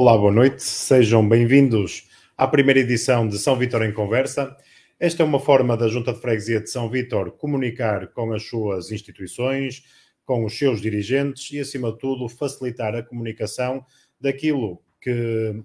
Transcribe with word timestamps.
Olá, 0.00 0.16
boa 0.16 0.32
noite, 0.32 0.62
sejam 0.62 1.28
bem-vindos 1.28 2.08
à 2.34 2.48
primeira 2.48 2.80
edição 2.80 3.28
de 3.28 3.38
São 3.38 3.54
Vítor 3.54 3.82
em 3.82 3.92
Conversa. 3.92 4.56
Esta 4.98 5.22
é 5.22 5.26
uma 5.26 5.38
forma 5.38 5.76
da 5.76 5.88
Junta 5.88 6.14
de 6.14 6.20
Freguesia 6.22 6.58
de 6.58 6.70
São 6.70 6.88
Vítor 6.88 7.32
comunicar 7.32 8.06
com 8.06 8.32
as 8.32 8.42
suas 8.44 8.90
instituições, 8.90 9.84
com 10.24 10.42
os 10.46 10.56
seus 10.56 10.80
dirigentes 10.80 11.52
e, 11.52 11.60
acima 11.60 11.92
de 11.92 11.98
tudo, 11.98 12.30
facilitar 12.30 12.94
a 12.94 13.02
comunicação 13.02 13.84
daquilo 14.18 14.80
que, 15.02 15.62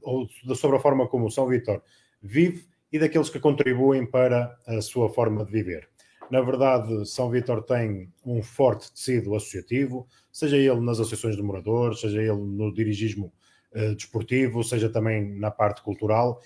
ou 0.00 0.28
sobre 0.54 0.76
a 0.76 0.80
forma 0.80 1.08
como 1.08 1.28
São 1.28 1.48
Vítor 1.48 1.82
vive 2.22 2.64
e 2.92 3.00
daqueles 3.00 3.30
que 3.30 3.40
contribuem 3.40 4.06
para 4.06 4.56
a 4.64 4.80
sua 4.80 5.08
forma 5.08 5.44
de 5.44 5.50
viver. 5.50 5.88
Na 6.30 6.40
verdade, 6.40 7.04
São 7.04 7.28
Vítor 7.28 7.64
tem 7.64 8.08
um 8.24 8.44
forte 8.44 8.92
tecido 8.92 9.34
associativo, 9.34 10.06
seja 10.30 10.56
ele 10.56 10.80
nas 10.80 11.00
associações 11.00 11.34
de 11.34 11.42
moradores, 11.42 11.98
seja 11.98 12.22
ele 12.22 12.30
no 12.30 12.72
dirigismo 12.72 13.32
uh, 13.74 13.94
desportivo, 13.94 14.62
seja 14.62 14.88
também 14.88 15.38
na 15.38 15.50
parte 15.50 15.82
cultural. 15.82 16.40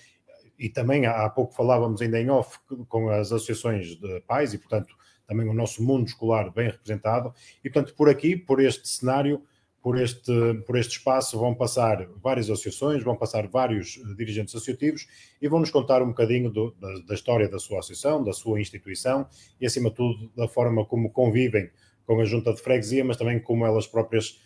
E 0.59 0.69
também 0.69 1.05
há 1.05 1.29
pouco 1.29 1.53
falávamos 1.53 2.01
ainda 2.01 2.19
em 2.19 2.29
off 2.29 2.57
com 2.87 3.09
as 3.09 3.31
associações 3.31 3.95
de 3.95 4.21
pais 4.21 4.53
e, 4.53 4.57
portanto, 4.57 4.95
também 5.27 5.47
o 5.47 5.53
nosso 5.53 5.83
mundo 5.83 6.07
escolar 6.07 6.51
bem 6.51 6.71
representado. 6.71 7.33
E, 7.63 7.69
portanto, 7.69 7.93
por 7.95 8.09
aqui, 8.09 8.35
por 8.35 8.59
este 8.59 8.87
cenário, 8.87 9.43
por 9.81 9.99
este, 9.99 10.31
por 10.65 10.77
este 10.77 10.97
espaço, 10.97 11.37
vão 11.37 11.53
passar 11.53 12.07
várias 12.21 12.49
associações, 12.49 13.03
vão 13.03 13.15
passar 13.15 13.47
vários 13.47 13.97
eh, 13.97 14.15
dirigentes 14.15 14.55
associativos 14.55 15.07
e 15.41 15.47
vão 15.47 15.59
nos 15.59 15.69
contar 15.69 16.01
um 16.01 16.07
bocadinho 16.07 16.49
do, 16.49 16.71
da, 16.71 16.99
da, 17.07 17.13
história 17.13 17.47
da 17.47 17.59
sua 17.59 17.79
associação, 17.79 18.23
da 18.23 18.33
sua 18.33 18.59
instituição 18.59 19.27
e, 19.61 19.65
acima 19.65 19.89
de 19.89 19.95
tudo, 19.95 20.31
da 20.35 20.47
forma 20.47 20.85
como 20.85 21.11
convivem 21.11 21.69
com 22.05 22.19
a 22.19 22.25
junta 22.25 22.53
de 22.53 22.61
freguesia, 22.61 23.03
mas 23.03 23.17
também 23.17 23.39
como 23.39 23.65
elas 23.65 23.85
próprias 23.85 24.41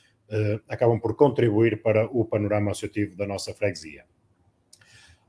acabam 0.67 0.99
por 0.99 1.15
contribuir 1.15 1.81
para 1.81 2.05
o 2.05 2.25
panorama 2.25 2.71
associativo 2.71 3.15
da 3.15 3.27
nossa 3.27 3.53
freguesia. 3.53 4.05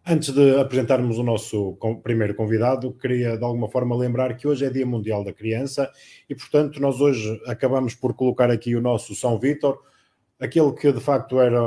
Antes 0.05 0.31
de 0.31 0.58
apresentarmos 0.58 1.17
o 1.17 1.22
nosso 1.22 1.78
primeiro 2.03 2.34
convidado, 2.34 2.92
queria 2.92 3.36
de 3.36 3.45
alguma 3.45 3.69
forma 3.70 3.97
lembrar 3.97 4.36
que 4.36 4.48
hoje 4.48 4.64
é 4.64 4.70
Dia 4.70 4.84
Mundial 4.84 5.23
da 5.23 5.33
Criança 5.33 5.89
e, 6.28 6.34
portanto, 6.34 6.80
nós 6.80 7.00
hoje 7.00 7.41
acabamos 7.47 7.95
por 7.95 8.12
colocar 8.14 8.50
aqui 8.50 8.75
o 8.75 8.80
nosso 8.80 9.14
São 9.14 9.39
Vítor, 9.39 9.80
aquele 10.41 10.73
que 10.73 10.92
de 10.92 10.98
facto 10.98 11.41
era, 11.41 11.61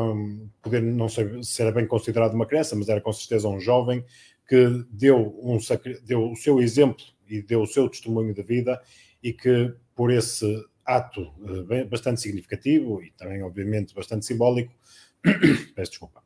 poder 0.61 0.81
não 0.81 1.07
sei 1.07 1.41
se 1.43 1.61
era 1.61 1.71
bem 1.71 1.87
considerado 1.87 2.33
uma 2.33 2.45
criança, 2.45 2.75
mas 2.75 2.89
era 2.89 2.99
com 2.99 3.13
certeza 3.13 3.47
um 3.47 3.57
jovem 3.57 4.03
que 4.45 4.83
deu, 4.89 5.39
um, 5.41 5.57
deu 6.05 6.31
o 6.31 6.35
seu 6.35 6.59
exemplo 6.59 7.05
e 7.29 7.41
deu 7.41 7.61
o 7.61 7.67
seu 7.67 7.87
testemunho 7.87 8.33
de 8.33 8.43
vida 8.43 8.81
e 9.23 9.31
que 9.31 9.73
por 9.95 10.11
esse 10.11 10.61
ato 10.85 11.21
uh, 11.21 11.87
bastante 11.89 12.21
significativo 12.21 13.01
e 13.01 13.11
também, 13.11 13.41
obviamente, 13.41 13.93
bastante 13.95 14.25
simbólico, 14.25 14.73
peço 15.75 15.91
desculpa, 15.91 16.23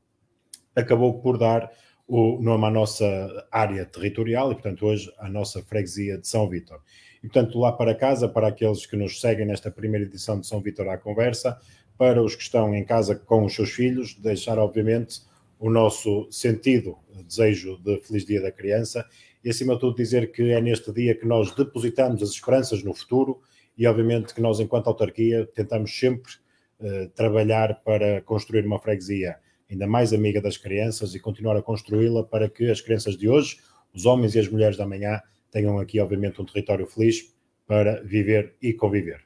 acabou 0.76 1.20
por 1.22 1.38
dar 1.38 1.72
o 2.08 2.42
nome 2.42 2.66
à 2.66 2.72
nossa 2.72 3.48
área 3.52 3.86
territorial 3.86 4.52
e, 4.52 4.56
portanto, 4.56 4.86
hoje 4.86 5.14
à 5.20 5.30
nossa 5.30 5.62
freguesia 5.62 6.18
de 6.18 6.28
São 6.28 6.50
Vítor. 6.50 6.82
E, 7.24 7.28
portanto, 7.28 7.60
lá 7.60 7.72
para 7.72 7.94
casa, 7.94 8.28
para 8.28 8.48
aqueles 8.48 8.86
que 8.86 8.98
nos 8.98 9.22
seguem 9.22 9.46
nesta 9.46 9.70
primeira 9.70 10.06
edição 10.06 10.40
de 10.40 10.48
São 10.48 10.60
Vítor 10.60 10.90
à 10.90 10.98
Conversa, 10.98 11.60
para 11.98 12.24
os 12.24 12.36
que 12.36 12.42
estão 12.42 12.74
em 12.74 12.84
casa 12.84 13.16
com 13.16 13.46
os 13.46 13.54
seus 13.54 13.72
filhos, 13.72 14.16
deixar, 14.16 14.58
obviamente, 14.58 15.22
o 15.60 15.70
nosso 15.70 16.28
sentido, 16.32 16.98
desejo 17.28 17.78
de 17.78 18.00
Feliz 18.02 18.26
Dia 18.26 18.42
da 18.42 18.52
Criança 18.52 19.06
e, 19.44 19.50
acima 19.50 19.76
de 19.76 19.82
tudo, 19.82 19.96
dizer 19.96 20.32
que 20.32 20.52
é 20.52 20.62
neste 20.62 20.92
dia 20.92 21.14
que 21.14 21.28
nós 21.28 21.54
depositamos 21.54 22.24
as 22.24 22.30
esperanças 22.30 22.84
no 22.84 22.94
futuro 22.94 23.42
e 23.80 23.88
obviamente 23.88 24.34
que 24.34 24.42
nós, 24.42 24.60
enquanto 24.60 24.88
autarquia, 24.88 25.50
tentamos 25.56 25.98
sempre 25.98 26.34
uh, 26.82 27.08
trabalhar 27.16 27.82
para 27.82 28.22
construir 28.22 28.66
uma 28.66 28.78
freguesia 28.78 29.38
ainda 29.72 29.88
mais 29.88 30.12
amiga 30.12 30.42
das 30.42 30.58
crianças 30.58 31.16
e 31.16 31.20
continuar 31.20 31.56
a 31.56 31.62
construí-la 31.62 32.24
para 32.24 32.50
que 32.50 32.70
as 32.70 32.82
crianças 32.82 33.16
de 33.16 33.30
hoje, 33.30 33.58
os 33.94 34.06
homens 34.06 34.36
e 34.36 34.40
as 34.40 34.50
mulheres 34.50 34.76
da 34.76 34.86
manhã, 34.86 35.22
tenham 35.50 35.80
aqui, 35.80 35.98
obviamente, 36.00 36.42
um 36.42 36.46
território 36.46 36.86
feliz 36.86 37.34
para 37.66 38.04
viver 38.04 38.56
e 38.62 38.74
conviver. 38.74 39.22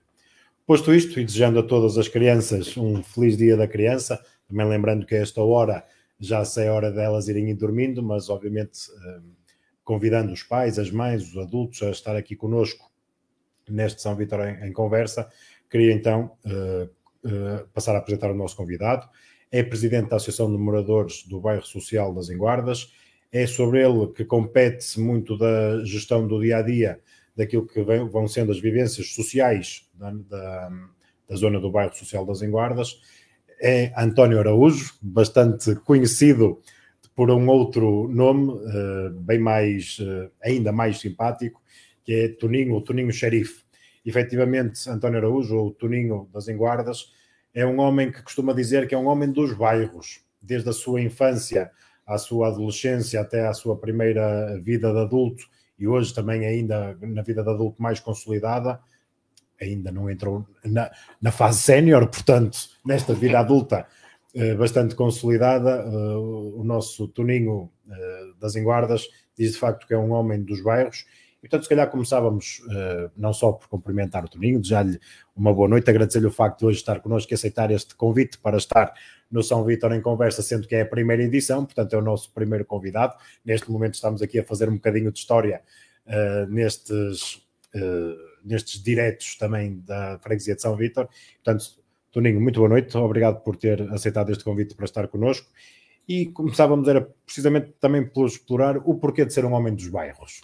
Posto 0.68 0.94
isto, 0.94 1.20
e 1.20 1.26
desejando 1.26 1.60
a 1.60 1.64
todas 1.64 1.98
as 1.98 2.08
crianças 2.08 2.78
um 2.78 3.02
feliz 3.02 3.36
dia 3.36 3.58
da 3.58 3.68
criança, 3.68 4.24
também 4.48 4.68
lembrando 4.68 5.06
que 5.06 5.16
a 5.16 5.20
esta 5.20 5.42
hora 5.42 5.84
já 6.20 6.46
sei 6.46 6.68
a 6.68 6.74
hora 6.74 6.92
delas 6.92 7.28
irem 7.28 7.50
ir 7.50 7.56
dormindo, 7.56 8.04
mas 8.04 8.30
obviamente 8.30 8.80
eh, 8.92 9.20
convidando 9.84 10.32
os 10.32 10.44
pais, 10.44 10.78
as 10.78 10.92
mães, 10.92 11.24
os 11.24 11.38
adultos 11.38 11.82
a 11.82 11.90
estar 11.90 12.16
aqui 12.16 12.36
conosco 12.36 12.93
neste 13.70 14.02
São 14.02 14.16
Vitor 14.16 14.48
em, 14.48 14.68
em 14.68 14.74
conversa, 14.74 15.30
queria 15.70 15.92
então 15.92 16.32
uh, 16.46 16.84
uh, 17.28 17.68
passar 17.74 17.96
a 17.96 18.00
apresentar 18.00 18.30
o 18.32 18.36
nosso 18.36 18.56
convidado. 18.56 19.08
É 19.52 19.64
presidente 19.64 20.10
da 20.10 20.18
Associação 20.18 20.52
de 20.52 20.58
Moradores 20.58 21.24
do 21.28 21.40
Bairro 21.40 21.66
Social 21.66 22.14
das 22.14 22.30
Enguardas. 22.30 22.92
É 23.32 23.48
sobre 23.48 23.84
ele 23.84 24.08
que 24.08 24.24
compete 24.24 25.00
muito 25.00 25.38
da 25.38 25.84
gestão 25.84 26.28
do 26.28 26.40
dia 26.40 26.58
a 26.58 26.62
dia, 26.62 27.00
daquilo 27.36 27.66
que 27.66 27.82
vem, 27.84 28.08
vão 28.08 28.28
sendo 28.28 28.52
as 28.52 28.60
vivências 28.60 29.14
sociais 29.14 29.90
da, 29.96 30.12
da, 30.12 30.70
da 31.28 31.36
zona 31.36 31.60
do 31.60 31.72
Bairro 31.72 31.96
Social 31.96 32.26
das 32.26 32.42
Enguardas. 32.44 33.00
É 33.60 33.92
António 33.98 34.40
Araújo, 34.40 34.94
bastante 35.02 35.74
conhecido 35.78 36.62
por 37.16 37.32
um 37.32 37.48
outro 37.48 38.08
nome, 38.10 38.52
uh, 38.54 39.10
bem 39.22 39.40
mais, 39.40 39.98
ainda 40.44 40.72
mais 40.72 41.00
simpático, 41.00 41.63
que 42.04 42.14
é 42.14 42.28
Toninho, 42.30 42.76
o 42.76 42.82
Toninho 42.82 43.12
Xerife. 43.12 43.64
Efetivamente, 44.06 44.90
António 44.90 45.20
Araújo, 45.20 45.58
o 45.58 45.72
Toninho 45.72 46.30
das 46.34 46.48
Enguardas, 46.48 47.12
é 47.54 47.66
um 47.66 47.80
homem 47.80 48.12
que 48.12 48.22
costuma 48.22 48.54
dizer 48.54 48.88
que 48.88 48.96
é 48.96 48.98
um 48.98 49.08
homem 49.08 49.32
dos 49.32 49.54
bairros, 49.54 50.22
desde 50.42 50.70
a 50.70 50.74
sua 50.74 51.02
infância 51.02 51.72
à 52.06 52.18
sua 52.18 52.50
adolescência 52.50 53.22
até 53.22 53.48
à 53.48 53.54
sua 53.54 53.78
primeira 53.78 54.60
vida 54.62 54.92
de 54.92 55.00
adulto 55.00 55.46
e 55.80 55.88
hoje 55.88 56.14
também 56.14 56.46
ainda 56.46 56.98
na 57.02 57.22
vida 57.22 57.44
de 57.44 57.50
adulto 57.50 57.82
mais 57.82 58.00
consolidada, 58.00 58.80
ainda 59.62 59.92
não 59.92 60.10
entrou 60.10 60.46
na, 60.64 60.92
na 61.22 61.32
fase 61.32 61.62
sénior, 61.62 62.08
portanto, 62.08 62.58
nesta 62.86 63.14
vida 63.14 63.40
adulta 63.40 63.88
eh, 64.36 64.56
bastante 64.56 64.96
consolidada, 64.96 65.72
eh, 65.72 66.16
o 66.18 66.64
nosso 66.64 67.08
Toninho 67.08 67.72
eh, 67.90 68.32
das 68.40 68.56
Enguardas 68.56 69.08
diz 69.38 69.54
de 69.54 69.60
facto 69.60 69.88
que 69.88 69.94
é 69.94 69.98
um 69.98 70.12
homem 70.12 70.44
dos 70.44 70.62
bairros 70.62 71.06
portanto, 71.48 71.64
se 71.64 71.70
calhar 71.70 71.90
começávamos 71.90 72.60
uh, 72.68 73.12
não 73.18 73.34
só 73.34 73.52
por 73.52 73.68
cumprimentar 73.68 74.24
o 74.24 74.30
Toninho, 74.30 74.60
desejar-lhe 74.60 75.00
uma 75.36 75.54
boa 75.54 75.68
noite, 75.68 75.90
agradecer-lhe 75.90 76.28
o 76.28 76.32
facto 76.32 76.60
de 76.60 76.66
hoje 76.66 76.78
estar 76.80 77.00
connosco 77.02 77.32
e 77.32 77.36
aceitar 77.36 77.70
este 77.72 77.96
convite 77.96 78.38
para 78.38 78.58
estar 78.58 78.94
no 79.30 79.42
São 79.42 79.64
Vítor 79.66 79.92
em 79.94 80.02
conversa, 80.02 80.42
sendo 80.42 80.68
que 80.68 80.76
é 80.76 80.82
a 80.82 80.86
primeira 80.86 81.24
edição, 81.24 81.66
portanto 81.66 81.94
é 81.94 81.98
o 81.98 82.02
nosso 82.02 82.32
primeiro 82.34 82.64
convidado. 82.64 83.16
Neste 83.44 83.70
momento 83.70 83.96
estamos 83.96 84.22
aqui 84.22 84.40
a 84.40 84.44
fazer 84.46 84.70
um 84.70 84.76
bocadinho 84.76 85.12
de 85.12 85.20
história 85.20 85.62
uh, 86.06 86.50
nestes, 86.50 87.36
uh, 87.76 88.16
nestes 88.46 88.82
diretos 88.82 89.36
também 89.36 89.82
da 89.86 90.20
Freguesia 90.20 90.56
de 90.56 90.62
São 90.62 90.76
Vítor. 90.76 91.10
Portanto, 91.44 91.66
Toninho, 92.12 92.40
muito 92.40 92.60
boa 92.60 92.70
noite, 92.70 92.96
obrigado 92.96 93.42
por 93.42 93.58
ter 93.58 93.82
aceitado 93.92 94.32
este 94.32 94.44
convite 94.44 94.76
para 94.76 94.86
estar 94.86 95.08
connosco. 95.08 95.50
E 96.08 96.28
começávamos 96.28 96.88
era 96.88 97.02
precisamente 97.26 97.74
também 97.80 98.06
por 98.06 98.28
explorar 98.28 98.78
o 98.78 98.96
porquê 98.96 99.26
de 99.26 99.34
ser 99.34 99.46
um 99.46 99.54
homem 99.54 99.74
dos 99.74 99.88
bairros. 99.88 100.42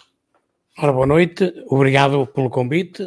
Ora, 0.82 0.94
boa 0.94 1.06
noite, 1.06 1.52
obrigado 1.66 2.26
pelo 2.28 2.48
convite. 2.48 3.06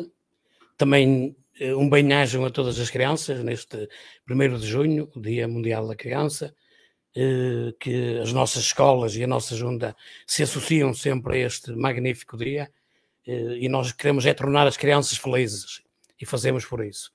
Também 0.77 1.35
eh, 1.59 1.73
um 1.73 1.89
bem-aja 1.89 2.45
a 2.45 2.51
todas 2.51 2.79
as 2.79 2.91
crianças 2.91 3.43
neste 3.43 3.89
1 4.29 4.59
de 4.59 4.67
junho, 4.67 5.09
Dia 5.15 5.47
Mundial 5.47 5.87
da 5.87 5.95
Criança, 5.95 6.55
eh, 7.15 7.73
que 7.79 8.19
as 8.19 8.31
nossas 8.31 8.65
escolas 8.65 9.15
e 9.15 9.23
a 9.23 9.27
nossa 9.27 9.55
junta 9.55 9.95
se 10.27 10.43
associam 10.43 10.93
sempre 10.93 11.37
a 11.37 11.47
este 11.47 11.71
magnífico 11.71 12.37
dia 12.37 12.69
eh, 13.25 13.57
e 13.61 13.67
nós 13.67 13.91
queremos 13.91 14.23
é 14.27 14.35
tornar 14.35 14.67
as 14.67 14.77
crianças 14.77 15.17
felizes 15.17 15.81
e 16.21 16.27
fazemos 16.27 16.63
por 16.67 16.85
isso. 16.85 17.11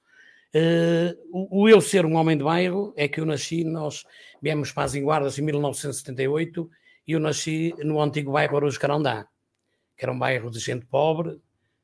O 1.30 1.68
eu 1.68 1.80
ser 1.80 2.04
um 2.04 2.16
homem 2.16 2.36
de 2.36 2.42
bairro 2.42 2.92
é 2.96 3.06
que 3.06 3.20
eu 3.20 3.26
nasci, 3.26 3.62
nós 3.62 4.04
viemos 4.42 4.72
para 4.72 4.82
as 4.82 4.96
Enguardas 4.96 5.38
em 5.38 5.42
1978 5.42 6.68
e 7.06 7.12
eu 7.12 7.20
nasci 7.20 7.72
no 7.78 8.02
antigo 8.02 8.32
bairro 8.32 8.56
Aruz 8.56 8.76
Carandá 8.76 9.28
que 9.98 10.04
era 10.04 10.12
um 10.12 10.18
bairro 10.18 10.48
de 10.50 10.60
gente 10.60 10.86
pobre, 10.86 11.40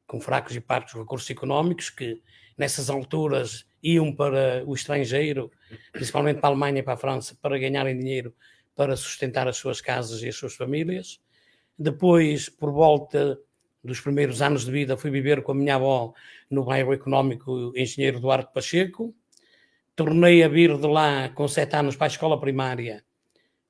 com 0.06 0.20
fracos 0.20 0.54
e 0.54 0.60
parcos 0.60 0.94
recursos 0.94 1.28
económicos, 1.28 1.90
que 1.90 2.22
nessas 2.56 2.88
alturas 2.88 3.66
iam 3.82 4.14
para 4.14 4.62
o 4.64 4.72
estrangeiro, 4.72 5.50
principalmente 5.92 6.38
para 6.40 6.48
a 6.48 6.52
Alemanha 6.52 6.78
e 6.78 6.82
para 6.82 6.94
a 6.94 6.96
França, 6.96 7.36
para 7.42 7.58
ganharem 7.58 7.98
dinheiro 7.98 8.32
para 8.74 8.96
sustentar 8.96 9.46
as 9.48 9.56
suas 9.56 9.80
casas 9.80 10.22
e 10.22 10.28
as 10.28 10.36
suas 10.36 10.54
famílias. 10.54 11.20
Depois, 11.78 12.48
por 12.48 12.72
volta 12.72 13.38
dos 13.82 14.00
primeiros 14.00 14.40
anos 14.40 14.64
de 14.64 14.70
vida, 14.70 14.96
fui 14.96 15.10
viver 15.10 15.42
com 15.42 15.52
a 15.52 15.54
minha 15.54 15.74
avó 15.74 16.14
no 16.50 16.64
bairro 16.64 16.92
económico 16.92 17.72
Engenheiro 17.76 18.20
Duarte 18.20 18.52
Pacheco. 18.52 19.14
Tornei 19.94 20.42
a 20.42 20.48
vir 20.48 20.76
de 20.78 20.86
lá 20.86 21.28
com 21.30 21.46
sete 21.46 21.76
anos 21.76 21.96
para 21.96 22.06
a 22.06 22.08
escola 22.08 22.40
primária, 22.40 23.04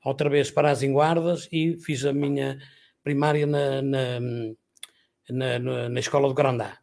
outra 0.05 0.31
vez 0.31 0.51
para 0.51 0.71
as 0.71 0.83
Enguardas, 0.83 1.49
e 1.51 1.77
fiz 1.79 2.05
a 2.05 2.13
minha 2.13 2.59
primária 3.05 3.47
na, 3.47 3.83
na, 3.83 4.21
na, 5.31 5.89
na 5.91 6.01
escola 6.01 6.27
do 6.27 6.35
Grandá. 6.35 6.79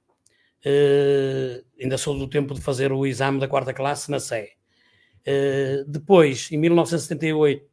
Uh, 0.64 1.66
ainda 1.82 1.98
sou 1.98 2.16
do 2.18 2.30
tempo 2.30 2.54
de 2.54 2.62
fazer 2.62 2.92
o 2.92 3.06
exame 3.06 3.40
da 3.40 3.48
quarta 3.48 3.74
classe 3.74 4.12
na 4.12 4.20
Sé. 4.20 4.52
Uh, 5.22 5.84
depois, 5.88 6.52
em 6.52 6.58
1978, 6.58 7.66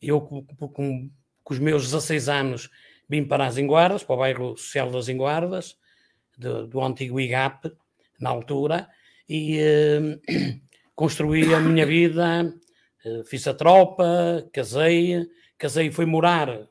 eu 0.00 0.20
com, 0.20 0.46
com, 0.46 0.68
com, 0.68 1.10
os 1.50 1.58
meus 1.58 1.82
16 1.86 2.28
anos 2.28 2.70
vim 3.08 3.24
para 3.24 3.46
as 3.46 3.58
Enguardas, 3.58 4.04
para 4.04 4.14
o 4.14 4.18
bairro 4.18 4.56
social 4.56 4.90
das 4.92 5.08
Enguardas, 5.08 5.76
do, 6.38 6.68
do 6.68 6.80
antigo 6.80 7.18
IGAP, 7.18 7.72
na 8.20 8.30
altura, 8.30 8.88
e 9.28 9.58
uh, 9.58 10.20
construí 10.94 11.52
a 11.52 11.58
minha 11.58 11.84
vida, 11.84 12.54
fiz 13.26 13.46
a 13.48 13.54
tropa, 13.54 14.48
casei, 14.52 15.26
casei 15.56 15.88
e 15.88 15.92
fui 15.92 16.04
morar, 16.04 16.68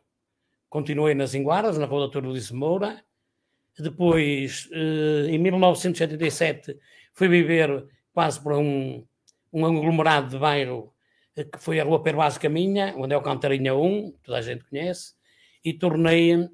continuei 0.78 1.16
nas 1.16 1.34
Enguardas, 1.34 1.76
na 1.76 1.88
Rua 1.88 2.02
Doutor 2.02 2.24
Luís 2.24 2.52
Moura, 2.52 3.04
depois, 3.80 4.70
uh, 4.72 5.28
em 5.28 5.40
1987, 5.40 6.78
fui 7.16 7.28
viver 7.28 7.84
quase 8.14 8.40
para 8.40 8.56
um, 8.60 9.04
um 9.52 9.66
aglomerado 9.66 10.30
de 10.30 10.38
bairro 10.38 10.94
que 11.36 11.58
foi 11.58 11.80
a 11.80 11.84
Rua 11.84 12.04
Pervaz 12.04 12.38
Caminha, 12.38 12.94
onde 12.96 13.16
é 13.16 13.18
o 13.18 13.22
Cantarinha 13.24 13.76
1, 13.76 14.12
toda 14.24 14.38
a 14.38 14.42
gente 14.42 14.66
conhece, 14.66 15.16
e 15.66 15.74
tornei 15.74 16.48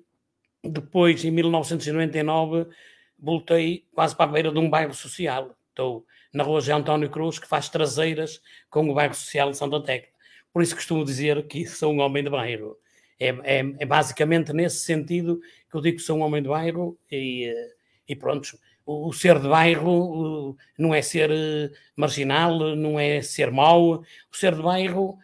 depois, 0.64 1.26
em 1.26 1.32
1999, 1.32 2.68
voltei 3.20 3.86
quase 3.94 4.16
para 4.16 4.30
a 4.30 4.34
beira 4.34 4.52
de 4.54 4.60
um 4.60 4.70
bairro 4.70 4.94
social. 4.94 5.54
Estou 5.70 6.06
na 6.34 6.46
rua 6.46 6.62
José 6.62 6.72
António 6.72 7.10
Cruz, 7.10 7.40
que 7.40 7.48
faz 7.48 7.68
traseiras 7.68 8.42
com 8.70 8.90
o 8.90 8.94
bairro 8.94 9.14
social 9.14 9.52
de 9.52 9.58
Santa 9.58 9.82
Tecla. 9.84 10.10
Por 10.54 10.64
isso 10.64 10.76
costumo 10.76 11.04
dizer 11.04 11.46
que 11.48 11.66
sou 11.66 11.94
um 11.94 12.00
homem 12.00 12.24
de 12.24 12.30
bairro. 12.30 12.78
É, 13.20 13.30
é, 13.30 13.60
é, 13.80 13.86
basicamente 13.86 14.52
nesse 14.54 14.80
sentido 14.86 15.40
que 15.70 15.78
eu 15.78 15.82
digo 15.82 15.98
que 15.98 16.04
sou 16.04 16.18
um 16.18 16.22
homem 16.22 16.42
de 16.42 16.50
bairro 16.50 16.98
e, 17.12 17.46
eh, 17.46 17.74
e 18.08 18.16
pronto. 18.16 18.58
O, 18.86 19.10
o 19.10 19.14
ser 19.14 19.40
de 19.40 19.48
bairro 19.48 20.58
não 20.78 20.94
é 20.94 21.02
ser 21.02 21.32
eh, 21.32 21.72
marginal, 21.96 22.76
não 22.76 23.00
é 23.00 23.22
ser 23.22 23.52
mau. 23.52 24.02
O 24.02 24.36
ser 24.36 24.56
de 24.56 24.62
bairro, 24.62 25.18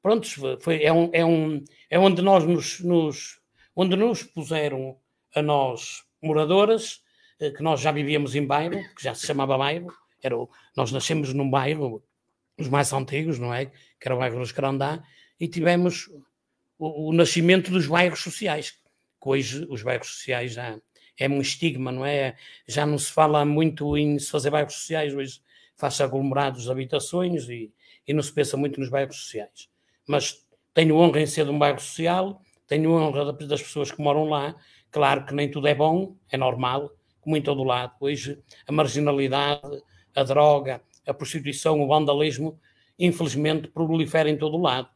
pronto, 0.00 0.28
foi, 0.60 0.82
é, 0.82 0.92
um, 0.92 1.10
é, 1.12 1.24
um, 1.24 1.64
é 1.90 1.98
onde 1.98 2.22
nós 2.22 2.44
nos, 2.44 2.80
nos 2.80 3.40
onde 3.74 3.96
nos 3.96 4.22
puseram 4.22 4.98
a 5.34 5.42
nós 5.42 6.04
moradoras 6.22 7.02
eh, 7.40 7.50
que 7.50 7.62
nós 7.62 7.80
já 7.80 7.90
vivíamos 7.90 8.34
em 8.34 8.46
bairro, 8.46 8.78
que 8.94 9.02
já 9.02 9.14
se 9.14 9.26
chamava 9.26 9.58
bairro, 9.58 9.92
era 10.22 10.36
o, 10.36 10.48
nós 10.76 10.92
nascemos 10.92 11.34
num 11.34 11.50
bairro, 11.50 12.02
os 12.58 12.68
mais 12.68 12.92
antigos, 12.92 13.38
não 13.38 13.52
é? 13.52 13.66
Que 13.66 14.06
era 14.06 14.14
o 14.14 14.18
bairro 14.18 14.38
dos 14.38 14.52
Carandá, 14.52 15.02
e 15.40 15.48
tivemos 15.48 16.08
o, 16.82 17.10
o, 17.10 17.12
nascimento 17.12 17.70
dos 17.70 17.86
bairros 17.86 18.20
sociais, 18.20 18.72
que 18.72 19.28
hoje 19.28 19.64
os 19.70 19.84
bairros 19.84 20.08
sociais 20.08 20.54
já 20.54 20.80
é 21.16 21.28
um 21.28 21.40
estigma, 21.40 21.92
não 21.92 22.04
é? 22.04 22.36
Já 22.66 22.84
não 22.84 22.98
se 22.98 23.12
fala 23.12 23.44
muito 23.44 23.96
em 23.96 24.18
se 24.18 24.28
fazer 24.28 24.50
bairros 24.50 24.74
sociais, 24.74 25.14
hoje 25.14 25.40
faz-se 25.76 26.02
aglomerados 26.02 26.64
de 26.64 26.70
habitações 26.72 27.48
e, 27.48 27.72
e 28.06 28.12
não 28.12 28.20
se 28.20 28.32
pensa 28.32 28.56
muito 28.56 28.80
nos 28.80 28.88
bairros 28.88 29.16
sociais. 29.16 29.68
Mas 30.08 30.44
tenho 30.74 30.96
honra 30.96 31.20
em 31.20 31.26
ser 31.26 31.44
de 31.44 31.52
um 31.52 31.58
bairro 31.58 31.78
social, 31.78 32.42
tenho 32.66 32.90
honra 32.90 33.32
das 33.32 33.62
pessoas 33.62 33.92
que 33.92 34.02
moram 34.02 34.24
lá, 34.24 34.56
claro 34.90 35.24
que 35.24 35.34
nem 35.34 35.48
tudo 35.48 35.68
é 35.68 35.74
bom, 35.76 36.16
é 36.32 36.36
normal, 36.36 36.90
como 37.20 37.36
em 37.36 37.42
todo 37.42 37.62
lado. 37.62 37.94
Hoje 38.00 38.42
a 38.66 38.72
marginalidade, 38.72 39.80
a 40.16 40.24
droga, 40.24 40.82
a 41.06 41.14
prostituição, 41.14 41.80
o 41.80 41.86
vandalismo, 41.86 42.58
infelizmente 42.98 43.68
proliferam 43.68 44.32
em 44.32 44.36
todo 44.36 44.58
lado. 44.58 44.88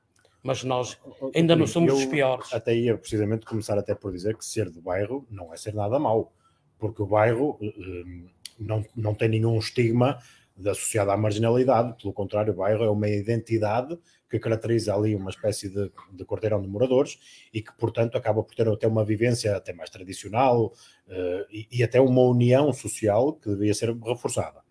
Mas 0.46 0.62
nós 0.62 0.98
ainda 1.34 1.56
não 1.56 1.66
somos 1.66 1.90
eu, 1.90 1.96
os 1.96 2.06
piores. 2.06 2.52
Até 2.52 2.74
ia 2.74 2.96
precisamente 2.96 3.44
começar 3.44 3.76
até 3.76 3.94
por 3.94 4.12
dizer 4.12 4.36
que 4.36 4.44
ser 4.44 4.70
do 4.70 4.80
bairro 4.80 5.26
não 5.30 5.52
é 5.52 5.56
ser 5.56 5.74
nada 5.74 5.98
mau, 5.98 6.32
porque 6.78 7.02
o 7.02 7.06
bairro 7.06 7.58
hum, 7.60 8.28
não, 8.58 8.84
não 8.94 9.14
tem 9.14 9.28
nenhum 9.28 9.58
estigma 9.58 10.18
associado 10.64 11.10
à 11.10 11.16
marginalidade, 11.16 11.94
pelo 12.00 12.14
contrário, 12.14 12.52
o 12.52 12.56
bairro 12.56 12.84
é 12.84 12.90
uma 12.90 13.08
identidade 13.08 13.98
que 14.28 14.38
caracteriza 14.38 14.94
ali 14.94 15.14
uma 15.14 15.30
espécie 15.30 15.68
de, 15.68 15.90
de 16.12 16.24
quarteirão 16.24 16.60
de 16.62 16.68
moradores 16.68 17.18
e 17.52 17.60
que, 17.60 17.72
portanto, 17.76 18.16
acaba 18.16 18.42
por 18.42 18.54
ter 18.54 18.66
até 18.68 18.86
uma 18.86 19.04
vivência 19.04 19.54
até 19.54 19.72
mais 19.72 19.90
tradicional 19.90 20.72
uh, 21.08 21.44
e, 21.50 21.68
e, 21.70 21.82
até 21.82 22.00
uma 22.00 22.22
união 22.22 22.72
social 22.72 23.34
que 23.34 23.50
devia 23.50 23.74
ser 23.74 23.94
reforçada. 23.94 24.62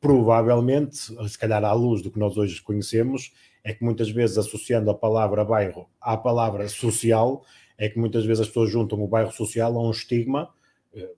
Provavelmente, 0.00 0.96
se 0.96 1.38
calhar 1.38 1.62
à 1.62 1.72
luz 1.72 2.00
do 2.00 2.10
que 2.10 2.18
nós 2.18 2.36
hoje 2.36 2.60
conhecemos, 2.62 3.32
é 3.62 3.72
que 3.74 3.84
muitas 3.84 4.10
vezes 4.10 4.38
associando 4.38 4.90
a 4.90 4.94
palavra 4.94 5.44
bairro 5.44 5.88
à 6.00 6.16
palavra 6.16 6.68
social, 6.68 7.44
é 7.76 7.88
que 7.88 7.98
muitas 7.98 8.24
vezes 8.24 8.42
as 8.42 8.48
pessoas 8.48 8.70
juntam 8.70 9.02
o 9.02 9.08
bairro 9.08 9.32
social 9.32 9.76
a 9.76 9.82
um 9.82 9.90
estigma 9.90 10.50
uh, 10.94 11.16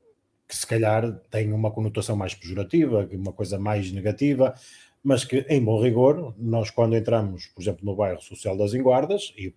que 0.49 0.56
se 0.56 0.67
calhar 0.67 1.21
tem 1.31 1.53
uma 1.53 1.71
conotação 1.71 2.17
mais 2.17 2.35
pejorativa, 2.35 3.09
uma 3.12 3.33
coisa 3.33 3.59
mais 3.59 3.91
negativa, 3.91 4.55
mas 5.03 5.25
que, 5.25 5.44
em 5.49 5.62
bom 5.65 5.83
rigor, 5.83 6.35
nós 6.39 6.71
quando 6.71 6.97
entramos, 6.97 7.47
por 7.47 7.62
exemplo, 7.62 7.85
no 7.85 7.97
bairro 7.97 8.21
social 8.21 8.56
das 8.56 8.73
Enguardas, 8.73 9.35
e 9.37 9.55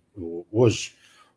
hoje 0.50 0.94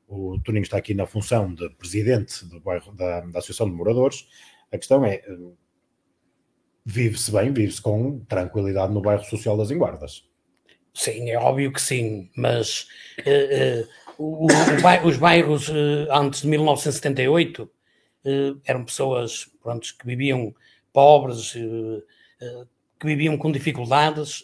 o 0.08 0.40
Toninho 0.40 0.64
está 0.64 0.78
aqui 0.78 0.96
na 0.96 1.06
função 1.06 1.54
de 1.54 1.70
presidente 1.72 2.44
do 2.46 2.60
bairro, 2.60 2.92
da, 2.94 3.22
da 3.22 3.40
Associação 3.40 3.70
de 3.70 3.76
Moradores, 3.76 4.28
a 4.72 4.78
questão 4.78 5.06
é, 5.06 5.24
vive-se 6.84 7.32
bem, 7.32 7.54
vive-se 7.54 7.82
com 7.82 8.20
tranquilidade 8.22 8.94
no 8.94 9.02
bairro 9.02 9.24
social 9.24 9.56
das 9.56 9.70
Enguardas. 9.70 10.29
Sim, 10.94 11.30
é 11.30 11.38
óbvio 11.38 11.72
que 11.72 11.82
sim, 11.82 12.30
mas 12.36 12.88
uh, 13.20 13.88
uh, 14.18 15.08
os 15.08 15.18
bairros 15.18 15.70
uh, 15.70 16.08
antes 16.12 16.42
de 16.42 16.48
1978 16.48 17.70
eram 18.66 18.84
pessoas 18.84 19.50
pronto, 19.64 19.88
que 19.98 20.06
viviam 20.06 20.54
pobres, 20.92 21.54
que 23.00 23.06
viviam 23.06 23.38
com 23.38 23.50
dificuldades, 23.50 24.44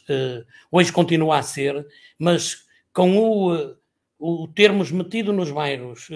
hoje 0.72 0.93
continua 0.93 1.39
a 1.39 1.43
ser, 1.43 1.86
mas 2.17 2.65
com 2.93 3.17
o, 3.17 3.75
o 4.17 4.48
termos 4.48 4.91
metido 4.91 5.34
nos 5.34 5.51
bairros, 5.51 6.08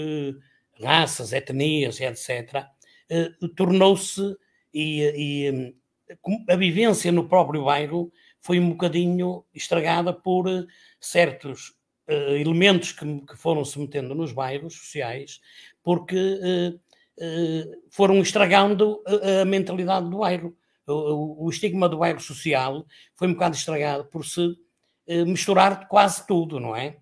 raças, 0.82 1.34
etnias, 1.34 2.00
etc., 2.00 2.64
tornou-se 3.58 4.38
e, 4.74 5.04
e 5.18 5.76
a 6.50 6.56
vivência 6.56 7.12
no 7.12 7.28
próprio 7.28 7.66
bairro 7.66 8.12
foi 8.42 8.60
um 8.60 8.70
bocadinho 8.72 9.44
estragada 9.54 10.14
por 10.14 10.46
certos 11.00 11.74
elementos 12.08 12.92
que, 12.92 13.22
que, 13.22 13.38
foram 13.38 13.64
se 13.64 13.78
metendo 13.78 14.16
nos 14.16 14.32
bairros 14.32 14.74
sociais, 14.74 15.40
porque 15.84 16.40
foram 17.92 18.20
estragando 18.20 19.04
a, 19.06 19.42
a 19.42 19.46
mentalidade 19.46 20.10
do 20.10 20.18
bairro 20.18 20.58
o, 20.92 21.46
o, 21.46 21.50
estigma 21.50 21.88
do 21.88 21.98
bairro 21.98 22.20
social 22.20 22.86
foi 23.16 23.28
um 23.28 23.34
bocado 23.34 23.56
estragado 23.56 24.06
por 24.06 24.26
se 24.26 24.58
eh, 25.08 25.24
misturar 25.24 25.88
quase 25.88 26.26
tudo, 26.26 26.60
não 26.60 26.76
é? 26.76 26.98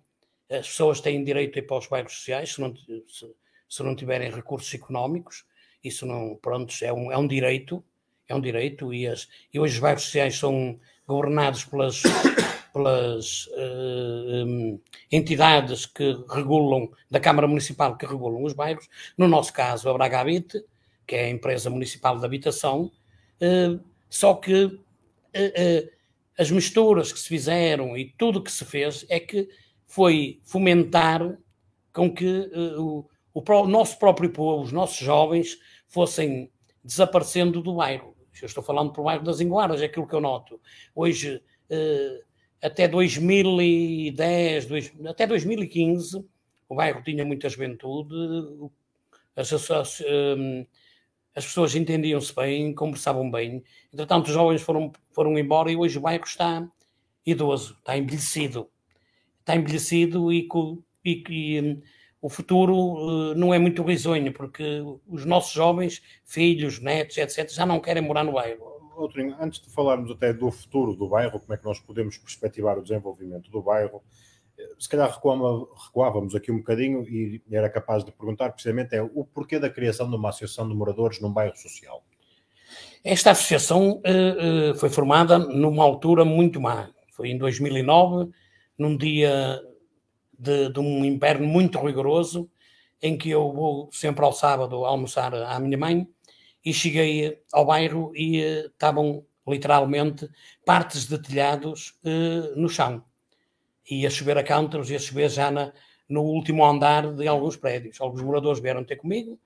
As 0.50 0.68
pessoas 0.68 1.00
têm 1.00 1.24
direito 1.24 1.58
a 1.58 1.62
ir 1.62 1.66
para 1.66 1.78
os 1.78 1.86
bairros 1.86 2.14
sociais 2.14 2.52
se 2.54 2.60
não, 2.60 2.74
se, 2.76 3.34
se 3.68 3.82
não 3.82 3.94
tiverem 3.94 4.30
recursos 4.30 4.72
económicos, 4.74 5.44
isso 5.82 6.06
não, 6.06 6.36
pronto, 6.36 6.74
é 6.82 6.92
um, 6.92 7.12
é 7.12 7.16
um 7.16 7.26
direito, 7.26 7.84
é 8.28 8.34
um 8.34 8.40
direito, 8.40 8.92
e, 8.92 9.06
as, 9.06 9.28
e 9.52 9.58
hoje 9.58 9.74
os 9.74 9.80
bairros 9.80 10.04
sociais 10.04 10.36
são 10.36 10.78
governados 11.06 11.64
pelas, 11.64 12.02
pelas 12.72 13.46
uh, 13.46 14.44
um, 14.46 14.80
entidades 15.10 15.86
que 15.86 16.16
regulam, 16.30 16.90
da 17.10 17.18
Câmara 17.18 17.48
Municipal 17.48 17.96
que 17.96 18.06
regulam 18.06 18.44
os 18.44 18.52
bairros, 18.52 18.88
no 19.16 19.26
nosso 19.26 19.52
caso 19.52 19.88
a 19.88 19.94
Braga 19.94 20.20
Habite, 20.20 20.62
que 21.06 21.16
é 21.16 21.24
a 21.24 21.30
empresa 21.30 21.70
municipal 21.70 22.18
de 22.18 22.24
habitação, 22.24 22.92
Uh, 23.38 23.80
só 24.10 24.34
que 24.34 24.64
uh, 24.64 25.90
as 26.36 26.50
misturas 26.50 27.12
que 27.12 27.18
se 27.18 27.28
fizeram 27.28 27.96
e 27.96 28.12
tudo 28.18 28.38
o 28.38 28.42
que 28.42 28.50
se 28.50 28.64
fez 28.64 29.06
é 29.08 29.20
que 29.20 29.48
foi 29.86 30.40
fomentar 30.44 31.38
com 31.92 32.12
que 32.12 32.50
o, 32.76 33.06
o, 33.32 33.66
nosso 33.66 33.98
próprio 33.98 34.30
povo, 34.30 34.62
os 34.62 34.72
nossos 34.72 34.98
jovens, 34.98 35.58
fossem 35.88 36.50
desaparecendo 36.84 37.62
do 37.62 37.74
bairro. 37.74 38.14
Eu 38.42 38.46
estou 38.46 38.62
falando 38.62 38.92
para 38.92 39.00
o 39.00 39.04
bairro 39.04 39.24
das 39.24 39.40
Enguaras, 39.40 39.80
é 39.82 39.86
aquilo 39.86 40.06
que 40.06 40.14
eu 40.14 40.20
noto. 40.20 40.60
Hoje, 40.94 41.42
até 42.62 42.88
2010, 42.88 44.66
dois, 44.66 44.92
até 45.06 45.26
2015, 45.26 46.24
o 46.68 46.74
bairro 46.74 47.02
tinha 47.02 47.24
muita 47.24 47.48
juventude, 47.48 48.14
as, 49.34 49.52
as, 49.52 49.70
as 51.34 51.46
pessoas 51.46 51.74
entendiam-se 51.74 52.34
bem, 52.34 52.74
conversavam 52.74 53.30
bem. 53.30 53.62
Entretanto, 53.92 54.26
os 54.26 54.34
jovens 54.34 54.60
foram, 54.60 54.92
foram 55.12 55.38
embora 55.38 55.70
e 55.70 55.76
hoje 55.76 55.98
o 55.98 56.00
bairro 56.00 56.24
está 56.24 56.68
idoso, 57.24 57.76
está 57.78 57.96
envelhecido. 57.96 58.68
Está 59.40 59.54
envelhecido 59.54 60.32
e, 60.32 60.48
e, 61.04 61.24
e 61.30 61.82
o 62.20 62.28
futuro 62.28 62.74
uh, 62.74 63.34
não 63.34 63.54
é 63.54 63.58
muito 63.58 63.82
risonho, 63.82 64.32
porque 64.32 64.82
os 65.06 65.24
nossos 65.24 65.52
jovens, 65.52 66.02
filhos, 66.24 66.80
netos, 66.80 67.16
etc., 67.16 67.48
já 67.48 67.64
não 67.64 67.80
querem 67.80 68.02
morar 68.02 68.24
no 68.24 68.32
bairro. 68.32 68.64
Outrinho, 68.96 69.36
antes 69.40 69.60
de 69.60 69.70
falarmos 69.70 70.10
até 70.10 70.32
do 70.32 70.50
futuro 70.50 70.94
do 70.94 71.08
bairro, 71.08 71.38
como 71.38 71.54
é 71.54 71.56
que 71.56 71.64
nós 71.64 71.78
podemos 71.78 72.18
perspectivar 72.18 72.76
o 72.76 72.82
desenvolvimento 72.82 73.50
do 73.50 73.62
bairro, 73.62 74.02
se 74.78 74.88
calhar 74.88 75.08
recuávamos 75.08 76.34
aqui 76.34 76.50
um 76.50 76.58
bocadinho 76.58 77.02
e 77.02 77.42
era 77.50 77.70
capaz 77.70 78.04
de 78.04 78.12
perguntar 78.12 78.50
precisamente 78.50 78.94
é 78.94 79.02
o 79.02 79.24
porquê 79.24 79.58
da 79.58 79.70
criação 79.70 80.08
de 80.10 80.16
uma 80.16 80.30
associação 80.30 80.68
de 80.68 80.74
moradores 80.74 81.20
num 81.20 81.32
bairro 81.32 81.56
social. 81.56 82.02
Esta 83.04 83.30
associação 83.30 84.02
uh, 84.04 84.72
uh, 84.72 84.74
foi 84.74 84.90
formada 84.90 85.38
numa 85.38 85.84
altura 85.84 86.24
muito 86.24 86.60
má. 86.60 86.90
Foi 87.12 87.28
em 87.30 87.38
2009, 87.38 88.30
num 88.76 88.96
dia 88.96 89.60
de, 90.38 90.70
de, 90.70 90.80
um 90.80 91.04
inverno 91.04 91.46
muito 91.46 91.78
rigoroso, 91.78 92.50
em 93.02 93.16
que 93.16 93.30
eu 93.30 93.52
vou 93.52 93.88
sempre 93.92 94.24
ao 94.24 94.32
sábado 94.32 94.84
almoçar 94.84 95.34
à 95.34 95.58
minha 95.58 95.78
mãe 95.78 96.08
e 96.64 96.72
cheguei 96.72 97.42
ao 97.52 97.66
bairro 97.66 98.12
e 98.14 98.40
uh, 98.40 98.66
estavam 98.66 99.24
literalmente 99.46 100.28
partes 100.64 101.06
de 101.06 101.18
telhados 101.18 101.98
uh, 102.04 102.60
no 102.60 102.68
chão. 102.68 103.02
E 103.90 104.06
a 104.06 104.10
chover 104.10 104.36
a 104.36 104.44
cântaros 104.44 104.90
e 104.90 104.96
a 104.96 104.98
chover 104.98 105.30
já 105.30 105.50
na, 105.50 105.72
no 106.08 106.22
último 106.22 106.64
andar 106.64 107.12
de 107.14 107.26
alguns 107.26 107.56
prédios. 107.56 108.00
Alguns 108.00 108.22
moradores 108.22 108.60
vieram 108.60 108.84
ter 108.84 108.96
comigo. 108.96 109.38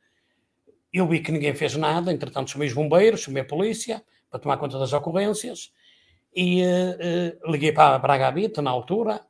Eu 0.92 1.06
vi 1.06 1.20
que 1.20 1.32
ninguém 1.32 1.54
fez 1.54 1.76
nada, 1.76 2.12
entretanto 2.12 2.50
chamei 2.50 2.68
os 2.68 2.74
bombeiros, 2.74 3.20
chamei 3.20 3.42
a 3.42 3.46
polícia 3.46 4.02
para 4.30 4.40
tomar 4.40 4.56
conta 4.56 4.78
das 4.78 4.92
ocorrências 4.92 5.72
e 6.34 6.62
uh, 6.62 7.46
uh, 7.46 7.50
liguei 7.50 7.72
para 7.72 7.96
a 7.96 7.98
Braga 7.98 8.28
Habit 8.28 8.60
na 8.60 8.70
altura, 8.70 9.20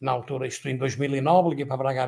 na 0.00 0.12
altura, 0.12 0.46
isto 0.46 0.68
em 0.68 0.76
2009, 0.76 1.50
liguei 1.50 1.66
para 1.66 1.76
Braga 1.76 2.06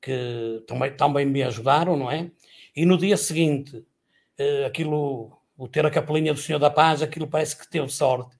que 0.00 0.62
também, 0.66 0.92
também 0.94 1.26
me 1.26 1.42
ajudaram, 1.42 1.96
não 1.96 2.10
é? 2.10 2.30
E 2.74 2.84
no 2.84 2.98
dia 2.98 3.16
seguinte, 3.16 3.76
uh, 3.76 4.66
aquilo, 4.66 5.32
o 5.56 5.66
ter 5.66 5.84
a 5.86 5.90
capelinha 5.90 6.32
do 6.32 6.40
Senhor 6.40 6.58
da 6.58 6.70
Paz, 6.70 7.02
aquilo 7.02 7.26
parece 7.26 7.56
que 7.58 7.68
teve 7.68 7.88
sorte. 7.88 8.36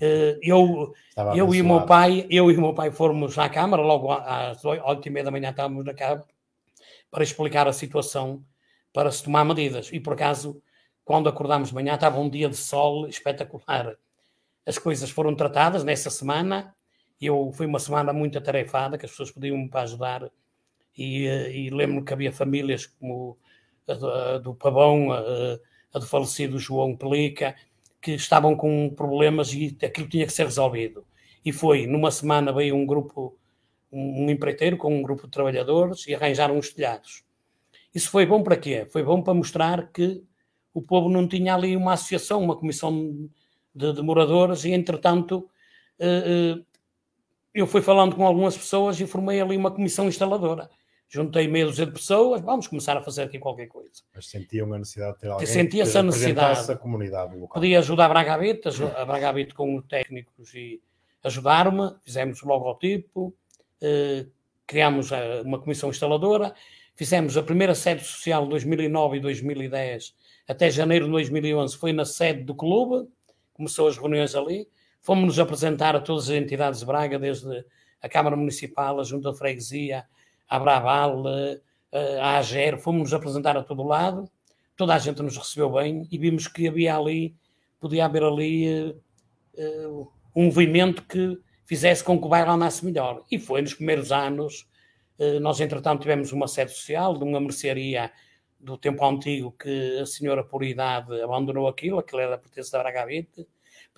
Uh, 0.00 0.38
eu 0.42 0.94
eu 1.34 1.52
e 1.52 1.60
o 1.60 1.64
meu 1.64 1.84
pai, 1.84 2.26
eu 2.30 2.50
e 2.50 2.56
meu 2.56 2.72
pai 2.72 2.92
fomos 2.92 3.36
à 3.36 3.48
Câmara, 3.48 3.82
logo 3.82 4.12
às 4.12 4.64
oito 4.64 5.08
e 5.08 5.10
meia 5.10 5.24
da 5.24 5.30
manhã 5.30 5.50
estávamos 5.50 5.84
na 5.84 5.92
Câmara, 5.92 6.24
para 7.10 7.24
explicar 7.24 7.66
a 7.66 7.72
situação, 7.72 8.44
para 8.92 9.10
se 9.10 9.24
tomar 9.24 9.44
medidas. 9.44 9.90
E 9.92 9.98
por 9.98 10.12
acaso, 10.12 10.62
quando 11.04 11.28
acordámos 11.28 11.70
de 11.70 11.74
manhã, 11.74 11.94
estava 11.94 12.20
um 12.20 12.28
dia 12.28 12.48
de 12.48 12.56
sol 12.56 13.08
espetacular. 13.08 13.96
As 14.64 14.78
coisas 14.78 15.10
foram 15.10 15.34
tratadas 15.34 15.82
nessa 15.82 16.10
semana. 16.10 16.74
Eu 17.20 17.52
foi 17.52 17.66
uma 17.66 17.78
semana 17.78 18.12
muito 18.12 18.38
atarefada, 18.38 18.96
que 18.96 19.04
as 19.04 19.10
pessoas 19.10 19.30
podiam 19.30 19.56
me 19.58 19.68
para 19.68 19.82
ajudar. 19.82 20.30
E, 20.96 21.26
eh, 21.26 21.56
e 21.56 21.70
lembro 21.70 22.04
que 22.04 22.12
havia 22.12 22.32
famílias 22.32 22.86
como 22.86 23.38
a, 23.88 24.34
a 24.34 24.38
do 24.38 24.54
Pavão, 24.54 25.12
a, 25.12 25.20
a, 25.94 25.98
do 25.98 26.06
falecido 26.06 26.58
João 26.58 26.96
Pelica, 26.96 27.54
que 28.00 28.12
estavam 28.12 28.56
com 28.56 28.90
problemas 28.94 29.52
e 29.52 29.76
aquilo 29.82 30.08
tinha 30.08 30.26
que 30.26 30.32
ser 30.32 30.44
resolvido. 30.44 31.04
E 31.44 31.52
foi, 31.52 31.86
numa 31.86 32.10
semana 32.10 32.52
veio 32.52 32.76
um 32.76 32.86
grupo, 32.86 33.36
um, 33.92 34.24
um 34.24 34.30
empreiteiro 34.30 34.76
com 34.76 34.96
um 34.96 35.02
grupo 35.02 35.24
de 35.26 35.30
trabalhadores 35.32 36.06
e 36.06 36.14
arranjaram 36.14 36.58
os 36.58 36.70
telhados. 36.72 37.24
Isso 37.94 38.10
foi 38.10 38.26
bom 38.26 38.42
para 38.42 38.56
quê? 38.56 38.86
Foi 38.90 39.02
bom 39.02 39.22
para 39.22 39.34
mostrar 39.34 39.90
que 39.92 40.22
o 40.74 40.82
povo 40.82 41.08
não 41.08 41.26
tinha 41.26 41.54
ali 41.54 41.76
uma 41.76 41.94
associação, 41.94 42.42
uma 42.42 42.56
comissão 42.56 43.28
de, 43.74 43.92
de 43.92 44.02
moradores 44.02 44.64
e, 44.64 44.72
entretanto, 44.72 45.48
eh, 45.98 46.56
eh, 46.56 46.64
eu 47.58 47.66
fui 47.66 47.82
falando 47.82 48.14
com 48.16 48.26
algumas 48.26 48.56
pessoas 48.56 49.00
e 49.00 49.06
formei 49.06 49.40
ali 49.40 49.56
uma 49.56 49.70
comissão 49.70 50.08
instaladora 50.08 50.68
juntei 51.08 51.48
meia 51.48 51.64
dúzia 51.64 51.86
de 51.86 51.92
pessoas, 51.92 52.40
vamos 52.42 52.66
começar 52.66 52.96
a 52.96 53.02
fazer 53.02 53.22
aqui 53.22 53.38
qualquer 53.38 53.66
coisa. 53.66 54.02
Mas 54.14 54.26
sentiam 54.28 54.72
a 54.72 54.78
necessidade 54.78 55.14
de 55.14 55.20
ter 55.20 55.28
alguém 55.28 55.46
Sentia 55.46 55.82
essa 55.82 56.02
necessidade. 56.02 56.70
a 56.70 56.76
comunidade 56.76 57.34
local. 57.34 57.54
Podia 57.54 57.78
ajudar 57.78 58.06
a 58.06 58.08
Bragabit, 58.08 58.68
a 58.96 59.04
Bragabit 59.04 59.54
com 59.54 59.80
técnicos 59.80 60.54
e 60.54 60.80
ajudar-me, 61.24 61.94
fizemos 62.04 62.42
o 62.42 62.46
logotipo, 62.46 63.34
eh, 63.80 64.26
criámos 64.66 65.10
eh, 65.10 65.42
uma 65.44 65.58
comissão 65.58 65.88
instaladora, 65.88 66.54
fizemos 66.94 67.36
a 67.36 67.42
primeira 67.42 67.74
sede 67.74 68.04
social 68.04 68.44
de 68.44 68.50
2009 68.50 69.16
e 69.16 69.20
2010, 69.20 70.14
até 70.46 70.70
janeiro 70.70 71.06
de 71.06 71.12
2011 71.12 71.76
foi 71.76 71.92
na 71.92 72.04
sede 72.04 72.44
do 72.44 72.54
clube, 72.54 73.08
começou 73.54 73.88
as 73.88 73.96
reuniões 73.96 74.34
ali, 74.34 74.68
fomos-nos 75.08 75.38
apresentar 75.38 75.96
a 75.96 76.00
todas 76.00 76.24
as 76.24 76.36
entidades 76.36 76.80
de 76.80 76.84
Braga, 76.84 77.18
desde 77.18 77.64
a 77.98 78.10
Câmara 78.10 78.36
Municipal, 78.36 79.00
a 79.00 79.04
Junta 79.04 79.32
de 79.32 79.38
Freguesia, 79.38 80.04
à 80.46 80.58
Braval, 80.58 81.24
à 82.20 82.36
Ager, 82.36 82.78
fomos 82.78 83.00
nos 83.00 83.14
apresentar 83.14 83.56
a 83.56 83.62
todo 83.62 83.82
lado, 83.82 84.30
toda 84.76 84.94
a 84.94 84.98
gente 84.98 85.22
nos 85.22 85.34
recebeu 85.34 85.72
bem 85.72 86.06
e 86.12 86.18
vimos 86.18 86.46
que 86.46 86.68
havia 86.68 86.94
ali, 86.94 87.34
podia 87.80 88.04
haver 88.04 88.22
ali 88.22 88.94
uh, 89.56 90.12
um 90.36 90.44
movimento 90.44 91.02
que 91.04 91.38
fizesse 91.64 92.04
com 92.04 92.20
que 92.20 92.26
o 92.26 92.28
bairro 92.28 92.50
andasse 92.50 92.84
melhor. 92.84 93.24
E 93.30 93.38
foi 93.38 93.62
nos 93.62 93.72
primeiros 93.72 94.12
anos, 94.12 94.68
uh, 95.18 95.40
nós 95.40 95.58
entretanto 95.58 96.02
tivemos 96.02 96.32
uma 96.32 96.46
sede 96.46 96.72
social 96.72 97.16
de 97.16 97.24
uma 97.24 97.40
mercearia 97.40 98.12
do 98.60 98.76
tempo 98.76 99.02
antigo 99.06 99.52
que 99.52 100.00
a 100.00 100.04
senhora 100.04 100.44
por 100.44 100.62
idade 100.62 101.18
abandonou 101.22 101.66
aquilo, 101.66 101.98
aquilo 101.98 102.20
era 102.20 102.36
pertence 102.36 102.70
da 102.70 102.80
Bragavite, 102.80 103.46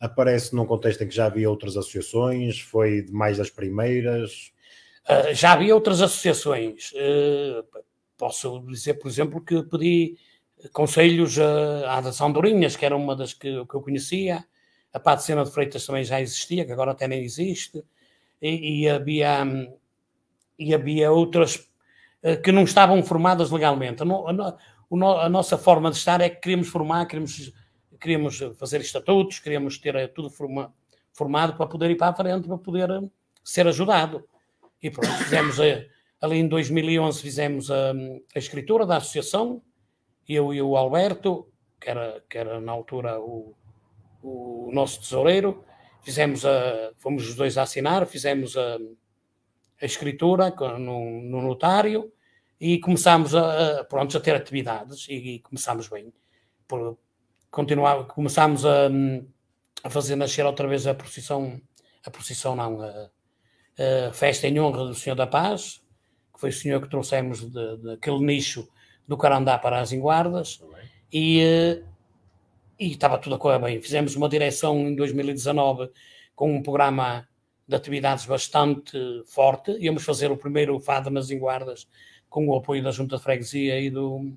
aparece 0.00 0.54
num 0.54 0.66
contexto 0.66 1.02
em 1.02 1.08
que 1.08 1.14
já 1.14 1.26
havia 1.26 1.48
outras 1.50 1.76
associações, 1.76 2.60
foi 2.60 3.06
mais 3.10 3.38
das 3.38 3.50
primeiras? 3.50 4.52
Uh, 5.08 5.34
já 5.34 5.52
havia 5.52 5.74
outras 5.74 6.02
associações. 6.02 6.92
Uh, 6.92 7.64
Posso 8.16 8.60
dizer, 8.66 8.94
por 8.94 9.08
exemplo, 9.08 9.40
que 9.42 9.62
pedi 9.62 10.16
conselhos 10.72 11.38
à 11.38 12.00
das 12.00 12.20
Andorinhas, 12.20 12.74
que 12.74 12.86
era 12.86 12.96
uma 12.96 13.14
das 13.14 13.34
que, 13.34 13.64
que 13.66 13.74
eu 13.74 13.82
conhecia, 13.82 14.44
a 14.92 14.98
Patrocina 14.98 15.44
de 15.44 15.50
Freitas 15.50 15.84
também 15.84 16.02
já 16.02 16.20
existia, 16.20 16.64
que 16.64 16.72
agora 16.72 16.92
até 16.92 17.06
nem 17.06 17.22
existe, 17.22 17.84
e, 18.40 18.84
e 18.84 18.88
havia, 18.88 19.44
e 20.58 20.74
havia 20.74 21.12
outras 21.12 21.68
eh, 22.22 22.36
que 22.36 22.50
não 22.50 22.62
estavam 22.62 23.02
formadas 23.02 23.50
legalmente. 23.50 24.02
A, 24.02 24.06
a, 24.06 25.26
a, 25.26 25.28
nossa 25.28 25.58
forma 25.58 25.90
de 25.90 25.98
estar 25.98 26.22
é 26.22 26.30
que 26.30 26.40
queríamos 26.40 26.68
formar, 26.68 27.04
queríamos, 27.06 27.52
queríamos 28.00 28.38
fazer 28.58 28.80
estatutos, 28.80 29.38
queríamos 29.38 29.78
ter 29.78 30.12
tudo 30.12 30.30
forma, 30.30 30.74
formado 31.12 31.56
para 31.56 31.66
poder 31.66 31.90
ir 31.90 31.96
para 31.96 32.08
a 32.08 32.14
frente, 32.14 32.46
para 32.46 32.58
poder 32.58 32.88
ser 33.42 33.66
ajudado. 33.66 34.28
E 34.82 34.90
pronto, 34.90 35.12
fizemos 35.24 35.60
a, 35.60 35.64
Ali 36.20 36.38
em 36.38 36.48
2011 36.48 37.20
fizemos 37.20 37.70
a, 37.70 37.92
a 38.34 38.38
escritura 38.38 38.86
da 38.86 38.96
associação, 38.96 39.62
eu 40.28 40.52
e 40.52 40.62
o 40.62 40.76
Alberto, 40.76 41.52
que 41.80 41.90
era, 41.90 42.24
que 42.28 42.38
era 42.38 42.60
na 42.60 42.72
altura 42.72 43.20
o, 43.20 43.54
o 44.22 44.70
nosso 44.72 45.00
tesoureiro, 45.00 45.62
fizemos 46.02 46.44
a, 46.46 46.92
fomos 46.96 47.28
os 47.28 47.34
dois 47.34 47.58
a 47.58 47.62
assinar, 47.62 48.06
fizemos 48.06 48.56
a, 48.56 48.78
a 49.80 49.84
escritura 49.84 50.50
no, 50.78 51.20
no, 51.22 51.42
notário 51.42 52.10
e 52.58 52.80
começámos 52.80 53.34
a, 53.34 53.80
a, 53.80 53.84
pronto, 53.84 54.16
a 54.16 54.20
ter 54.20 54.34
atividades 54.34 55.06
e, 55.08 55.14
e 55.14 55.38
começámos 55.40 55.86
bem. 55.88 56.12
Por, 56.66 56.98
continuar, 57.56 58.04
começámos 58.04 58.66
a, 58.66 58.90
a 59.82 59.88
fazer 59.88 60.14
nascer 60.14 60.44
outra 60.44 60.68
vez 60.68 60.86
a 60.86 60.94
procissão, 60.94 61.58
a 62.04 62.10
procissão 62.10 62.54
não, 62.54 62.82
a, 62.82 63.08
a 64.08 64.12
festa 64.12 64.46
em 64.46 64.60
honra 64.60 64.84
do 64.84 64.94
Senhor 64.94 65.16
da 65.16 65.26
Paz, 65.26 65.82
que 66.34 66.38
foi 66.38 66.50
o 66.50 66.52
senhor 66.52 66.82
que 66.82 66.90
trouxemos 66.90 67.50
daquele 67.50 68.18
nicho 68.18 68.68
do 69.08 69.16
Carandá 69.16 69.56
para 69.56 69.80
as 69.80 69.90
Enguardas, 69.90 70.62
e, 71.10 71.40
eh, 71.40 71.82
e 72.78 72.90
estava 72.90 73.16
tudo 73.16 73.36
a 73.36 73.38
correr 73.38 73.58
bem. 73.58 73.80
Fizemos 73.80 74.14
uma 74.16 74.28
direção 74.28 74.76
em 74.80 74.94
2019 74.94 75.90
com 76.34 76.54
um 76.54 76.62
programa 76.62 77.26
de 77.66 77.74
atividades 77.74 78.26
bastante 78.26 78.98
forte. 79.24 79.70
Íamos 79.80 80.04
fazer 80.04 80.30
o 80.30 80.36
primeiro 80.36 80.78
FAD 80.78 81.08
nas 81.08 81.30
Enguardas 81.30 81.88
com 82.28 82.46
o 82.48 82.54
apoio 82.54 82.82
da 82.82 82.90
Junta 82.90 83.16
de 83.16 83.22
Freguesia 83.22 83.80
e, 83.80 83.88
do, 83.88 84.30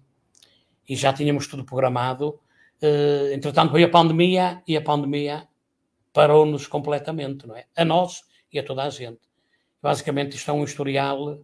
e 0.88 0.96
já 0.96 1.12
tínhamos 1.12 1.48
tudo 1.48 1.66
programado. 1.66 2.40
Uh, 2.82 3.34
entretanto, 3.34 3.74
veio 3.74 3.88
a 3.88 3.92
pandemia 3.92 4.64
e 4.68 4.78
a 4.78 4.82
pandemia 4.82 5.48
parou-nos 6.14 6.68
completamente, 6.68 7.48
não 7.48 7.56
é? 7.56 7.66
A 7.76 7.84
nós 7.84 8.24
e 8.52 8.60
a 8.60 8.64
toda 8.64 8.84
a 8.84 8.90
gente. 8.90 9.20
Basicamente, 9.82 10.36
isto 10.36 10.50
é 10.50 10.54
um 10.54 10.64
historial 10.64 11.40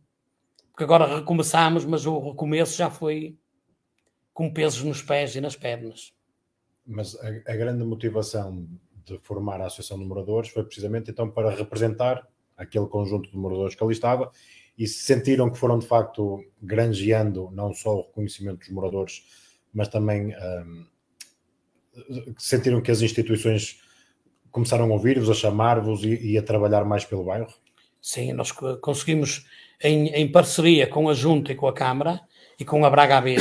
porque 0.75 0.83
agora 0.83 1.19
recomeçamos, 1.19 1.85
mas 1.85 2.05
o 2.05 2.19
recomeço 2.19 2.77
já 2.77 2.89
foi 2.89 3.37
com 4.33 4.51
pesos 4.51 4.83
nos 4.83 5.01
pés 5.01 5.33
e 5.33 5.39
nas 5.39 5.55
pernas. 5.55 6.13
Mas 6.85 7.15
a, 7.15 7.29
a 7.29 7.55
grande 7.55 7.85
motivação 7.85 8.67
de 9.05 9.17
formar 9.19 9.61
a 9.61 9.67
Associação 9.67 9.97
de 9.97 10.03
Moradores 10.03 10.49
foi 10.49 10.65
precisamente 10.65 11.09
então 11.09 11.31
para 11.31 11.49
representar 11.49 12.27
aquele 12.57 12.87
conjunto 12.87 13.31
de 13.31 13.37
moradores 13.37 13.73
que 13.73 13.81
ali 13.85 13.93
estava 13.93 14.29
e 14.77 14.85
se 14.85 15.05
sentiram 15.05 15.49
que 15.49 15.57
foram 15.57 15.79
de 15.79 15.87
facto 15.87 16.43
granjeando 16.61 17.49
não 17.53 17.73
só 17.73 17.95
o 17.95 18.01
reconhecimento 18.01 18.59
dos 18.59 18.69
moradores, 18.69 19.23
mas 19.73 19.87
também 19.87 20.35
um, 20.35 20.85
sentiram 22.37 22.81
que 22.81 22.91
as 22.91 23.01
instituições 23.01 23.79
começaram 24.51 24.85
a 24.85 24.93
ouvir-vos, 24.93 25.29
a 25.29 25.33
chamar-vos 25.33 26.03
e, 26.03 26.31
e, 26.31 26.37
a 26.37 26.43
trabalhar 26.43 26.85
mais 26.85 27.03
pelo 27.03 27.23
bairro? 27.23 27.53
Sim, 28.01 28.33
nós 28.33 28.51
conseguimos, 28.51 29.45
em, 29.81 30.07
em, 30.09 30.31
parceria 30.31 30.87
com 30.87 31.09
a 31.09 31.13
Junta 31.13 31.51
e 31.51 31.55
com 31.55 31.67
a 31.67 31.73
Câmara 31.73 32.21
e 32.59 32.63
com 32.63 32.85
a 32.85 32.89
Braga 32.89 33.17
AB, 33.17 33.35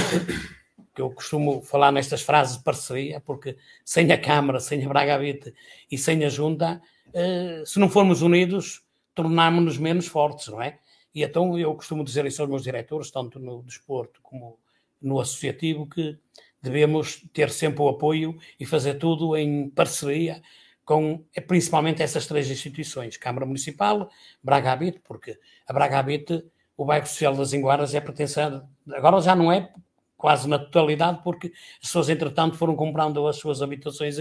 que 0.95 1.03
eu 1.03 1.11
costumo 1.11 1.63
falar 1.63 1.93
nestas 1.93 2.23
frases 2.23 2.59
de 2.59 2.65
parceria, 2.65 3.21
porque 3.21 3.57
sem 3.85 4.11
a 4.11 4.19
Câmara, 4.19 4.59
sem 4.59 4.85
a 4.85 4.89
Braga 4.89 5.15
Habite 5.15 5.55
e 5.91 5.99
sem 5.99 6.25
a 6.25 6.29
Junta, 6.29 6.81
eh, 7.13 7.63
se 7.65 7.79
não 7.79 7.89
formos 7.89 8.23
unidos, 8.23 8.83
tornámos-nos 9.15 9.79
menos 9.79 10.07
fortes, 10.07 10.49
não 10.49 10.61
é? 10.61 10.79
E 11.15 11.23
então 11.23 11.57
eu 11.59 11.75
costumo 11.75 12.03
dizer 12.03 12.27
isso 12.27 12.43
aos 12.43 12.51
meus 12.51 12.65
diretores, 12.65 13.11
tanto 13.11 13.39
no 13.39 13.63
desporto 13.63 14.21
como 14.23 14.59
no 15.01 15.21
associativo, 15.21 15.87
que 15.87 16.19
devemos 16.64 17.23
ter 17.33 17.50
sempre 17.50 17.83
o 17.83 17.88
apoio 17.88 18.38
e 18.59 18.64
fazer 18.64 18.94
tudo 18.94 19.37
em 19.37 19.68
parceria 19.68 20.42
com 20.85 21.25
é, 21.35 21.40
principalmente 21.40 22.02
essas 22.02 22.26
três 22.26 22.50
instituições, 22.50 23.16
Câmara 23.16 23.47
Municipal, 23.47 24.09
Braga 24.42 24.73
Habite, 24.73 25.00
porque 25.04 25.38
a 25.66 25.73
Braga 25.73 25.99
Habite, 25.99 26.44
o 26.76 26.85
bairro 26.85 27.06
social 27.06 27.35
das 27.35 27.52
Enguaras 27.52 27.94
é 27.94 28.00
pertencente, 28.00 28.62
agora 28.92 29.21
já 29.21 29.35
não 29.37 29.52
é 29.52 29.73
quase 30.16 30.49
na 30.49 30.59
totalidade, 30.59 31.21
porque 31.23 31.52
as 31.83 31.88
pessoas 31.88 32.09
entretanto 32.09 32.56
foram 32.56 32.75
comprando 32.75 33.26
as 33.26 33.37
suas 33.37 33.61
habitações 33.61 34.16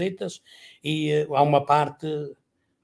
e 0.82 1.24
uh, 1.26 1.34
há 1.34 1.42
uma 1.42 1.64
parte 1.64 2.06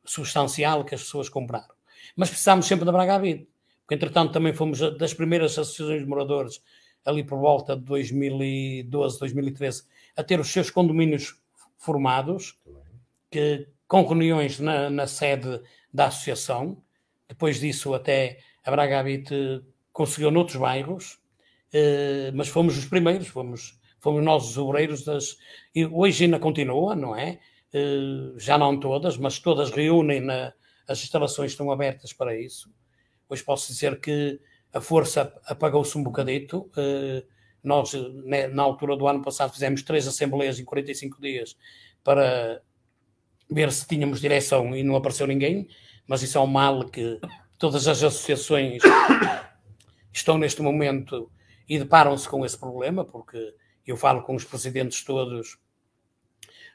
substancial 0.05 0.85
que 0.85 0.95
as 0.95 1.03
pessoas 1.03 1.29
compraram. 1.29 1.75
Mas 2.17 2.31
precisamos 2.31 2.67
sempre 2.67 2.85
da 2.85 2.93
Braga 2.93 3.15
Habite, 3.15 3.47
porque 3.83 3.95
entretanto 3.95 4.33
também 4.33 4.55
fomos 4.55 4.81
das 4.97 5.13
primeiras 5.13 5.53
associações 5.53 6.01
de 6.01 6.07
moradores 6.07 6.63
ali 7.05 7.25
por 7.25 7.39
volta 7.39 7.77
de 7.77 7.83
2012, 7.83 9.19
2013, 9.19 9.85
a 10.17 10.23
ter 10.23 10.39
os 10.41 10.49
seus 10.49 10.71
condomínios 10.71 11.41
formados, 11.77 12.59
que, 13.31 13.69
com 13.87 14.03
reuniões 14.03 14.61
na, 14.61 14.91
na 14.91 15.07
sede 15.07 15.61
da 15.93 16.07
associação. 16.07 16.83
Depois 17.29 17.61
disso, 17.61 17.95
até 17.95 18.39
a 18.65 18.71
Braga 18.71 19.01
Habite 19.01 19.63
conseguiu 19.93 20.31
noutros 20.31 20.57
bairros, 20.57 21.19
eh, 21.73 22.31
mas 22.35 22.49
fomos 22.49 22.77
os 22.77 22.85
primeiros, 22.85 23.29
fomos, 23.29 23.79
fomos 23.99 24.23
nós 24.23 24.45
os 24.45 24.59
obreiros 24.59 25.05
das. 25.05 25.37
E 25.75 25.87
hoje 25.87 26.25
ainda 26.25 26.39
continua, 26.39 26.95
não 26.95 27.17
é? 27.17 27.39
Eh, 27.73 28.33
já 28.37 28.59
não 28.59 28.79
todas, 28.79 29.17
mas 29.17 29.39
todas 29.39 29.71
reúnem 29.71 30.21
na, 30.21 30.53
as 30.87 31.03
instalações 31.03 31.53
estão 31.53 31.71
abertas 31.71 32.13
para 32.13 32.39
isso. 32.39 32.73
Hoje 33.29 33.45
posso 33.45 33.73
dizer 33.73 34.01
que 34.01 34.41
a 34.73 34.81
força 34.81 35.33
apagou-se 35.47 35.97
um 35.97 36.03
bocadito. 36.03 36.71
Eh, 36.77 37.25
nós, 37.63 37.93
né, 38.25 38.49
na 38.49 38.63
altura 38.63 38.97
do 38.97 39.07
ano 39.07 39.23
passado, 39.23 39.53
fizemos 39.53 39.83
três 39.83 40.07
assembleias 40.07 40.59
em 40.59 40.65
45 40.65 41.21
dias 41.21 41.57
para 42.03 42.63
ver 43.51 43.71
se 43.73 43.87
tínhamos 43.87 44.21
direção 44.21 44.75
e 44.75 44.83
não 44.83 44.97
apareceu 44.97 45.27
ninguém, 45.27 45.69
mas 46.07 46.23
isso 46.23 46.39
é 46.39 46.41
um 46.41 46.47
mal 46.47 46.87
que 46.87 47.21
todas 47.59 47.87
as 47.87 48.03
associações 48.03 48.81
estão 50.13 50.39
neste 50.39 50.63
momento 50.63 51.31
e 51.69 51.79
deparam-se 51.79 52.29
com 52.29 52.45
esse 52.45 52.59
problema, 52.59 53.05
porque 53.05 53.55
eu 53.87 53.97
falo 53.97 54.23
com 54.23 54.35
os 54.35 54.45
presidentes 54.45 55.05
todos 55.05 55.59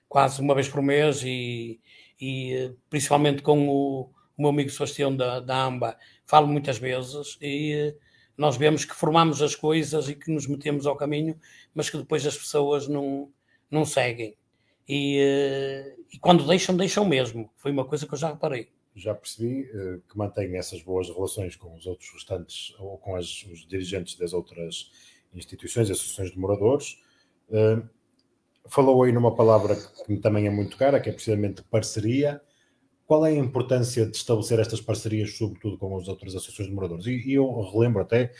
quase 0.07 0.39
uma 0.41 0.53
vez 0.53 0.69
por 0.69 0.81
mês 0.81 1.23
e, 1.23 1.79
e 2.19 2.73
principalmente 2.89 3.41
com 3.41 3.67
o, 3.67 4.09
o, 4.37 4.41
meu 4.41 4.49
amigo 4.49 4.69
Sebastião 4.69 5.15
da, 5.15 5.39
da 5.39 5.65
AMBA, 5.65 5.97
falo 6.25 6.47
muitas 6.47 6.77
vezes 6.77 7.37
e 7.41 7.95
nós 8.37 8.57
vemos 8.57 8.83
que 8.83 8.95
formamos 8.95 9.41
as 9.41 9.55
coisas 9.55 10.09
e 10.09 10.15
que 10.15 10.31
nos 10.31 10.47
metemos 10.47 10.85
ao 10.85 10.95
caminho, 10.95 11.39
mas 11.73 11.89
que 11.89 11.97
depois 11.97 12.25
as 12.25 12.37
pessoas 12.37 12.87
não, 12.87 13.31
não 13.71 13.85
seguem. 13.85 14.35
E, 14.87 15.17
eh, 15.19 15.95
e, 16.13 16.19
quando 16.19 16.45
deixam, 16.45 16.75
deixam 16.75 17.05
mesmo. 17.05 17.49
Foi 17.57 17.71
uma 17.71 17.85
coisa 17.85 18.05
que 18.05 18.13
eu 18.13 18.17
já 18.17 18.29
reparei. 18.29 18.69
Já 18.95 19.15
percebi 19.15 19.63
uh, 19.71 20.01
que 20.07 20.17
mantém 20.17 20.55
essas 20.57 20.81
boas 20.81 21.09
relações 21.09 21.55
com 21.55 21.75
os 21.75 21.85
outros 21.85 22.09
restantes 22.13 22.73
ou 22.79 22.97
com 22.97 23.15
as, 23.15 23.43
os 23.43 23.67
dirigentes 23.67 24.15
das 24.15 24.31
outras 24.31 24.91
instituições, 25.33 25.89
associações 25.89 26.31
de 26.31 26.37
moradores. 26.39 26.97
Falou 28.67 29.03
aí 29.03 29.11
numa 29.11 29.35
palavra 29.35 29.75
que 29.75 30.17
também 30.17 30.47
é 30.47 30.49
muito 30.49 30.75
cara, 30.75 30.99
que 30.99 31.09
é 31.09 31.13
precisamente 31.13 31.61
parceria. 31.63 32.41
Qual 33.05 33.25
é 33.25 33.29
a 33.29 33.35
importância 33.35 34.05
de 34.05 34.17
estabelecer 34.17 34.59
estas 34.59 34.81
parcerias, 34.81 35.37
sobretudo 35.37 35.77
com 35.77 35.97
as 35.97 36.07
outras 36.07 36.35
associações 36.35 36.67
de 36.69 36.73
moradores? 36.73 37.05
E, 37.05 37.29
e 37.29 37.33
eu 37.33 37.61
relembro 37.71 38.01
até 38.01 38.31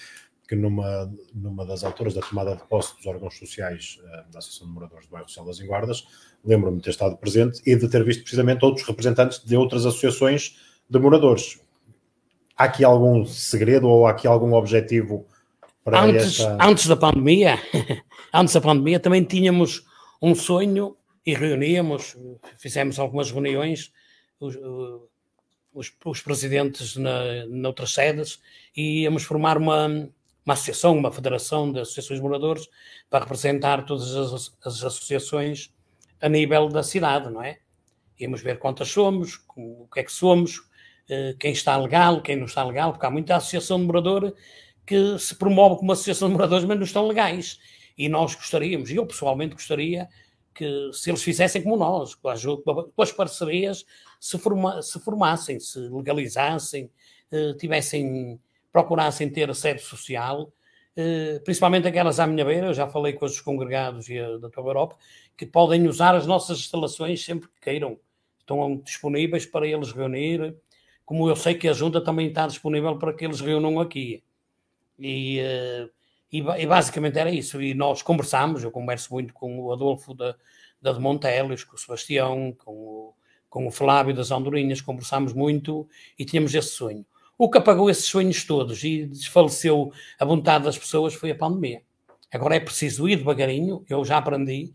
que 0.48 0.56
numa, 0.56 1.12
numa 1.34 1.66
das 1.66 1.84
alturas 1.84 2.14
da 2.14 2.22
tomada 2.22 2.56
de 2.56 2.64
posse 2.64 2.96
dos 2.96 3.06
órgãos 3.06 3.38
sociais 3.38 4.00
uh, 4.02 4.32
da 4.32 4.40
Associação 4.40 4.68
de 4.68 4.74
Moradores 4.74 5.08
do 5.08 5.12
Bairro 5.12 5.28
Social 5.28 5.46
das 5.46 5.60
Enguardas, 5.60 6.08
lembro-me 6.44 6.78
de 6.78 6.84
ter 6.84 6.92
estado 6.92 7.18
presente 7.18 7.62
e 7.66 7.76
de 7.76 7.88
ter 7.90 8.04
visto 8.04 8.22
precisamente 8.22 8.64
outros 8.64 8.86
representantes 8.88 9.44
de 9.44 9.56
outras 9.56 9.86
associações 9.86 10.60
de 10.90 11.00
moradores. 11.00 11.60
Há 12.56 12.66
aqui 12.66 12.84
algum 12.84 13.26
segredo 13.26 13.88
ou 13.88 14.06
há 14.06 14.12
aqui 14.12 14.28
algum 14.28 14.54
objetivo 14.54 15.26
para 15.84 16.04
antes, 16.04 16.40
esta... 16.40 16.58
Antes 16.60 16.88
da 16.88 16.96
pandemia, 16.96 17.60
antes 18.34 18.54
da 18.54 18.62
pandemia 18.62 19.00
também 19.00 19.24
tínhamos 19.24 19.86
um 20.22 20.34
sonho 20.34 20.96
e 21.26 21.34
reuníamos, 21.34 22.16
fizemos 22.58 23.00
algumas 23.00 23.32
reuniões, 23.32 23.92
os, 24.40 24.56
os, 25.74 25.94
os 26.06 26.22
presidentes 26.22 26.96
na, 26.96 27.46
noutras 27.48 27.94
sedes, 27.94 28.42
e 28.76 29.02
íamos 29.04 29.24
formar 29.24 29.58
uma, 29.58 29.88
uma 30.46 30.54
associação, 30.54 30.98
uma 30.98 31.12
federação 31.12 31.72
de 31.72 31.80
associações 31.80 32.20
de 32.20 32.24
moradores 32.24 32.70
para 33.10 33.24
representar 33.24 33.86
todas 33.86 34.16
as, 34.16 34.58
as 34.64 34.84
associações 34.84 35.74
a 36.22 36.30
nível 36.30 36.70
da 36.70 36.84
cidade, 36.84 37.30
não 37.30 37.44
é? 37.44 37.60
Íamos 38.20 38.42
ver 38.42 38.60
quantas 38.60 38.90
somos, 38.90 39.42
o 39.56 39.88
que 39.92 40.00
é 40.00 40.04
que 40.04 40.12
somos, 40.12 40.62
eh, 41.10 41.36
quem 41.40 41.52
está 41.52 41.76
legal, 41.78 42.22
quem 42.22 42.36
não 42.36 42.46
está 42.46 42.64
legal, 42.64 42.92
porque 42.94 43.06
há 43.06 43.12
muita 43.12 43.36
associação 43.36 43.80
de 43.80 43.86
morador 43.86 44.34
que 44.86 45.18
se 45.20 45.36
promove 45.36 45.78
como 45.78 45.92
associação 45.92 46.30
de 46.30 46.36
moradores, 46.36 46.66
mas 46.66 46.78
não 46.78 46.86
estão 46.86 47.08
legais. 47.08 47.60
E 47.98 48.08
nós 48.08 48.36
gostaríamos, 48.36 48.90
e 48.92 48.96
eu 48.96 49.06
pessoalmente 49.06 49.56
gostaria, 49.56 50.08
que 50.56 50.90
se 50.94 51.12
eles 51.12 51.22
fizessem 51.22 51.62
como 51.62 51.76
nós, 51.76 52.16
com 52.16 52.30
as, 52.30 52.44
com 52.44 53.02
as 53.02 53.12
parcerias, 53.12 53.86
se, 54.20 54.38
forma, 54.40 54.82
se 54.82 54.98
formassem, 55.02 55.60
se 55.60 55.78
legalizassem, 55.80 56.90
eh, 57.32 57.54
tivessem 57.60 58.40
procurassem 58.72 59.30
ter 59.30 59.50
a 59.50 59.54
sede 59.54 59.82
social, 59.82 60.52
eh, 60.96 61.40
principalmente 61.44 61.88
aquelas 61.88 62.20
à 62.20 62.28
minha 62.28 62.44
beira, 62.44 62.68
eu 62.68 62.74
já 62.74 62.88
falei 62.88 63.14
com 63.14 63.26
os 63.26 63.40
congregados 63.42 64.10
e 64.10 64.18
a, 64.18 64.38
da 64.38 64.50
Tua 64.50 64.64
Europa, 64.64 64.98
que 65.38 65.46
podem 65.46 65.88
usar 65.88 66.16
as 66.16 66.26
nossas 66.26 66.60
instalações 66.60 67.24
sempre 67.24 67.48
que 67.50 67.62
queiram. 67.62 68.00
Estão 68.40 68.78
disponíveis 68.78 69.46
para 69.46 69.68
eles 69.68 69.92
reunir, 69.92 70.56
como 71.06 71.30
eu 71.30 71.36
sei 71.36 71.56
que 71.56 71.68
a 71.68 71.74
Junta 71.74 72.02
também 72.02 72.28
está 72.28 72.48
disponível 72.48 72.98
para 72.98 73.14
que 73.14 73.26
eles 73.26 73.42
reúnam 73.42 73.80
aqui. 73.80 74.24
E, 75.00 75.40
eh, 75.40 75.90
e, 76.40 76.62
e 76.62 76.66
basicamente 76.68 77.18
era 77.18 77.32
isso. 77.32 77.62
E 77.62 77.74
nós 77.74 78.02
conversamos, 78.02 78.64
eu 78.64 78.72
converso 78.72 79.14
muito 79.14 79.34
com 79.34 79.60
o 79.60 79.72
Adolfo 79.72 80.14
da, 80.14 80.36
da 80.82 80.92
de 80.92 81.00
Montelos, 81.00 81.64
com 81.64 81.76
o 81.76 81.80
Sebastião, 81.80 82.56
com 82.64 82.72
o, 82.72 83.14
com 83.50 83.68
o 83.68 83.72
Flávio 83.72 84.14
das 84.14 84.32
Andorinhas, 84.32 84.82
conversámos 84.82 85.34
muito 85.34 85.88
e 86.18 86.26
tínhamos 86.26 86.54
esse 86.54 86.70
sonho. 86.70 87.06
O 87.38 87.50
que 87.50 87.58
apagou 87.58 87.90
esses 87.90 88.06
sonhos 88.06 88.44
todos 88.44 88.84
e 88.84 89.06
desfaleceu 89.06 89.92
a 90.20 90.26
vontade 90.26 90.66
das 90.66 90.78
pessoas 90.78 91.14
foi 91.14 91.32
a 91.32 91.36
pandemia. 91.36 91.82
Agora 92.32 92.56
é 92.56 92.60
preciso 92.60 93.08
ir 93.08 93.18
devagarinho, 93.18 93.86
eu 93.90 94.04
já 94.04 94.18
aprendi, 94.18 94.74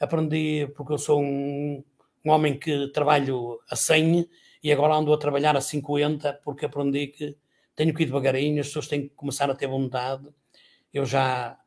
aprendi 0.00 0.66
porque 0.74 0.92
eu 0.92 0.98
sou 0.98 1.22
um, 1.22 1.82
um 2.24 2.30
homem 2.30 2.58
que 2.58 2.88
trabalho 2.88 3.60
a 3.70 3.76
100 3.76 4.28
e 4.62 4.72
agora 4.72 4.94
ando 4.94 5.12
a 5.12 5.18
trabalhar 5.18 5.56
a 5.56 5.60
50 5.60 6.40
porque 6.44 6.66
aprendi 6.66 7.08
que 7.08 7.36
tenho 7.74 7.94
que 7.94 8.02
ir 8.02 8.06
devagarinho, 8.06 8.60
as 8.60 8.68
pessoas 8.68 8.88
têm 8.88 9.08
que 9.08 9.14
começar 9.14 9.50
a 9.50 9.54
ter 9.54 9.66
vontade. 9.66 10.26
Eu 10.92 11.04
já, 11.04 11.58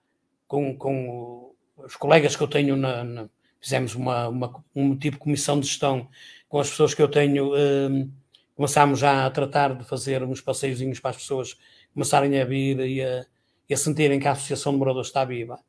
com, 0.48 0.76
com 0.78 1.54
os 1.78 1.96
colegas 1.96 2.36
que 2.36 2.44
eu 2.44 2.48
tenho, 2.48 2.76
na, 2.76 3.04
na, 3.04 3.30
fizemos 3.60 3.96
uma, 3.96 4.28
uma, 4.28 4.64
um 4.76 4.96
tipo 4.96 5.18
de 5.18 5.24
comissão 5.24 5.60
de 5.60 5.68
gestão 5.68 6.08
com 6.48 6.60
as 6.60 6.70
pessoas 6.70 6.94
que 6.94 7.02
eu 7.02 7.08
tenho. 7.08 7.54
Hum, 7.56 8.12
começámos 8.56 9.00
já 9.00 9.26
a 9.26 9.30
tratar 9.30 9.76
de 9.76 9.84
fazer 9.84 10.24
uns 10.24 10.40
passeiozinhos 10.40 11.00
para 11.00 11.12
as 11.12 11.18
pessoas 11.18 11.58
começarem 11.94 12.40
a 12.40 12.46
vir 12.46 12.80
e 12.80 13.02
a, 13.02 13.26
e 13.70 13.74
a 13.74 13.78
sentirem 13.78 14.20
que 14.20 14.28
a 14.28 14.32
Associação 14.32 14.72
de 14.72 14.80
Moradores 14.80 15.08
está 15.08 15.26
viva. 15.26 15.60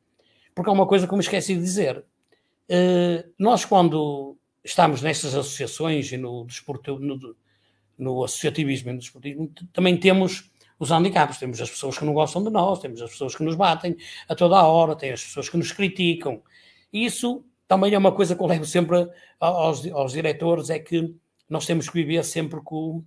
Porque 0.55 0.69
há 0.69 0.73
uma 0.73 0.87
coisa 0.87 1.05
que 1.05 1.13
eu 1.13 1.17
me 1.17 1.23
esqueci 1.23 1.55
de 1.55 1.61
dizer. 1.61 2.03
Uh, 2.69 3.29
nós, 3.37 3.65
quando 3.65 4.37
estamos 4.63 5.01
nestas 5.01 5.35
associações 5.35 6.11
e 6.11 6.17
no, 6.17 6.45
desporto, 6.45 6.99
no, 6.99 7.35
no 7.97 8.23
associativismo 8.23 8.89
e 8.89 8.93
no 8.93 8.99
desportivismo, 8.99 9.51
também 9.73 9.97
temos 9.97 10.51
os 10.79 10.91
handicaps. 10.91 11.37
Temos 11.37 11.61
as 11.61 11.69
pessoas 11.69 11.97
que 11.97 12.05
não 12.05 12.13
gostam 12.13 12.43
de 12.43 12.49
nós, 12.49 12.79
temos 12.79 13.01
as 13.01 13.11
pessoas 13.11 13.35
que 13.35 13.43
nos 13.43 13.55
batem 13.55 13.95
a 14.27 14.35
toda 14.35 14.57
a 14.57 14.67
hora, 14.67 14.95
tem 14.95 15.11
as 15.11 15.23
pessoas 15.23 15.49
que 15.49 15.57
nos 15.57 15.71
criticam. 15.71 16.41
E 16.91 17.05
isso 17.05 17.43
também 17.67 17.93
é 17.93 17.97
uma 17.97 18.11
coisa 18.11 18.35
que 18.35 18.41
eu 18.41 18.47
levo 18.47 18.65
sempre 18.65 19.09
aos, 19.39 19.85
aos 19.87 20.13
diretores, 20.13 20.69
é 20.69 20.79
que 20.79 21.15
nós 21.49 21.65
temos 21.65 21.89
que 21.89 21.95
viver 21.95 22.23
sempre 22.23 22.61
com, 22.61 23.03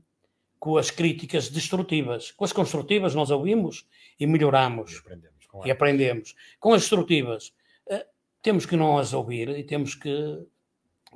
com 0.59 0.77
as 0.77 0.91
críticas 0.91 1.49
destrutivas. 1.49 2.31
Com 2.33 2.45
as 2.45 2.53
construtivas 2.53 3.15
nós 3.15 3.31
ouvimos 3.31 3.87
e 4.19 4.27
melhoramos. 4.27 4.93
E 4.93 4.99
aprendemos. 4.99 5.47
Com, 5.47 5.67
e 5.67 5.71
aprendemos. 5.71 6.35
com 6.59 6.73
as 6.73 6.83
destrutivas 6.83 7.53
uh, 7.91 8.05
temos 8.43 8.67
que 8.67 8.77
não 8.77 8.99
as 8.99 9.13
ouvir 9.13 9.49
e 9.49 9.65
temos 9.65 9.95
que 9.95 10.47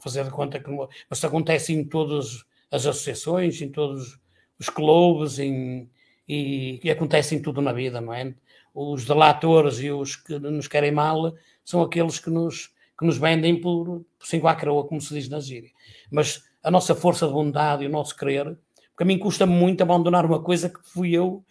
fazer 0.00 0.24
de 0.24 0.30
conta 0.30 0.58
que. 0.58 0.70
Mas 0.70 1.18
isso 1.18 1.26
acontece 1.26 1.72
em 1.72 1.84
todas 1.84 2.44
as 2.70 2.86
associações, 2.86 3.60
em 3.62 3.70
todos 3.70 4.18
os 4.58 4.68
clubes 4.68 5.38
em, 5.38 5.88
e, 6.28 6.80
e 6.82 6.90
acontece 6.90 7.34
em 7.34 7.42
tudo 7.42 7.60
na 7.60 7.72
vida, 7.72 8.00
não 8.00 8.12
é? 8.12 8.34
Os 8.74 9.04
delatores 9.04 9.78
e 9.80 9.90
os 9.90 10.16
que 10.16 10.38
nos 10.38 10.66
querem 10.66 10.90
mal 10.90 11.34
são 11.64 11.82
aqueles 11.82 12.18
que 12.18 12.30
nos, 12.30 12.72
que 12.98 13.06
nos 13.06 13.16
vendem 13.18 13.60
por, 13.60 14.04
por 14.18 14.26
cinco 14.26 14.48
à 14.48 14.54
como 14.56 15.00
se 15.00 15.14
diz 15.14 15.28
na 15.28 15.40
gíria. 15.40 15.70
Mas 16.10 16.42
a 16.62 16.70
nossa 16.70 16.94
força 16.94 17.26
de 17.26 17.32
bondade 17.32 17.84
e 17.84 17.86
o 17.86 17.90
nosso 17.90 18.16
querer, 18.16 18.58
porque 18.90 19.02
a 19.02 19.06
mim 19.06 19.18
custa 19.18 19.46
muito 19.46 19.82
abandonar 19.82 20.24
uma 20.24 20.42
coisa 20.42 20.68
que 20.68 20.80
fui 20.82 21.12
eu, 21.12 21.44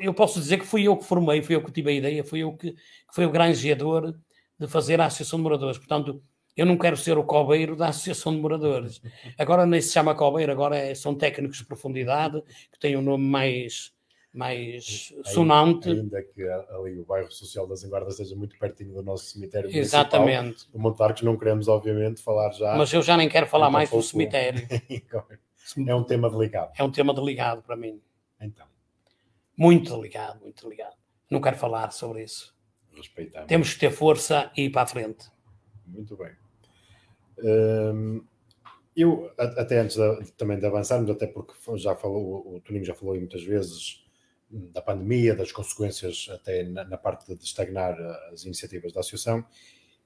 eu 0.00 0.14
posso 0.14 0.40
dizer 0.40 0.58
que 0.58 0.66
fui 0.66 0.84
eu 0.84 0.96
que 0.96 1.04
formei, 1.04 1.42
fui 1.42 1.54
eu 1.54 1.62
que 1.62 1.72
tive 1.72 1.90
a 1.90 1.94
ideia, 1.94 2.24
fui 2.24 2.40
eu 2.40 2.52
que, 2.56 2.72
que 2.72 2.80
fui 3.12 3.24
o 3.24 3.30
granjeador 3.30 4.14
de 4.58 4.66
fazer 4.66 5.00
a 5.00 5.06
Associação 5.06 5.38
de 5.38 5.42
Moradores. 5.42 5.78
Portanto, 5.78 6.22
eu 6.56 6.64
não 6.64 6.78
quero 6.78 6.96
ser 6.96 7.18
o 7.18 7.24
cobeiro 7.24 7.76
da 7.76 7.88
Associação 7.88 8.34
de 8.34 8.40
Moradores. 8.40 9.00
Agora 9.38 9.66
nem 9.66 9.80
se 9.80 9.92
chama 9.92 10.14
cobeiro, 10.14 10.50
agora 10.52 10.76
é, 10.76 10.94
são 10.94 11.14
técnicos 11.14 11.58
de 11.58 11.66
profundidade, 11.66 12.42
que 12.72 12.78
têm 12.78 12.96
um 12.96 13.02
nome 13.02 13.24
mais, 13.24 13.92
mais 14.36 15.14
sonante. 15.24 15.88
Ainda 15.88 16.22
que 16.22 16.42
ali 16.42 16.98
o 16.98 17.04
bairro 17.04 17.30
social 17.32 17.66
das 17.66 17.82
Enguardas 17.82 18.16
seja 18.16 18.36
muito 18.36 18.58
pertinho 18.58 18.92
do 18.92 19.02
nosso 19.02 19.24
cemitério 19.24 19.74
Exatamente. 19.74 20.66
O 20.72 20.78
Montarcos 20.78 21.22
não 21.22 21.36
queremos, 21.36 21.68
obviamente, 21.68 22.22
falar 22.22 22.52
já. 22.52 22.76
Mas 22.76 22.92
eu 22.92 23.02
já 23.02 23.16
nem 23.16 23.28
quero 23.28 23.46
falar 23.46 23.70
mais 23.70 23.90
do 23.90 24.02
cemitério. 24.02 24.66
é 25.86 25.94
um 25.94 26.04
tema 26.04 26.30
delicado. 26.30 26.72
É 26.76 26.84
um 26.84 26.90
tema 26.90 27.14
delicado 27.14 27.62
para 27.62 27.76
mim. 27.76 28.00
Então. 28.40 28.66
Muito 29.56 29.96
delicado, 29.96 30.40
muito 30.40 30.62
delicado. 30.62 30.96
Não 31.30 31.40
quero 31.40 31.56
falar 31.56 31.90
sobre 31.90 32.22
isso. 32.22 32.54
Respeitamos. 32.94 33.48
Temos 33.48 33.74
que 33.74 33.80
ter 33.80 33.90
força 33.90 34.50
e 34.56 34.66
ir 34.66 34.70
para 34.70 34.82
a 34.82 34.86
frente. 34.86 35.30
Muito 35.86 36.16
bem. 36.16 36.32
Hum, 37.38 38.22
eu, 38.94 39.30
até 39.38 39.78
antes 39.78 39.96
de, 39.96 40.32
também 40.32 40.58
de 40.58 40.66
avançarmos, 40.66 41.10
até 41.10 41.26
porque 41.26 41.54
já 41.76 41.94
falou, 41.94 42.56
o 42.56 42.60
Toninho 42.60 42.84
já 42.84 42.94
falou 42.94 43.14
aí 43.14 43.20
muitas 43.20 43.42
vezes 43.42 44.05
da 44.50 44.80
pandemia, 44.80 45.34
das 45.34 45.50
consequências 45.50 46.28
até 46.30 46.62
na, 46.62 46.84
na 46.84 46.96
parte 46.96 47.34
de 47.34 47.44
estagnar 47.44 47.96
as 48.32 48.44
iniciativas 48.44 48.92
da 48.92 49.00
associação, 49.00 49.44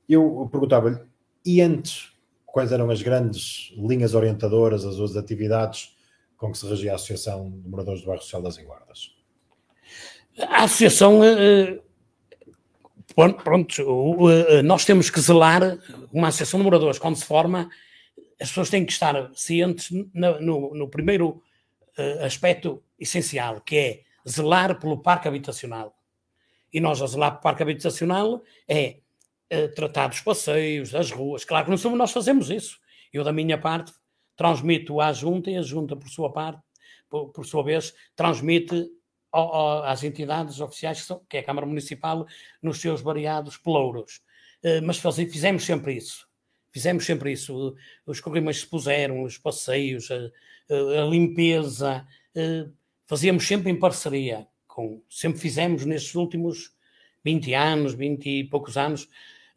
eu 0.08 0.48
perguntava-lhe, 0.50 0.98
e 1.44 1.60
antes, 1.60 2.12
quais 2.44 2.72
eram 2.72 2.90
as 2.90 3.02
grandes 3.02 3.72
linhas 3.76 4.14
orientadoras, 4.14 4.84
as 4.84 4.98
outras 4.98 5.16
atividades 5.16 5.96
com 6.36 6.50
que 6.50 6.58
se 6.58 6.66
regia 6.66 6.92
a 6.92 6.94
Associação 6.94 7.50
de 7.50 7.68
Moradores 7.68 8.00
do 8.00 8.06
Bairro 8.06 8.22
Social 8.22 8.42
das 8.42 8.58
Enguardas? 8.58 9.14
A 10.38 10.64
Associação 10.64 11.20
uh, 11.20 11.82
pronto, 13.44 13.82
nós 14.64 14.84
temos 14.84 15.10
que 15.10 15.20
zelar 15.20 15.78
uma 16.12 16.28
associação 16.28 16.58
de 16.58 16.64
moradores. 16.64 16.98
Quando 16.98 17.16
se 17.16 17.24
forma, 17.24 17.68
as 18.40 18.48
pessoas 18.48 18.70
têm 18.70 18.86
que 18.86 18.92
estar 18.92 19.30
cientes 19.34 19.90
no, 20.14 20.40
no, 20.40 20.74
no 20.74 20.88
primeiro 20.88 21.42
aspecto 22.22 22.82
essencial, 22.98 23.60
que 23.60 23.76
é 23.76 24.00
zelar 24.30 24.78
pelo 24.78 24.98
parque 24.98 25.28
habitacional. 25.28 25.96
E 26.72 26.80
nós 26.80 27.02
a 27.02 27.06
zelar 27.06 27.32
pelo 27.32 27.42
parque 27.42 27.62
habitacional 27.62 28.42
é 28.68 29.00
uh, 29.52 29.74
tratar 29.74 30.08
dos 30.08 30.20
passeios, 30.20 30.90
das 30.90 31.10
ruas. 31.10 31.44
Claro 31.44 31.64
que 31.64 31.70
não 31.70 31.78
somos 31.78 31.98
nós 31.98 32.12
fazemos 32.12 32.50
isso. 32.50 32.78
Eu, 33.12 33.24
da 33.24 33.32
minha 33.32 33.58
parte, 33.58 33.92
transmito 34.36 35.00
à 35.00 35.12
junta 35.12 35.50
e 35.50 35.56
a 35.56 35.62
junta, 35.62 35.96
por 35.96 36.08
sua 36.08 36.32
parte, 36.32 36.62
por, 37.08 37.28
por 37.30 37.44
sua 37.44 37.62
vez, 37.62 37.92
transmite 38.14 38.90
às 39.84 40.02
entidades 40.02 40.60
oficiais, 40.60 41.00
que, 41.00 41.06
são, 41.06 41.22
que, 41.28 41.36
é 41.36 41.40
a 41.40 41.44
Câmara 41.44 41.66
Municipal, 41.66 42.26
nos 42.62 42.80
seus 42.80 43.00
variados 43.00 43.56
pelouros. 43.56 44.22
Eh, 44.62 44.80
mas 44.80 44.98
fizemos 44.98 45.64
sempre 45.64 45.94
isso. 45.94 46.28
Fizemos 46.72 47.04
sempre 47.04 47.32
isso. 47.32 47.76
Os 48.06 48.20
corrimões 48.20 48.60
se 48.60 48.66
puseram, 48.66 49.22
os 49.22 49.38
passeios, 49.38 50.08
a, 50.10 50.16
a, 51.02 51.04
limpeza. 51.04 52.06
Eh, 52.34 52.66
fazíamos 53.10 53.44
sempre 53.44 53.72
em 53.72 53.76
parceria. 53.76 54.46
Com, 54.68 55.02
sempre 55.10 55.40
fizemos 55.40 55.84
nestes 55.84 56.14
últimos 56.14 56.72
20 57.24 57.52
anos, 57.54 57.92
20 57.92 58.24
e 58.24 58.44
poucos 58.44 58.76
anos, 58.76 59.08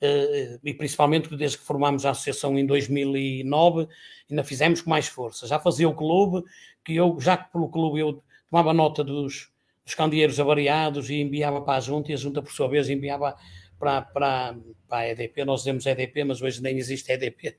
eh, 0.02 0.58
e 0.63 0.74
principalmente 0.74 1.36
desde 1.36 1.60
que 1.60 1.63
formámos 1.63 2.04
a 2.04 2.10
associação 2.10 2.58
em 2.58 2.66
2009, 2.66 3.88
ainda 4.28 4.44
fizemos 4.44 4.82
com 4.82 4.89
mais 4.89 5.08
força. 5.08 5.46
Já 5.46 5.60
fazia 5.60 5.88
o 5.88 5.94
clube, 5.94 6.44
que 6.84 6.96
eu, 6.96 7.16
já 7.20 7.38
que 7.38 7.52
pelo 7.52 7.70
clube 7.70 8.00
eu 8.00 8.24
tomava 8.50 8.74
nota 8.74 9.04
dos, 9.04 9.52
os 9.86 9.94
candeeiros 9.94 10.39
avariados 10.39 11.12
e 11.12 11.22
enviava 11.22 11.62
para 11.62 11.78
a 11.78 11.80
junta 11.80 12.10
e 12.10 12.16
a 12.16 12.18
junta, 12.18 12.42
por 12.42 12.52
sua 12.52 12.68
vez, 12.68 12.89
enviava 12.89 13.36
para, 13.78 14.02
para, 14.02 14.58
para 14.89 14.98
a 14.98 15.10
EDP. 15.10 15.46
Nós 15.46 15.60
dizemos 15.60 15.86
EDP, 15.86 16.24
mas 16.24 16.42
hoje 16.42 16.60
nem 16.60 16.76
existe 16.76 17.12
EDP. 17.12 17.56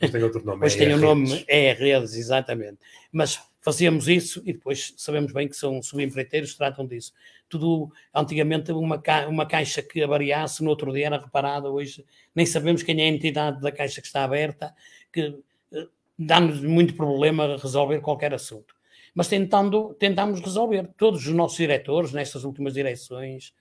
Mas 0.00 0.10
tem 0.12 0.22
outro 0.22 0.44
nome. 0.44 0.64
Hoje 0.64 0.76
é 0.76 0.78
tem 0.78 0.94
o 0.94 0.98
nome, 0.98 1.44
é 1.48 1.72
redes, 1.72 2.14
exatamente. 2.14 2.78
Mas 3.10 3.40
fazíamos 3.60 4.08
isso 4.08 4.40
e 4.44 4.52
depois 4.52 4.94
sabemos 4.96 5.32
bem 5.32 5.48
que 5.48 5.56
são 5.56 5.82
subempreiteiros 5.82 6.52
que 6.52 6.58
tratam 6.58 6.86
disso. 6.86 7.12
Tudo, 7.48 7.92
antigamente, 8.14 8.72
uma, 8.72 9.00
ca 9.00 9.26
uma 9.28 9.46
caixa 9.46 9.82
que 9.82 10.02
avariasse, 10.02 10.62
no 10.62 10.70
outro 10.70 10.92
dia 10.92 11.06
era 11.06 11.18
reparada, 11.18 11.70
hoje 11.70 12.04
nem 12.34 12.46
sabemos 12.46 12.82
quem 12.82 13.00
é 13.00 13.04
a 13.04 13.08
entidade 13.08 13.60
da 13.60 13.72
caixa 13.72 14.00
que 14.00 14.06
está 14.06 14.24
aberta, 14.24 14.74
que 15.12 15.38
eh, 15.72 15.88
dá-nos 16.18 16.60
muito 16.60 16.94
problema 16.94 17.56
resolver 17.56 18.00
qualquer 18.00 18.34
assunto 18.34 18.78
mas 19.18 19.26
tentando, 19.26 19.94
tentamos 19.94 20.40
resolver. 20.40 20.90
Todos 20.96 21.26
os 21.26 21.34
nossos 21.34 21.56
diretores, 21.56 22.12
nestas 22.12 22.44
últimas 22.44 22.74
direções, 22.74 23.52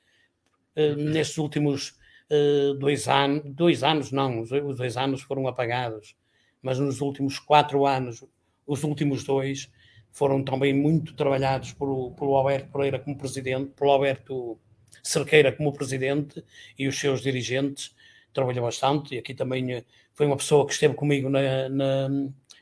uh, 0.76 0.96
nestes 0.96 1.40
últimos 1.40 1.98
uh, 2.30 2.76
dois 2.76 3.08
anos, 3.08 3.42
dois 3.44 3.84
anos 3.84 4.12
não, 4.12 4.42
os, 4.42 4.50
dois 4.50 4.96
anos 4.98 5.24
foram 5.24 5.48
apagados, 5.48 6.16
mas 6.62 6.78
nos 6.78 7.02
últimos 7.02 7.40
quatro 7.40 7.88
anos, 7.88 8.24
os 8.68 8.84
últimos 8.84 9.24
dois, 9.24 9.72
foram 10.12 10.44
também 10.44 10.74
muito 10.74 11.16
trabalhados 11.16 11.74
por, 11.74 12.12
pelo 12.12 12.36
Alberto 12.36 12.72
Pereira 12.72 13.00
como 13.00 13.18
presidente, 13.18 13.72
pelo 13.72 13.92
Alberto 13.92 14.60
Cerqueira 15.02 15.52
como 15.52 15.74
presidente 15.74 16.44
e 16.78 16.88
os 16.88 17.00
seus 17.00 17.22
dirigentes, 17.22 17.96
trabalhou 18.34 18.66
bastante, 18.66 19.16
e 19.16 19.18
aqui 19.18 19.34
também 19.34 19.74
eh, 19.74 19.84
foi 20.14 20.28
uma 20.28 20.38
pessoa 20.38 20.66
que 20.68 20.74
esteve 20.74 20.94
comigo 20.94 21.30
na, 21.30 21.70
na, 21.70 22.10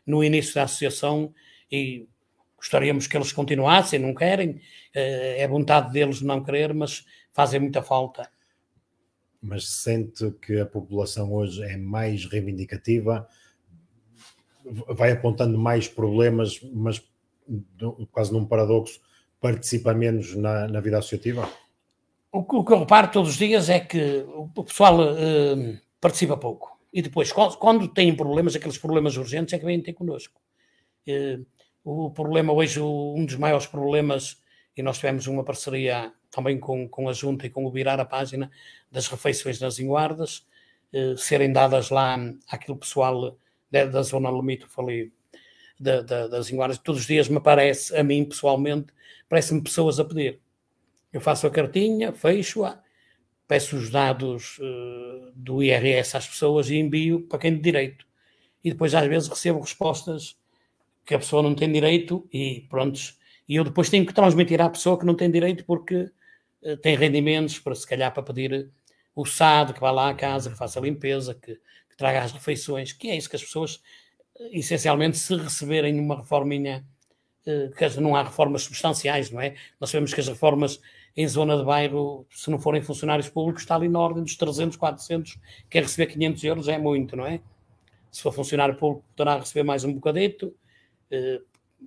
no 0.05 0.23
início 0.23 0.53
da 0.53 0.63
associação 0.63 1.33
e 1.69 2.07
Gostaríamos 2.65 3.05
que 3.05 3.15
eles 3.15 3.31
continuassem, 3.31 3.99
não 3.99 4.15
querem, 4.15 4.59
eh, 4.91 5.43
é 5.43 5.47
vontade 5.47 5.93
deles 5.93 6.21
não 6.21 6.43
querer, 6.43 6.73
mas 6.73 7.05
fazem 7.31 7.59
muita 7.59 7.83
falta. 7.83 8.27
Mas 9.39 9.67
sente 9.67 10.31
que 10.41 10.59
a 10.59 10.65
população 10.65 11.31
hoje 11.31 11.61
é 11.61 11.77
mais 11.77 12.25
reivindicativa, 12.25 13.27
vai 14.89 15.11
apontando 15.11 15.57
mais 15.57 15.87
problemas, 15.87 16.59
mas 16.73 17.03
quase 18.11 18.33
num 18.33 18.45
paradoxo, 18.45 18.99
participa 19.39 19.93
menos 19.93 20.35
na, 20.35 20.67
na 20.67 20.79
vida 20.79 20.97
associativa? 20.97 21.47
O, 22.31 22.39
o, 22.39 22.65
que 22.65 22.73
eu 22.73 22.79
reparo 22.79 23.11
todos 23.11 23.31
os 23.31 23.37
dias 23.37 23.69
é 23.69 23.79
que 23.79 24.25
o 24.27 24.63
pessoal 24.63 24.99
uh, 24.99 25.77
participa 26.01 26.35
pouco. 26.35 26.77
E 26.91 27.01
depois, 27.01 27.31
quando, 27.31 27.87
têm 27.87 28.15
problemas, 28.15 28.55
aqueles 28.55 28.77
problemas 28.77 29.17
urgentes, 29.17 29.53
é 29.53 29.59
que 29.59 29.65
vêm 29.65 29.81
ter 29.81 29.93
connosco. 29.93 30.39
Uh, 31.07 31.45
o 31.83 32.09
problema 32.09 32.51
hoje, 32.51 32.81
um 32.81 33.25
dos 33.25 33.35
maiores 33.35 33.67
problemas, 33.67 34.41
e 34.75 34.81
nós 34.81 34.97
tivemos 34.97 35.27
uma 35.27 35.43
parceria 35.43 36.11
também 36.31 36.59
com, 36.59 36.89
com 36.89 37.07
a 37.07 37.13
Junta 37.13 37.45
e 37.45 37.49
com 37.49 37.63
o 37.63 37.71
Virar 37.71 37.99
a 37.99 38.05
Página, 38.05 38.49
das 38.91 39.07
refeições 39.07 39.59
nas 39.59 39.79
Inguardas, 39.79 40.45
eh, 40.91 41.15
serem 41.17 41.51
dadas 41.51 41.89
lá 41.89 42.17
àquele 42.49 42.77
pessoal 42.77 43.37
da, 43.75 43.85
da 43.85 44.01
zona 44.01 44.31
limite, 44.31 44.65
falei, 44.67 45.11
da, 45.77 46.01
da, 46.01 46.27
das 46.27 46.49
Inguardas. 46.49 46.77
Todos 46.77 47.01
os 47.01 47.07
dias 47.07 47.27
me 47.27 47.41
parece, 47.41 47.95
a 47.95 48.03
mim 48.03 48.23
pessoalmente, 48.23 48.93
parece-me 49.27 49.61
pessoas 49.61 49.99
a 49.99 50.05
pedir. 50.05 50.39
Eu 51.11 51.19
faço 51.19 51.45
a 51.45 51.51
cartinha, 51.51 52.13
fecho-a, 52.13 52.81
peço 53.47 53.75
os 53.75 53.89
dados 53.89 54.57
uh, 54.59 55.31
do 55.35 55.61
IRS 55.61 56.15
às 56.15 56.27
pessoas 56.27 56.69
e 56.69 56.77
envio 56.77 57.27
para 57.27 57.39
quem 57.39 57.53
de 57.53 57.61
direito. 57.61 58.05
E 58.63 58.71
depois, 58.71 58.95
às 58.95 59.07
vezes, 59.07 59.27
recebo 59.27 59.59
respostas 59.59 60.37
que 61.05 61.13
a 61.13 61.19
pessoa 61.19 61.43
não 61.43 61.53
tem 61.53 61.71
direito 61.71 62.27
e 62.33 62.65
prontos. 62.69 63.19
E 63.47 63.55
eu 63.57 63.63
depois 63.63 63.89
tenho 63.89 64.05
que 64.05 64.13
transmitir 64.13 64.59
à 64.61 64.69
pessoa 64.69 64.97
que 64.97 65.05
não 65.05 65.15
tem 65.15 65.29
direito 65.29 65.65
porque 65.65 66.09
uh, 66.63 66.77
tem 66.77 66.95
rendimentos 66.95 67.59
para 67.59 67.75
se 67.75 67.85
calhar 67.85 68.13
para 68.13 68.23
pedir 68.23 68.71
o 69.13 69.25
SAD 69.25 69.73
que 69.73 69.79
vá 69.79 69.91
lá 69.91 70.09
à 70.09 70.13
casa, 70.13 70.49
que 70.49 70.57
faça 70.57 70.79
a 70.79 70.81
limpeza, 70.81 71.35
que, 71.35 71.57
que 71.95 71.97
traga 71.97 72.21
as 72.21 72.31
refeições, 72.31 72.91
que 72.91 73.09
é 73.09 73.15
isso 73.15 73.29
que 73.29 73.35
as 73.35 73.43
pessoas, 73.43 73.75
uh, 74.35 74.49
essencialmente, 74.51 75.17
se 75.17 75.35
receberem 75.35 75.99
uma 75.99 76.17
reforminha, 76.17 76.85
uh, 77.47 77.71
que 77.71 78.01
não 78.01 78.15
há 78.15 78.23
reformas 78.23 78.63
substanciais, 78.63 79.31
não 79.31 79.39
é? 79.41 79.55
Nós 79.79 79.89
sabemos 79.89 80.13
que 80.13 80.19
as 80.19 80.27
reformas 80.27 80.79
em 81.17 81.27
zona 81.27 81.57
de 81.57 81.63
bairro, 81.63 82.27
se 82.29 82.51
não 82.51 82.59
forem 82.59 82.81
funcionários 82.81 83.29
públicos, 83.29 83.63
está 83.63 83.75
ali 83.75 83.87
na 83.87 83.99
ordem 83.99 84.21
dos 84.21 84.35
300, 84.35 84.75
400, 84.75 85.39
quer 85.69 85.83
receber 85.83 86.07
500 86.07 86.43
euros 86.43 86.67
é 86.67 86.77
muito, 86.77 87.15
não 87.15 87.25
é? 87.25 87.39
Se 88.11 88.21
for 88.21 88.33
funcionário 88.33 88.75
público, 88.75 89.05
poderá 89.15 89.39
receber 89.39 89.63
mais 89.63 89.85
um 89.85 89.93
bocadito, 89.93 90.53
eh, 91.09 91.39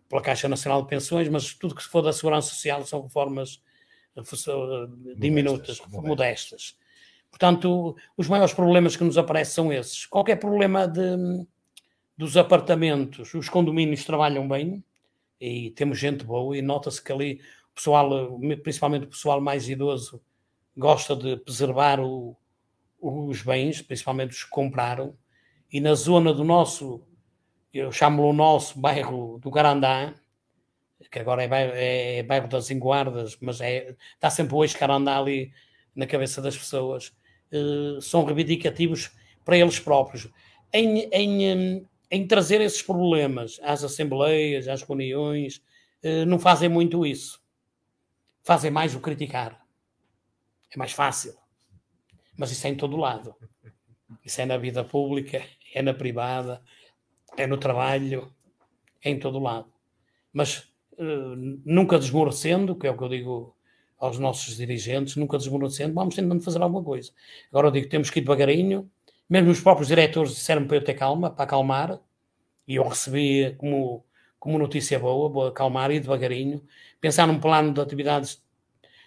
pela 0.09 0.23
Caixa 0.23 0.49
Nacional 0.49 0.83
de 0.83 0.89
Pensões, 0.89 1.29
mas 1.29 1.53
tudo 1.53 1.75
que 1.75 1.83
se 1.83 1.89
for 1.89 2.03
da 2.03 2.13
Segurança 2.13 2.49
Social 2.49 2.85
são 2.87 3.03
reformas 3.03 3.63
eh, 4.17 4.23
diminutas, 5.17 5.79
modestas. 5.81 6.09
modestas. 6.09 6.79
Portanto, 7.31 7.97
os 8.17 8.29
maiores 8.29 8.55
problemas 8.55 8.97
que 8.97 9.05
nos 9.05 9.19
aparecem 9.19 9.55
são 9.55 9.73
esses. 9.73 10.07
Qualquer 10.07 10.37
problema 10.37 10.87
de, 10.87 11.17
dos 12.17 12.37
apartamentos, 12.37 13.33
os 13.35 13.49
condomínios 13.49 14.05
trabalham 14.05 14.49
bem, 14.49 14.83
e 15.41 15.71
temos 15.71 15.99
gente 15.99 16.25
boa 16.25 16.57
e 16.57 16.63
nota-se 16.63 17.03
que 17.03 17.13
ali 17.13 17.41
o 17.71 17.75
pessoal, 17.75 18.39
principalmente 18.63 19.05
o 19.05 19.09
pessoal 19.09 19.41
mais 19.41 19.69
idoso, 19.69 20.21
gosta 20.77 21.15
de 21.15 21.37
preservar 21.37 22.01
o, 22.01 22.37
os 23.01 23.43
bens, 23.43 23.81
principalmente 23.81 24.33
os 24.33 24.45
que 24.45 24.51
compraram, 24.51 25.17
e 25.71 25.81
na 25.81 25.95
zona 25.95 26.33
do 26.33 26.43
nosso, 26.43 27.03
eu 27.73 27.93
chamo-lo 27.93 28.31
o 28.31 28.33
nosso 28.33 28.81
bairro 28.81 29.39
do 29.39 29.51
Garandá, 29.51 30.15
que 31.11 31.19
agora 31.21 31.45
é 31.45 31.49
bairro, 31.49 31.73
é, 31.75 32.23
bairro 32.23 32.49
das 32.49 32.71
Enguardas, 32.71 33.39
mas 33.41 33.61
é, 33.61 33.95
está 34.15 34.29
sempre 34.29 34.55
hoje 34.57 34.77
Garandá 34.77 35.19
ali 35.19 35.53
na 35.95 36.07
cabeça 36.07 36.41
das 36.41 36.57
pessoas, 36.57 37.13
uh, 37.53 38.01
são 38.01 38.25
reivindicativos 38.25 39.11
para 39.45 39.57
eles 39.57 39.79
próprios. 39.79 40.29
Em, 40.73 41.09
em, 41.13 41.87
em, 42.11 42.27
trazer 42.27 42.61
esses 42.61 42.83
problemas 42.83 43.59
às 43.63 43.83
assembleias, 43.83 44.69
às 44.69 44.83
reuniões, 44.83 45.63
uh, 46.05 46.27
não 46.27 46.39
fazem 46.39 46.69
muito 46.69 47.07
isso. 47.07 47.43
Fazem 48.43 48.71
mais 48.71 48.95
o 48.95 49.01
criticar. 49.01 49.65
É 50.71 50.79
mais 50.79 50.93
fácil. 50.93 51.35
Mas 52.37 52.51
isso 52.51 52.67
é 52.67 52.71
em 52.71 52.77
todo 52.77 52.97
lado. 52.97 53.35
Isso 54.25 54.41
é 54.41 54.47
na 54.47 54.57
vida 54.57 54.85
pública, 54.85 55.43
é 55.75 55.83
na 55.83 55.93
privada, 55.93 56.63
é 57.37 57.47
no 57.47 57.59
trabalho, 57.59 58.33
é 59.03 59.11
em 59.11 59.19
todo 59.19 59.39
lado. 59.39 59.73
Mas 60.33 60.71
uh, 60.93 61.37
nunca 61.65 61.99
desmorecendo, 61.99 62.77
que 62.77 62.87
é 62.87 62.91
o 62.91 62.97
que 62.97 63.05
eu 63.05 63.09
digo 63.09 63.58
aos 63.99 64.19
nossos 64.19 64.57
dirigentes, 64.57 65.17
nunca 65.17 65.37
desmorecendo, 65.37 65.95
vamos 65.95 66.15
tentando 66.15 66.43
fazer 66.43 66.63
alguma 66.63 66.83
coisa. 66.83 67.11
Agora 67.51 67.69
eu 67.69 67.73
digo, 67.73 67.89
temos 67.89 68.11
que 68.11 68.21
ir 68.21 68.23
devagarinho, 68.23 68.91
mesmo 69.29 69.51
os 69.51 69.61
próprios 69.61 69.89
diretores 69.89 70.35
disseram 70.35 70.67
para 70.67 70.77
eu 70.77 70.85
ter 70.85 70.95
calma, 70.95 71.31
para 71.31 71.45
acalmar, 71.45 72.01
e 72.67 72.77
eu 72.77 72.87
recebi 72.87 73.55
como, 73.59 74.05
como 74.39 74.59
notícia 74.59 74.99
boa, 74.99 75.29
vou 75.29 75.47
acalmar 75.49 75.91
e 75.91 76.01
devagarinho, 76.01 76.63
pensar 77.01 77.27
num 77.27 77.41
plano 77.41 77.73
de 77.73 77.81
atividades 77.81 78.43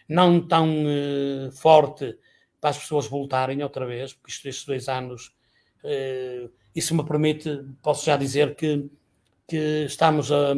não 0.08 0.46
tão 0.46 0.84
uh, 0.86 1.52
forte 1.54 2.18
para 2.60 2.72
as 2.72 2.78
pessoas 2.78 3.08
voltarem 3.08 3.64
outra 3.64 3.86
vez, 3.86 4.14
porque 4.14 4.32
isto, 4.32 4.48
estes 4.48 4.66
dois 4.66 4.90
anos, 4.90 5.34
uh, 5.84 6.52
isso 6.76 6.96
me 6.96 7.06
permite, 7.06 7.64
posso 7.82 8.06
já 8.06 8.18
dizer 8.18 8.56
que, 8.56 8.90
que 9.48 9.86
estamos 9.86 10.32
a, 10.32 10.54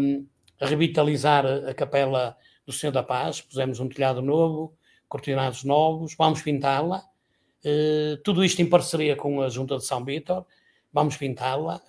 a 0.59 0.65
revitalizar 0.65 1.45
a 1.45 1.73
capela 1.73 2.35
do 2.65 2.71
Senhor 2.71 2.91
da 2.91 3.03
Paz, 3.03 3.41
pusemos 3.41 3.79
um 3.79 3.89
telhado 3.89 4.21
novo, 4.21 4.73
cortinados 5.07 5.63
novos, 5.63 6.15
vamos 6.17 6.41
pintá-la, 6.41 7.03
uh, 7.65 8.17
tudo 8.23 8.43
isto 8.43 8.61
em 8.61 8.69
parceria 8.69 9.15
com 9.15 9.41
a 9.41 9.49
Junta 9.49 9.77
de 9.77 9.85
São 9.85 10.03
Vítor, 10.03 10.45
vamos 10.91 11.17
pintá-la, 11.17 11.81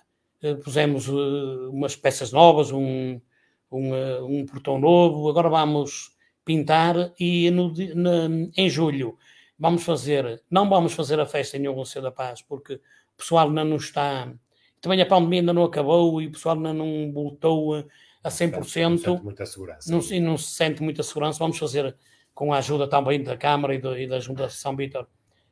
uh, 0.43 0.57
pusemos 0.57 1.07
uh, 1.07 1.69
umas 1.71 1.95
peças 1.95 2.31
novas, 2.31 2.71
um, 2.71 3.19
um, 3.71 4.39
um 4.41 4.45
portão 4.45 4.77
novo, 4.77 5.29
agora 5.29 5.49
vamos 5.49 6.15
pintar 6.43 7.11
e 7.19 7.49
no, 7.49 7.73
em 8.55 8.69
julho 8.69 9.17
vamos 9.57 9.83
fazer, 9.83 10.43
não 10.51 10.69
vamos 10.69 10.93
fazer 10.93 11.19
a 11.19 11.25
festa 11.25 11.57
em 11.57 11.67
Honra 11.67 12.01
da 12.01 12.11
Paz, 12.11 12.41
porque 12.41 12.75
o 12.75 13.17
pessoal 13.17 13.47
ainda 13.47 13.63
não 13.63 13.77
está, 13.77 14.31
também 14.81 15.01
a 15.01 15.05
pandemia 15.05 15.39
ainda 15.39 15.53
não 15.53 15.63
acabou 15.63 16.21
e 16.21 16.27
o 16.27 16.31
pessoal 16.31 16.57
ainda 16.57 16.73
não 16.73 17.11
voltou 17.11 17.83
a 18.25 18.29
100%. 18.29 18.51
Não 18.51 18.63
sente 18.97 19.23
muita 19.23 19.45
segurança. 19.45 19.91
Não, 19.91 19.99
e 19.99 20.19
não 20.19 20.35
se 20.35 20.51
sente 20.51 20.81
muita 20.81 21.03
segurança. 21.03 21.37
Vamos 21.37 21.59
fazer, 21.59 21.95
com 22.33 22.51
a 22.51 22.57
ajuda 22.57 22.87
também 22.89 23.21
da 23.21 23.37
Câmara 23.37 23.75
e, 23.75 23.77
do, 23.77 23.95
e 23.95 24.07
da 24.07 24.19
Junta 24.19 24.47
de 24.47 24.53
São 24.53 24.75
Vítor, 24.75 25.07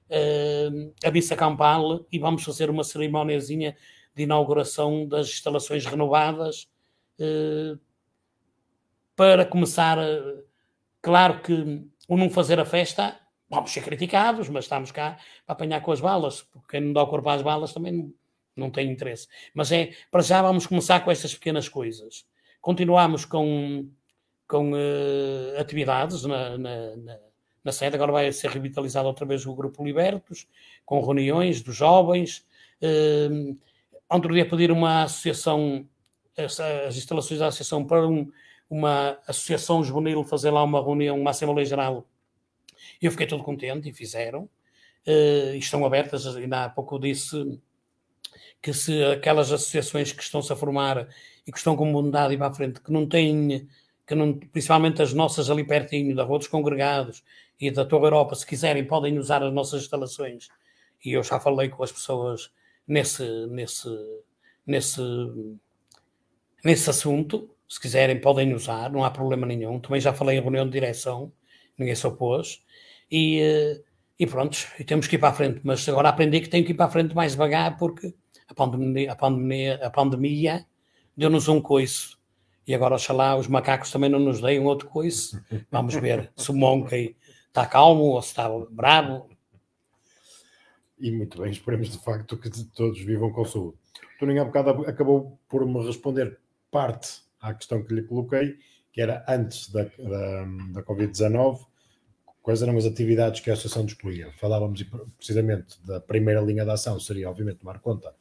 uh, 0.10 0.94
a 1.06 1.12
missa 1.12 1.36
campal 1.36 2.04
e 2.12 2.18
vamos 2.18 2.44
fazer 2.44 2.72
uma 2.72 2.84
cerimóniazinha 2.84 3.78
de 4.16 4.24
inauguração 4.24 5.08
das 5.08 5.28
instalações 5.28 5.86
renovadas 5.86 6.68
uh, 7.20 7.80
para 9.16 9.46
começar. 9.46 10.00
Uh, 10.00 10.44
claro 11.00 11.42
que 11.42 11.86
o 12.08 12.18
não 12.18 12.28
fazer 12.28 12.60
a 12.60 12.66
festa 12.66 13.20
vamos 13.48 13.72
ser 13.72 13.84
criticados, 13.84 14.50
mas 14.50 14.66
estamos 14.66 14.92
cá 14.92 15.20
para 15.46 15.54
apanhar 15.54 15.80
com 15.82 15.92
as 15.92 16.02
balas, 16.02 16.42
porque 16.42 16.70
quem 16.72 16.82
não 16.82 16.94
dá 16.94 17.04
o 17.04 17.08
corpo 17.08 17.30
às 17.30 17.44
balas 17.44 17.72
também 17.72 17.92
não, 17.92 18.12
não 18.56 18.72
tem 18.72 18.92
interesse. 18.92 19.28
Mas 19.54 19.72
é, 19.72 19.92
para 20.10 20.24
já 20.24 20.42
vamos 20.42 20.66
começar 20.66 21.02
com 21.02 21.12
estas 21.12 21.36
pequenas 21.36 21.70
coisas. 21.70 22.26
Continuamos 22.64 23.26
com, 23.26 23.90
com 24.48 24.72
uh, 24.72 25.60
atividades 25.60 26.24
na, 26.24 26.58
na, 26.58 26.96
na, 26.96 27.20
na, 27.62 27.72
sede, 27.74 27.98
agora 27.98 28.14
vai 28.14 28.32
ser 28.32 28.50
revitalizado 28.50 29.06
outra 29.06 29.26
vez 29.26 29.46
o 29.46 29.54
Grupo 29.54 29.84
Libertos, 29.84 30.48
com 30.86 31.02
reuniões 31.02 31.62
dos 31.62 31.76
jovens. 31.76 32.46
Uh, 32.82 33.60
outro 34.10 34.34
dia 34.34 34.48
pedir 34.48 34.72
uma 34.72 35.04
associação, 35.04 35.86
as, 36.38 36.58
as 36.58 36.96
instalações 36.96 37.42
da 37.42 37.48
associação 37.48 37.84
para 37.84 38.08
um, 38.08 38.32
uma 38.70 39.20
associação 39.28 39.84
juvenil 39.84 40.24
fazer 40.24 40.50
lá 40.50 40.64
uma 40.64 40.82
reunião, 40.82 41.20
uma 41.20 41.32
Assembleia 41.32 41.66
Geral 41.66 42.08
eu 43.02 43.12
fiquei 43.12 43.28
todo 43.28 43.44
contente 43.44 43.90
e 43.90 43.94
fizeram. 43.94 44.50
Uh, 45.06 45.56
estão 45.56 45.86
abertas, 45.86 46.26
ainda 46.38 46.64
há 46.64 46.70
pouco 46.70 46.98
disse 46.98 47.60
que 48.64 48.74
se 48.74 49.04
aquelas 49.04 49.52
associações 49.52 50.14
que 50.14 50.24
estão-se 50.24 50.52
a 50.54 50.56
formar 50.56 51.10
e 51.46 51.52
que 51.52 51.58
estão 51.58 51.76
com 51.76 51.92
bondade 51.92 52.34
e 52.34 52.38
para 52.38 52.48
a 52.48 52.54
frente, 52.54 52.80
que 52.80 52.94
não 52.94 53.06
têm, 53.06 53.68
que 54.08 54.16
não, 54.16 54.34
principalmente 54.40 55.02
as 55.02 55.14
nossas 55.14 55.50
ali 55.50 55.66
pertinho, 55.66 56.16
da 56.16 56.24
Rua 56.24 56.40
dos 56.40 56.48
Congregados 56.48 57.22
e 57.60 57.70
da 57.70 57.84
Torre 57.84 58.06
Europa, 58.06 58.36
se 58.36 58.46
quiserem, 58.46 58.86
podem 58.86 59.20
usar 59.20 59.44
as 59.44 59.54
nossas 59.54 59.82
instalações. 59.84 60.48
E 61.04 61.12
eu 61.12 61.22
já 61.22 61.42
falei 61.42 61.68
com 61.68 61.84
as 61.84 61.92
pessoas 61.92 62.54
nesse, 62.88 63.26
nesse, 63.48 63.90
nesse, 64.66 65.02
nesse 66.64 66.90
assunto. 66.90 67.54
Se 67.68 67.82
quiserem, 67.82 68.22
podem 68.22 68.54
usar, 68.54 68.90
não 68.90 69.04
há 69.04 69.12
problema 69.12 69.46
nenhum. 69.46 69.78
Também 69.78 70.00
já 70.00 70.14
falei 70.14 70.38
em 70.38 70.42
reunião 70.42 70.66
de 70.66 70.72
direção, 70.72 71.34
ninguém 71.78 71.96
se 71.96 72.08
opôs 72.08 72.64
e, 73.12 73.42
eh, 73.42 73.82
e 74.18 74.26
pronto, 74.26 74.58
e 74.80 74.86
temos 74.86 75.06
que 75.06 75.18
ir 75.18 75.20
para 75.20 75.30
a 75.30 75.34
frente. 75.34 75.60
Mas 75.64 75.88
agora 75.90 76.08
aprendi 76.08 76.40
que 76.40 76.48
tenho 76.48 76.64
que 76.64 76.72
ir 76.72 76.76
para 76.76 76.86
a 76.86 76.90
frente 76.90 77.14
mais 77.14 77.34
devagar 77.34 77.78
porque 77.78 78.14
a 78.48 78.54
pandemia, 78.54 79.12
a 79.12 79.16
pandemia, 79.16 79.76
a 79.86 79.90
pandemia 79.90 80.66
deu-nos 81.16 81.48
um 81.48 81.62
coice. 81.62 82.16
E 82.66 82.74
agora, 82.74 82.96
oxalá, 82.96 83.36
os 83.36 83.48
macacos 83.48 83.92
também 83.92 84.10
não 84.10 84.20
nos 84.20 84.42
deem 84.42 84.60
outro 84.66 84.88
coice. 84.88 85.42
Vamos 85.70 85.94
ver 85.96 86.32
se 86.36 86.50
o 86.50 86.54
Monkey 86.54 87.16
está 87.48 87.66
calmo 87.66 88.04
ou 88.04 88.22
se 88.22 88.30
está 88.30 88.50
bravo. 88.70 89.30
E 90.98 91.12
muito 91.12 91.42
bem, 91.42 91.52
esperemos 91.52 91.90
de 91.90 91.98
facto 91.98 92.38
que 92.38 92.50
todos 92.74 93.00
vivam 93.02 93.32
com 93.32 93.44
saúde. 93.44 93.78
O 94.16 94.20
Toninho 94.20 94.42
há 94.42 94.46
bocado 94.46 94.70
acabou 94.88 95.38
por 95.50 95.66
me 95.66 95.86
responder 95.86 96.40
parte 96.72 97.22
à 97.42 97.54
questão 97.54 97.84
que 97.84 97.94
lhe 97.94 98.04
coloquei, 98.04 98.58
que 98.92 99.02
era 99.02 99.26
antes 99.28 99.70
da, 99.70 99.84
da, 99.84 100.46
da 100.72 100.84
Covid-19, 100.84 101.60
quais 102.42 102.62
eram 102.62 102.78
as 102.78 102.86
atividades 102.86 103.42
que 103.42 103.50
a 103.50 103.54
Associação 103.54 103.86
dispunha? 103.86 104.32
Falávamos 104.40 104.82
precisamente 105.18 105.76
da 105.86 106.00
primeira 106.00 106.40
linha 106.40 106.64
de 106.64 106.72
ação, 106.72 107.00
seria 107.00 107.30
obviamente 107.30 107.58
tomar 107.58 107.80
conta 107.80 108.16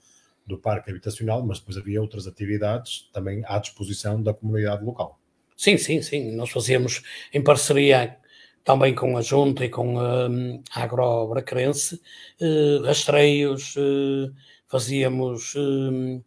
do 0.46 0.58
parque 0.58 0.90
habitacional, 0.90 1.44
mas 1.44 1.58
depois 1.58 1.76
havia 1.76 2.00
outras 2.00 2.26
atividades 2.26 3.08
também 3.12 3.42
à 3.46 3.58
disposição 3.58 4.22
da 4.22 4.34
comunidade 4.34 4.84
local. 4.84 5.18
Sim, 5.56 5.76
sim, 5.76 6.02
sim. 6.02 6.34
Nós 6.34 6.50
fazíamos 6.50 7.02
em 7.32 7.42
parceria 7.42 8.16
também 8.64 8.94
com 8.94 9.16
a 9.16 9.22
Junta 9.22 9.64
e 9.64 9.68
com 9.68 9.96
hum, 9.98 10.62
a 10.72 10.82
Agrobracarense, 10.82 12.00
eh, 12.40 12.80
rastreios, 12.84 13.74
eh, 13.76 14.30
fazíamos 14.68 15.54
uh, 15.54 16.22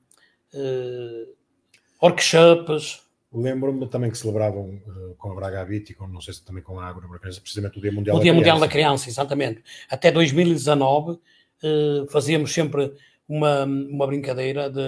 workshops, 2.01 3.05
Lembro-me 3.35 3.85
também 3.87 4.09
que 4.09 4.17
celebravam 4.17 4.81
uh, 4.87 5.15
com 5.17 5.31
a 5.31 5.35
Braga 5.35 5.61
Habit 5.61 5.91
e 5.91 5.95
com, 5.95 6.07
não 6.07 6.21
sei 6.21 6.33
se 6.33 6.45
também 6.45 6.63
com 6.63 6.79
a 6.79 6.85
Agro 6.87 7.05
precisamente 7.19 7.77
o 7.77 7.81
Dia 7.81 7.91
Mundial 7.91 8.15
o 8.15 8.19
Dia 8.21 8.31
da 8.31 8.37
Mundial 8.37 8.55
Criança. 8.55 8.65
da 8.65 8.71
Criança, 8.71 9.09
exatamente. 9.09 9.63
Até 9.89 10.09
2019 10.09 11.11
uh, 11.11 11.19
eh, 11.61 12.05
fazíamos 12.09 12.53
sempre 12.53 12.93
uma, 13.27 13.63
uma 13.63 14.07
brincadeira 14.07 14.69
de, 14.69 14.81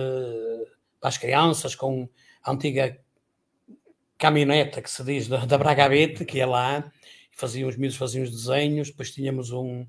para 1.00 1.10
as 1.10 1.17
crianças 1.17 1.76
com 1.76 2.08
a 2.43 2.52
antiga 2.52 3.00
caminhoneta 4.17 4.82
que 4.82 4.89
se 4.89 5.04
diz 5.04 5.28
da, 5.28 5.45
da 5.45 5.58
Braga 5.58 5.86
Habit, 5.86 6.26
que 6.26 6.38
ia 6.38 6.47
lá, 6.47 6.91
faziam 7.32 7.69
os 7.69 7.76
miúdos 7.76 7.97
faziam 7.97 8.23
os 8.23 8.32
desenhos, 8.32 8.89
depois 8.89 9.12
tínhamos 9.12 9.52
um, 9.52 9.86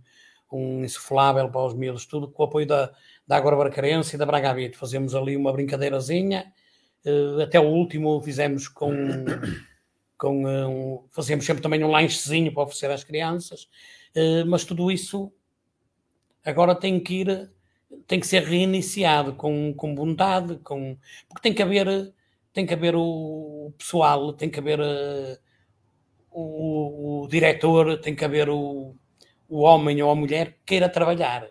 um 0.53 0.85
insuflável 0.85 1.51
para 1.51 1.65
os 1.65 1.75
miúdos, 1.75 2.07
tudo 2.07 2.31
com 2.31 2.43
o 2.43 2.47
apoio 2.47 2.67
da, 2.67 2.93
da 3.27 3.37
Agro 3.37 3.57
Bracarense 3.57 4.17
e 4.17 4.19
da 4.19 4.27
Braga 4.27 4.51
Habit. 4.51 4.77
Fazíamos 4.77 5.15
ali 5.15 5.37
uma 5.37 5.53
brincadeirazinha 5.53 6.53
Uh, 7.05 7.41
até 7.43 7.61
o 7.61 7.65
último 7.65 8.21
fizemos 8.21 8.69
com. 8.69 8.93
com 10.17 10.45
uh, 10.45 10.69
um, 10.69 11.05
fazíamos 11.11 11.47
sempre 11.47 11.63
também 11.63 11.83
um 11.85 11.91
lanchezinho 11.91 12.53
para 12.53 12.65
oferecer 12.65 12.91
às 12.91 13.05
crianças, 13.05 13.69
uh, 14.17 14.45
mas 14.47 14.65
tudo 14.65 14.91
isso 14.91 15.33
agora 16.45 16.75
tem 16.75 16.99
que 16.99 17.21
ir, 17.21 17.51
tem 18.07 18.21
que 18.21 18.27
ser 18.27 18.43
reiniciado 18.43 19.35
com, 19.35 19.73
com 19.75 19.95
bondade, 19.95 20.57
com, 20.59 20.97
porque 21.29 21.43
tem 21.43 21.55
que 21.55 21.63
haver, 21.63 22.15
tem 22.53 22.67
que 22.67 22.75
haver 22.75 22.95
o 22.97 23.73
pessoal, 23.79 24.33
tem 24.33 24.51
que 24.51 24.59
haver 24.59 24.81
o, 26.31 27.23
o 27.25 27.29
diretor, 27.29 27.99
tem 28.01 28.15
que 28.15 28.25
haver 28.25 28.49
o, 28.49 28.95
o 29.49 29.61
homem 29.61 30.03
ou 30.03 30.11
a 30.11 30.15
mulher 30.15 30.53
que 30.53 30.61
queira 30.67 30.89
trabalhar. 30.89 31.49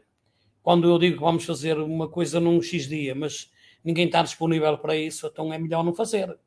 Quando 0.62 0.90
eu 0.90 1.00
digo 1.00 1.18
que 1.18 1.24
vamos 1.24 1.46
fazer 1.46 1.78
uma 1.78 2.10
coisa 2.10 2.40
num 2.40 2.62
X 2.62 2.88
dia, 2.88 3.16
mas 3.16 3.52
ninguém 3.84 4.06
está 4.06 4.22
disponível 4.22 4.78
para 4.78 4.96
isso, 4.96 5.28
então 5.28 5.54
é 5.54 5.58
melhor 5.58 5.84
não 5.84 5.94
fazer. 5.94 6.38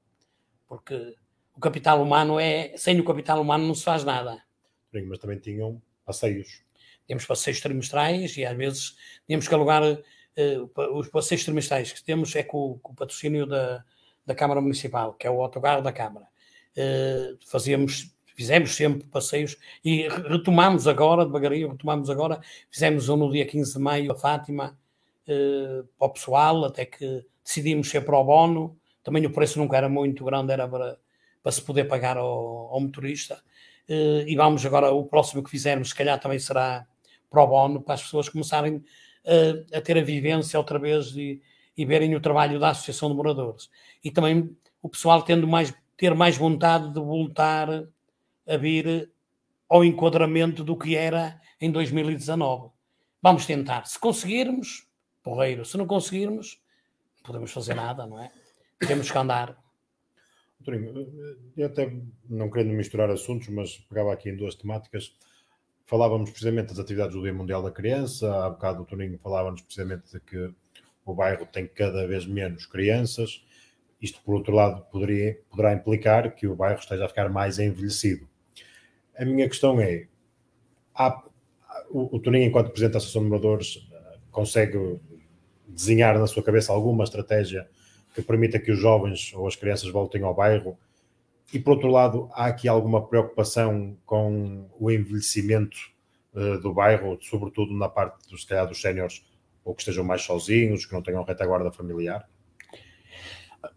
porque 0.68 1.16
o 1.56 1.60
capital 1.60 2.02
humano 2.02 2.38
é, 2.38 2.76
sem 2.76 2.98
o 3.00 3.04
capital 3.04 3.40
humano 3.40 3.66
não 3.66 3.74
se 3.74 3.84
faz 3.84 4.04
nada. 4.04 4.42
Mas 4.92 5.18
também 5.18 5.38
tinham 5.38 5.82
passeios. 6.06 6.62
Temos 7.10 7.26
passeios 7.26 7.60
trimestrais 7.60 8.36
e 8.36 8.44
às 8.44 8.56
vezes 8.56 8.96
tínhamos 9.26 9.48
que 9.48 9.52
alugar 9.52 9.82
uh, 9.82 10.96
os 10.96 11.08
passeios 11.08 11.42
trimestrais 11.42 11.90
que 11.90 12.04
temos 12.04 12.36
é 12.36 12.44
com, 12.44 12.78
com, 12.80 12.92
o 12.92 12.94
patrocínio 12.94 13.46
da, 13.46 13.84
da 14.24 14.32
Câmara 14.32 14.60
Municipal, 14.60 15.14
que 15.14 15.26
é 15.26 15.30
o 15.30 15.42
autocarro 15.42 15.82
da 15.82 15.90
Câmara. 15.90 16.26
Uh, 16.76 17.36
fazíamos 17.48 18.14
fizemos 18.36 18.76
sempre 18.76 19.08
passeios 19.08 19.56
e 19.84 20.06
retomamos 20.28 20.86
agora, 20.86 21.26
devagarinho, 21.26 21.72
retomamos 21.72 22.08
agora, 22.08 22.40
fizemos 22.70 23.08
um 23.08 23.16
no 23.16 23.32
dia 23.32 23.44
15 23.44 23.72
de 23.72 23.80
maio 23.80 24.12
a 24.12 24.14
Fátima, 24.14 24.78
uh, 25.26 25.84
para 25.98 26.06
o 26.06 26.10
pessoal, 26.10 26.64
até 26.64 26.84
que 26.84 27.26
decidimos 27.44 27.90
ser 27.90 28.02
para 28.02 28.16
o 28.16 28.22
bono, 28.22 28.78
também 29.02 29.26
o 29.26 29.32
preço 29.32 29.58
nunca 29.58 29.76
era 29.76 29.88
muito 29.88 30.24
grande, 30.24 30.52
era 30.52 30.68
para, 30.68 30.96
para 31.42 31.50
se 31.50 31.60
poder 31.60 31.86
pagar 31.86 32.16
ao, 32.16 32.72
ao 32.72 32.80
motorista, 32.80 33.42
e 33.88 34.36
vamos 34.36 34.64
agora, 34.64 34.92
o 34.92 35.04
próximo 35.04 35.42
que 35.42 35.50
fizermos, 35.50 35.88
se 35.88 35.94
calhar 35.96 36.20
também 36.20 36.38
será 36.38 36.86
para 37.30 37.42
o 37.42 37.46
bono, 37.46 37.80
para 37.80 37.94
as 37.94 38.02
pessoas 38.02 38.28
começarem 38.28 38.76
uh, 38.76 39.76
a 39.76 39.80
ter 39.80 39.96
a 39.96 40.02
vivência 40.02 40.58
outra 40.58 40.78
vez 40.78 41.14
e, 41.16 41.40
e 41.76 41.84
verem 41.86 42.14
o 42.14 42.20
trabalho 42.20 42.58
da 42.58 42.70
Associação 42.70 43.08
de 43.08 43.16
Moradores. 43.16 43.70
E 44.02 44.10
também 44.10 44.54
o 44.82 44.88
pessoal 44.88 45.22
tendo 45.22 45.46
mais, 45.46 45.72
ter 45.96 46.14
mais 46.14 46.36
vontade 46.36 46.92
de 46.92 47.00
voltar 47.00 47.68
a 48.46 48.56
vir 48.56 49.10
ao 49.68 49.84
enquadramento 49.84 50.64
do 50.64 50.76
que 50.76 50.96
era 50.96 51.40
em 51.60 51.70
2019. 51.70 52.70
Vamos 53.22 53.46
tentar. 53.46 53.86
Se 53.86 53.98
conseguirmos, 53.98 54.88
porreiro. 55.22 55.64
Se 55.64 55.76
não 55.76 55.86
conseguirmos, 55.86 56.60
não 57.18 57.22
podemos 57.22 57.52
fazer 57.52 57.74
nada, 57.74 58.06
não 58.06 58.20
é? 58.20 58.32
Temos 58.86 59.10
que 59.10 59.18
andar. 59.18 59.56
eu 61.56 61.66
até 61.66 61.92
não 62.28 62.50
querendo 62.50 62.74
misturar 62.74 63.10
assuntos, 63.10 63.48
mas 63.48 63.76
pegava 63.76 64.12
aqui 64.12 64.30
em 64.30 64.36
duas 64.36 64.54
temáticas. 64.54 65.14
Falávamos 65.90 66.30
precisamente 66.30 66.68
das 66.68 66.78
atividades 66.78 67.16
do 67.16 67.22
Dia 67.22 67.34
Mundial 67.34 67.64
da 67.64 67.70
Criança. 67.72 68.32
Há 68.32 68.50
bocado 68.50 68.82
o 68.82 68.86
Toninho 68.86 69.18
falávamos 69.18 69.60
precisamente 69.60 70.04
de 70.12 70.20
que 70.20 70.54
o 71.04 71.12
bairro 71.12 71.44
tem 71.46 71.66
cada 71.66 72.06
vez 72.06 72.24
menos 72.24 72.64
crianças. 72.64 73.44
Isto, 74.00 74.22
por 74.22 74.36
outro 74.36 74.54
lado, 74.54 74.82
poderia, 74.92 75.40
poderá 75.50 75.72
implicar 75.72 76.32
que 76.36 76.46
o 76.46 76.54
bairro 76.54 76.78
esteja 76.78 77.06
a 77.06 77.08
ficar 77.08 77.28
mais 77.28 77.58
envelhecido. 77.58 78.28
A 79.18 79.24
minha 79.24 79.48
questão 79.48 79.80
é: 79.80 80.06
há, 80.94 81.24
o, 81.90 82.18
o 82.18 82.20
Toninho, 82.20 82.44
enquanto 82.44 82.70
Presidente 82.70 82.92
da 82.92 82.98
Associação 82.98 83.24
de 83.24 83.28
Moradores, 83.28 83.84
consegue 84.30 85.00
desenhar 85.66 86.16
na 86.16 86.28
sua 86.28 86.44
cabeça 86.44 86.72
alguma 86.72 87.02
estratégia 87.02 87.68
que 88.14 88.22
permita 88.22 88.60
que 88.60 88.70
os 88.70 88.78
jovens 88.78 89.32
ou 89.34 89.44
as 89.44 89.56
crianças 89.56 89.90
voltem 89.90 90.22
ao 90.22 90.36
bairro? 90.36 90.78
E 91.52 91.58
por 91.58 91.72
outro 91.72 91.88
lado, 91.88 92.28
há 92.32 92.46
aqui 92.46 92.68
alguma 92.68 93.06
preocupação 93.06 93.96
com 94.06 94.68
o 94.78 94.90
envelhecimento 94.90 95.76
uh, 96.34 96.58
do 96.60 96.72
bairro, 96.72 97.18
sobretudo 97.20 97.72
na 97.74 97.88
parte 97.88 98.28
dos, 98.28 98.44
calhar, 98.44 98.66
dos 98.66 98.80
séniores, 98.80 99.24
ou 99.64 99.74
que 99.74 99.82
estejam 99.82 100.04
mais 100.04 100.22
sozinhos, 100.22 100.86
que 100.86 100.92
não 100.92 101.02
tenham 101.02 101.24
retaguarda 101.24 101.72
familiar? 101.72 102.28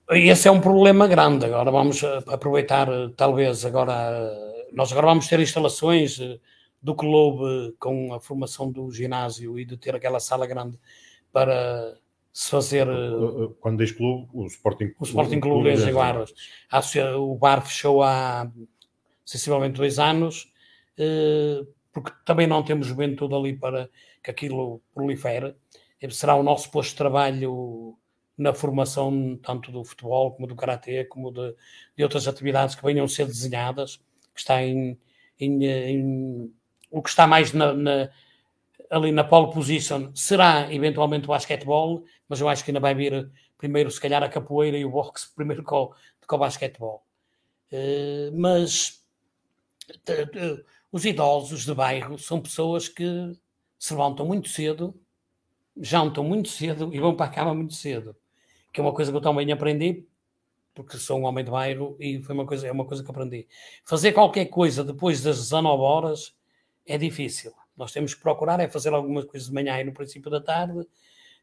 Esse 0.10 0.48
é 0.48 0.52
um 0.52 0.62
problema 0.62 1.08
grande. 1.08 1.46
Agora 1.46 1.72
vamos 1.72 2.04
aproveitar, 2.28 2.88
talvez, 3.18 3.66
agora 3.66 4.32
nós 4.74 4.92
agora 4.92 5.08
vamos 5.08 5.28
ter 5.28 5.40
instalações 5.40 6.20
eh, 6.20 6.40
do 6.82 6.96
clube 6.96 7.76
com 7.80 8.14
a 8.14 8.20
formação 8.20 8.72
do 8.72 8.92
ginásio 8.92 9.60
e 9.60 9.64
de 9.64 9.78
ter 9.78 9.96
aquela 9.96 10.20
sala 10.20 10.48
grande 10.48 10.80
para 11.32 11.96
se 12.34 12.50
fazer. 12.50 12.88
Eh, 12.88 13.54
quando 13.62 13.78
diz 13.78 13.92
clube, 13.92 14.28
o 14.34 14.48
Sporting, 14.48 14.94
o 15.00 15.04
Sporting 15.04 15.40
Clube 15.40 15.76
de 15.76 15.82
Jaguares. 15.82 16.34
O 17.18 17.36
bar 17.36 17.62
fechou 17.62 18.02
há 18.02 18.52
sensivelmente 19.24 19.78
dois 19.78 20.00
anos, 20.00 20.52
eh, 20.98 21.62
porque 21.94 22.12
também 22.26 22.48
não 22.48 22.64
temos 22.64 22.88
juventude 22.88 23.36
ali 23.36 23.56
para 23.56 23.90
que 24.24 24.32
aquilo 24.32 24.82
prolifere. 24.94 25.56
Será 26.10 26.36
o 26.36 26.44
nosso 26.44 26.70
posto 26.70 26.90
de 26.90 26.98
trabalho 26.98 27.96
na 28.38 28.54
formação 28.54 29.40
tanto 29.42 29.72
do 29.72 29.86
futebol 29.86 30.32
como 30.32 30.48
do 30.48 30.56
karatê, 30.56 31.06
como 31.06 31.32
de, 31.32 31.56
de 31.96 32.04
outras 32.04 32.28
atividades 32.28 32.76
que 32.76 32.84
venham 32.84 33.06
a 33.06 33.08
ser 33.08 33.26
desenhadas 33.26 33.98
que 34.34 34.40
está 34.40 34.62
em, 34.62 34.98
em, 35.40 35.66
em 35.66 36.54
o 36.90 37.02
que 37.02 37.10
está 37.10 37.28
mais 37.28 37.54
na, 37.54 37.74
na, 37.74 38.10
ali 38.90 39.12
na 39.12 39.24
pole 39.24 39.52
position 39.52 40.12
será 40.14 40.72
eventualmente 40.74 41.26
o 41.26 41.30
basquetebol, 41.30 42.04
mas 42.34 42.42
eu 42.42 42.50
acho 42.50 42.66
que 42.66 42.72
ainda 42.72 42.80
vai 42.80 42.96
vir 42.96 43.32
primeiro, 43.60 43.92
se 43.92 44.02
calhar, 44.02 44.24
a 44.24 44.28
capoeira 44.28 44.76
e 44.76 44.84
o 44.84 44.90
boxe 44.90 45.28
primeiro 45.36 45.62
com, 45.62 45.94
com 46.26 46.36
o 46.36 46.40
basquetebol. 46.40 47.06
Uh, 47.72 48.36
mas 48.36 49.06
os 50.92 51.06
idosos 51.06 51.64
de 51.64 51.76
bairro 51.76 52.18
são 52.18 52.42
pessoas 52.42 52.88
que 52.88 53.06
se 53.78 53.94
levantam 53.94 54.26
muito 54.26 54.50
cedo, 54.50 55.00
jantam 55.78 56.24
muito 56.24 56.50
cedo 56.50 56.92
e 56.92 57.00
vão 57.00 57.16
para 57.16 57.28
a 57.28 57.30
cama 57.30 57.54
muito 57.54 57.76
cedo, 57.76 58.16
que 58.72 58.80
é 58.80 58.84
uma 58.84 58.94
coisa 58.94 59.12
que 59.12 59.18
eu 59.18 59.22
também 59.22 59.52
aprendi 59.52 60.08
porque 60.74 60.98
sou 60.98 61.20
um 61.20 61.26
homem 61.26 61.46
de 61.46 61.52
bairro 61.52 61.96
e 62.00 62.20
foi 62.24 62.34
uma 62.34 62.48
coisa, 62.48 62.68
é 62.68 62.72
uma 62.72 62.86
coisa 62.86 63.04
que 63.04 63.12
aprendi. 63.12 63.48
Fazer 63.86 64.12
qualquer 64.12 64.46
coisa 64.46 64.84
depois 64.84 65.22
das 65.22 65.38
19 65.38 65.84
horas 65.84 66.36
é 66.84 66.98
difícil. 66.98 67.54
Nós 67.78 67.92
temos 67.92 68.16
que 68.16 68.22
procurar 68.22 68.60
é 68.60 68.68
fazer 68.68 68.92
algumas 68.92 69.26
coisas 69.26 69.50
de 69.50 69.54
manhã 69.54 69.80
e 69.80 69.84
no 69.84 69.94
princípio 69.94 70.32
da 70.32 70.42
tarde, 70.42 70.80
eh, 70.80 70.86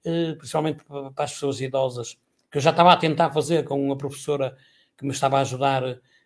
principalmente 0.02 0.82
para 0.84 1.24
as 1.24 1.32
pessoas 1.32 1.60
idosas, 1.60 2.18
que 2.50 2.58
eu 2.58 2.62
já 2.62 2.70
estava 2.70 2.92
a 2.92 2.96
tentar 2.96 3.30
fazer 3.30 3.64
com 3.64 3.82
uma 3.82 3.96
professora 3.96 4.56
que 4.96 5.04
me 5.04 5.12
estava 5.12 5.38
a 5.38 5.40
ajudar, 5.40 5.82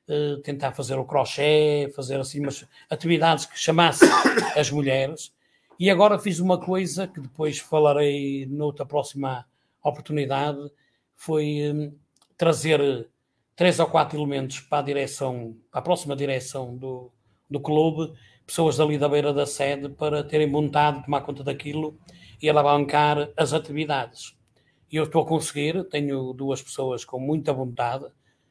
eh, 0.06 0.36
tentar 0.42 0.72
fazer 0.72 0.98
o 0.98 1.04
crochê, 1.04 1.90
fazer 1.96 2.20
assim 2.20 2.40
umas 2.40 2.66
atividades 2.90 3.46
que 3.46 3.58
chamasse 3.58 4.04
as 4.54 4.70
mulheres. 4.70 5.32
E 5.78 5.90
agora 5.90 6.18
fiz 6.18 6.40
uma 6.40 6.58
coisa 6.60 7.06
que 7.06 7.20
depois 7.20 7.58
falarei 7.58 8.46
noutra 8.46 8.84
próxima 8.84 9.46
oportunidade, 9.82 10.58
foi 11.16 11.58
eh, 11.60 11.92
trazer 12.36 12.80
eh, 12.80 13.06
três 13.56 13.78
ou 13.80 13.86
quatro 13.86 14.18
elementos 14.18 14.60
para 14.60 14.78
a 14.78 14.82
direção, 14.82 15.56
para 15.70 15.80
a 15.80 15.82
próxima 15.82 16.16
direção 16.16 16.76
do, 16.76 17.10
do 17.50 17.60
clube, 17.60 18.12
pessoas 18.46 18.76
dali 18.76 18.98
da 18.98 19.08
beira 19.08 19.32
da 19.32 19.46
sede, 19.46 19.88
para 19.88 20.22
terem 20.22 20.50
vontade 20.50 20.98
de 20.98 21.04
tomar 21.04 21.22
conta 21.22 21.42
daquilo 21.42 21.98
e 22.44 22.50
alavancar 22.50 23.30
as 23.38 23.54
atividades. 23.54 24.36
E 24.92 24.96
eu 24.96 25.04
estou 25.04 25.22
a 25.22 25.26
conseguir, 25.26 25.82
tenho 25.84 26.34
duas 26.34 26.60
pessoas 26.60 27.02
com 27.02 27.18
muita 27.18 27.54
vontade, 27.54 28.04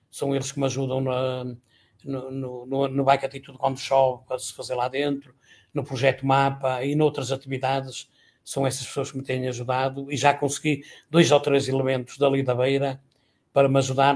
são 0.09 0.35
eles 0.35 0.51
que 0.51 0.59
me 0.59 0.65
ajudam 0.65 0.99
na, 0.99 1.43
no, 2.03 2.31
no, 2.31 2.65
no, 2.65 2.87
no 2.87 3.03
Bike 3.03 3.27
Atitude 3.27 3.55
quando 3.55 3.77
chove, 3.77 4.25
para 4.25 4.39
se 4.39 4.51
fazer 4.51 4.73
lá 4.73 4.87
dentro, 4.87 5.35
no 5.71 5.83
projeto 5.83 6.25
Mapa 6.25 6.83
e 6.83 6.95
noutras 6.95 7.31
atividades, 7.31 8.09
são 8.43 8.65
essas 8.65 8.87
pessoas 8.87 9.11
que 9.11 9.17
me 9.19 9.23
têm 9.23 9.47
ajudado 9.47 10.11
e 10.11 10.17
já 10.17 10.33
consegui 10.33 10.83
dois 11.07 11.31
ou 11.31 11.39
três 11.39 11.69
elementos 11.69 12.17
dali 12.17 12.41
da 12.41 12.55
beira 12.55 12.99
para 13.53 13.69
me 13.69 13.77
ajudar 13.77 14.15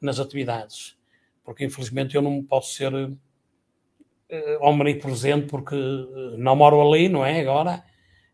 nas 0.00 0.18
atividades, 0.18 0.96
porque 1.44 1.66
infelizmente 1.66 2.16
eu 2.16 2.22
não 2.22 2.42
posso 2.42 2.72
ser 2.72 2.94
uh, 2.94 3.18
omnipresente 4.62 5.46
porque 5.46 5.76
uh, 5.76 6.38
não 6.38 6.56
moro 6.56 6.80
ali, 6.80 7.06
não 7.06 7.24
é? 7.24 7.42
Agora, 7.42 7.84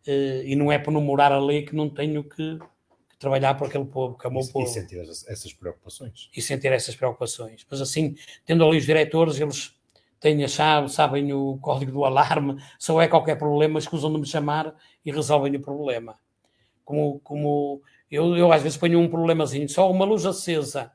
e 0.06 0.54
não 0.56 0.70
é 0.70 0.78
por 0.78 0.90
não 0.90 1.00
morar 1.00 1.32
ali 1.32 1.64
que 1.64 1.74
não 1.74 1.88
tenho 1.88 2.22
que, 2.22 2.58
que 3.08 3.18
trabalhar 3.18 3.54
para 3.54 3.66
aquele 3.66 3.84
povo, 3.84 4.16
que 4.16 4.26
é 4.26 4.30
o 4.30 4.32
meu 4.32 4.42
e, 4.42 4.52
povo. 4.52 4.64
E 4.64 4.68
sentir 4.68 4.98
essas 5.00 5.52
preocupações. 5.52 6.30
E 6.36 6.42
sentir 6.42 6.72
essas 6.72 6.94
preocupações. 6.94 7.66
Mas 7.70 7.80
assim, 7.80 8.14
tendo 8.44 8.64
ali 8.64 8.78
os 8.78 8.86
diretores, 8.86 9.40
eles 9.40 9.74
têm 10.20 10.42
a 10.44 10.48
chave, 10.48 10.88
sabem 10.88 11.32
o 11.32 11.58
código 11.58 11.92
do 11.92 12.04
alarme, 12.04 12.56
se 12.78 12.90
houver 12.90 13.08
qualquer 13.08 13.36
problema, 13.36 13.78
escusam 13.78 14.12
de 14.12 14.20
me 14.20 14.26
chamar 14.26 14.74
e 15.04 15.10
resolvem 15.10 15.54
o 15.56 15.60
problema. 15.60 16.18
Como, 16.84 17.20
como 17.20 17.82
eu, 18.10 18.36
eu 18.36 18.52
às 18.52 18.62
vezes 18.62 18.78
ponho 18.78 19.00
um 19.00 19.08
problemazinho, 19.08 19.68
só 19.68 19.90
uma 19.90 20.04
luz 20.04 20.24
acesa 20.24 20.92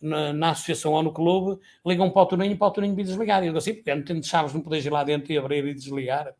na, 0.00 0.32
na 0.32 0.50
associação 0.50 0.92
ou 0.92 1.02
no 1.02 1.12
clube, 1.12 1.60
ligam 1.86 2.10
para 2.10 2.22
o 2.22 2.26
Toninho 2.26 2.52
e 2.52 2.56
para 2.56 2.66
o 2.68 2.70
Toninho 2.70 2.94
vir 2.94 3.04
desligar. 3.04 3.42
E 3.42 3.46
eu 3.46 3.50
digo 3.50 3.58
assim, 3.58 3.74
porque 3.74 3.94
não 3.94 4.04
tenho 4.04 4.22
chaves, 4.22 4.52
não 4.52 4.60
podes 4.60 4.84
ir 4.84 4.90
lá 4.90 5.04
dentro 5.04 5.32
e 5.32 5.38
abrir 5.38 5.64
e 5.64 5.74
desligar. 5.74 6.34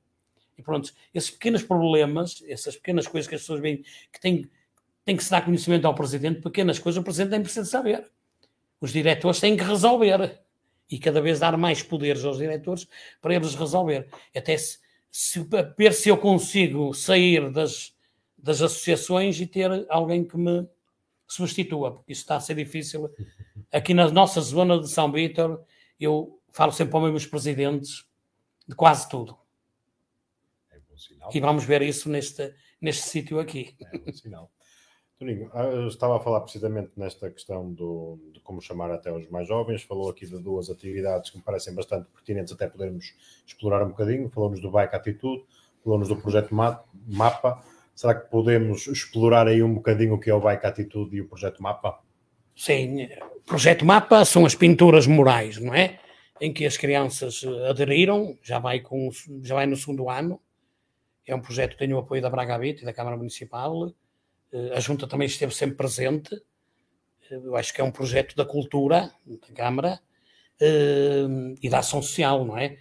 E 0.63 0.65
pronto, 0.65 0.93
esses 1.13 1.31
pequenos 1.31 1.65
problemas, 1.65 2.41
essas 2.47 2.77
pequenas 2.77 3.09
coisas 3.09 3.29
que 3.29 3.35
as 3.35 3.41
pessoas 3.41 3.61
veem 3.61 3.85
que 4.13 4.21
têm, 4.21 4.49
têm 5.05 5.17
que 5.17 5.25
se 5.25 5.31
dar 5.31 5.45
conhecimento 5.45 5.87
ao 5.87 5.95
Presidente, 5.95 6.41
pequenas 6.41 6.79
coisas, 6.79 7.01
o 7.01 7.05
Presidente 7.05 7.33
tem 7.53 7.63
de 7.63 7.69
saber. 7.69 8.09
Os 8.81 8.93
diretores 8.93 9.41
têm 9.41 9.57
que 9.57 9.65
resolver. 9.65 10.41
E 10.89 11.01
cada 11.01 11.21
vez 11.21 11.41
dar 11.41 11.57
mais 11.57 11.83
poderes 11.83 12.25
aos 12.25 12.39
diretores 12.39 12.87
para 13.21 13.35
eles 13.35 13.57
resolver. 13.57 14.09
Até 14.37 14.57
se, 14.57 14.79
se, 15.11 15.45
ver 15.77 15.93
se 15.95 16.09
eu 16.09 16.17
consigo 16.17 16.95
sair 16.95 17.51
das, 17.51 17.93
das 18.39 18.63
associações 18.63 19.41
e 19.41 19.47
ter 19.47 19.85
alguém 19.89 20.25
que 20.25 20.37
me 20.37 20.65
substitua, 21.27 21.93
porque 21.93 22.13
isso 22.13 22.21
está 22.23 22.37
a 22.37 22.41
ser 22.41 22.55
difícil. 22.55 23.11
Aqui 23.73 23.95
na 23.95 24.09
nossa 24.11 24.41
zona 24.41 24.79
de 24.79 24.89
São 24.89 25.11
Vítor, 25.11 25.65
eu 25.99 26.39
falo 26.53 26.71
sempre 26.71 26.93
para 26.93 27.05
os 27.05 27.11
meus 27.11 27.27
presidentes 27.27 28.05
de 28.69 28.77
quase 28.77 29.09
tudo. 29.09 29.42
E 31.33 31.41
vamos 31.41 31.65
ver 31.65 31.83
isso 31.83 32.09
neste, 32.09 32.55
neste 32.81 33.09
sítio 33.09 33.39
aqui. 33.39 33.77
É 33.93 33.99
bom 33.99 34.13
sinal. 34.13 34.51
Toninho, 35.23 35.51
ah, 35.55 35.87
estava 35.87 36.17
a 36.17 36.21
falar 36.21 36.41
precisamente 36.41 36.91
nesta 36.97 37.31
questão 37.31 37.73
do, 37.73 38.19
de 38.33 38.41
como 38.41 38.61
chamar 38.61 38.91
até 38.91 39.13
os 39.13 39.29
mais 39.29 39.47
jovens, 39.47 39.83
falou 39.83 40.11
aqui 40.11 40.27
de 40.27 40.37
duas 40.39 40.69
atividades 40.69 41.31
que 41.31 41.37
me 41.37 41.45
parecem 41.45 41.73
bastante 41.75 42.09
pertinentes, 42.11 42.53
até 42.53 42.67
podermos 42.67 43.15
explorar 43.47 43.85
um 43.85 43.91
bocadinho. 43.91 44.29
Falamos 44.31 44.61
do 44.61 44.71
Bike 44.71 44.97
Atitude, 44.97 45.45
falamos 45.85 46.09
do 46.09 46.17
projeto 46.17 46.53
Mapa. 46.53 47.63
Será 47.95 48.15
que 48.17 48.29
podemos 48.29 48.89
explorar 48.89 49.47
aí 49.47 49.63
um 49.63 49.75
bocadinho 49.75 50.15
o 50.15 50.19
que 50.19 50.29
é 50.29 50.35
o 50.35 50.41
Bike 50.41 50.67
Atitude 50.67 51.17
e 51.17 51.21
o 51.21 51.29
projeto 51.29 51.63
Mapa? 51.63 52.01
Sim, 52.57 53.05
o 53.37 53.41
projeto 53.43 53.85
Mapa 53.85 54.25
são 54.25 54.45
as 54.45 54.57
pinturas 54.57 55.07
morais, 55.07 55.59
não 55.59 55.73
é? 55.73 56.01
Em 56.41 56.53
que 56.53 56.67
as 56.67 56.77
crianças 56.77 57.45
aderiram, 57.69 58.37
já 58.43 58.59
vai, 58.59 58.81
com, 58.81 59.09
já 59.43 59.55
vai 59.55 59.67
no 59.67 59.77
segundo 59.77 60.11
ano. 60.11 60.41
É 61.27 61.35
um 61.35 61.41
projeto 61.41 61.73
que 61.73 61.79
tem 61.79 61.93
o 61.93 61.99
apoio 61.99 62.23
da 62.23 62.31
Braga 62.31 62.55
Habit 62.55 62.83
e 62.83 62.85
da 62.85 62.93
Câmara 62.93 63.17
Municipal 63.17 63.93
a 64.75 64.81
Junta 64.81 65.07
também 65.07 65.27
esteve 65.27 65.55
sempre 65.55 65.77
presente. 65.77 66.41
Eu 67.31 67.57
acho 67.57 67.73
que 67.73 67.81
é 67.81 67.85
um 67.85 67.91
projeto 67.91 68.37
da 68.37 68.45
cultura 68.45 69.11
da 69.27 69.55
Câmara 69.55 70.01
uh, 70.61 71.55
e 71.63 71.69
da 71.71 71.79
ação 71.79 72.03
social, 72.03 72.45
não 72.45 72.59
é? 72.59 72.77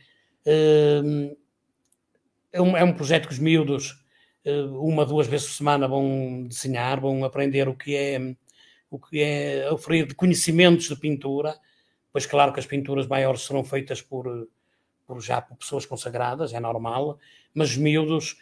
É, 2.51 2.61
um, 2.61 2.75
é 2.75 2.83
um 2.83 2.93
projeto 2.93 3.27
que 3.27 3.33
os 3.33 3.39
miúdos, 3.39 4.03
uma, 4.81 5.05
duas 5.05 5.27
vezes 5.27 5.47
por 5.47 5.53
semana, 5.53 5.87
vão 5.87 6.45
desenhar, 6.47 6.99
vão 6.99 7.23
aprender 7.23 7.69
o 7.69 7.75
que 7.75 7.95
é, 7.95 8.19
o 8.89 8.99
que 8.99 9.21
é 9.21 9.71
oferecer 9.71 10.07
de 10.07 10.15
conhecimentos 10.15 10.89
de 10.89 10.95
pintura. 10.97 11.55
Pois, 12.11 12.25
claro 12.25 12.51
que 12.51 12.59
as 12.59 12.65
pinturas 12.65 13.07
maiores 13.07 13.43
serão 13.43 13.63
feitas 13.63 14.01
por, 14.01 14.49
por 15.05 15.21
já 15.21 15.41
por 15.41 15.57
pessoas 15.57 15.85
consagradas, 15.85 16.53
é 16.53 16.59
normal, 16.59 17.19
mas 17.53 17.71
os 17.71 17.77
miúdos 17.77 18.37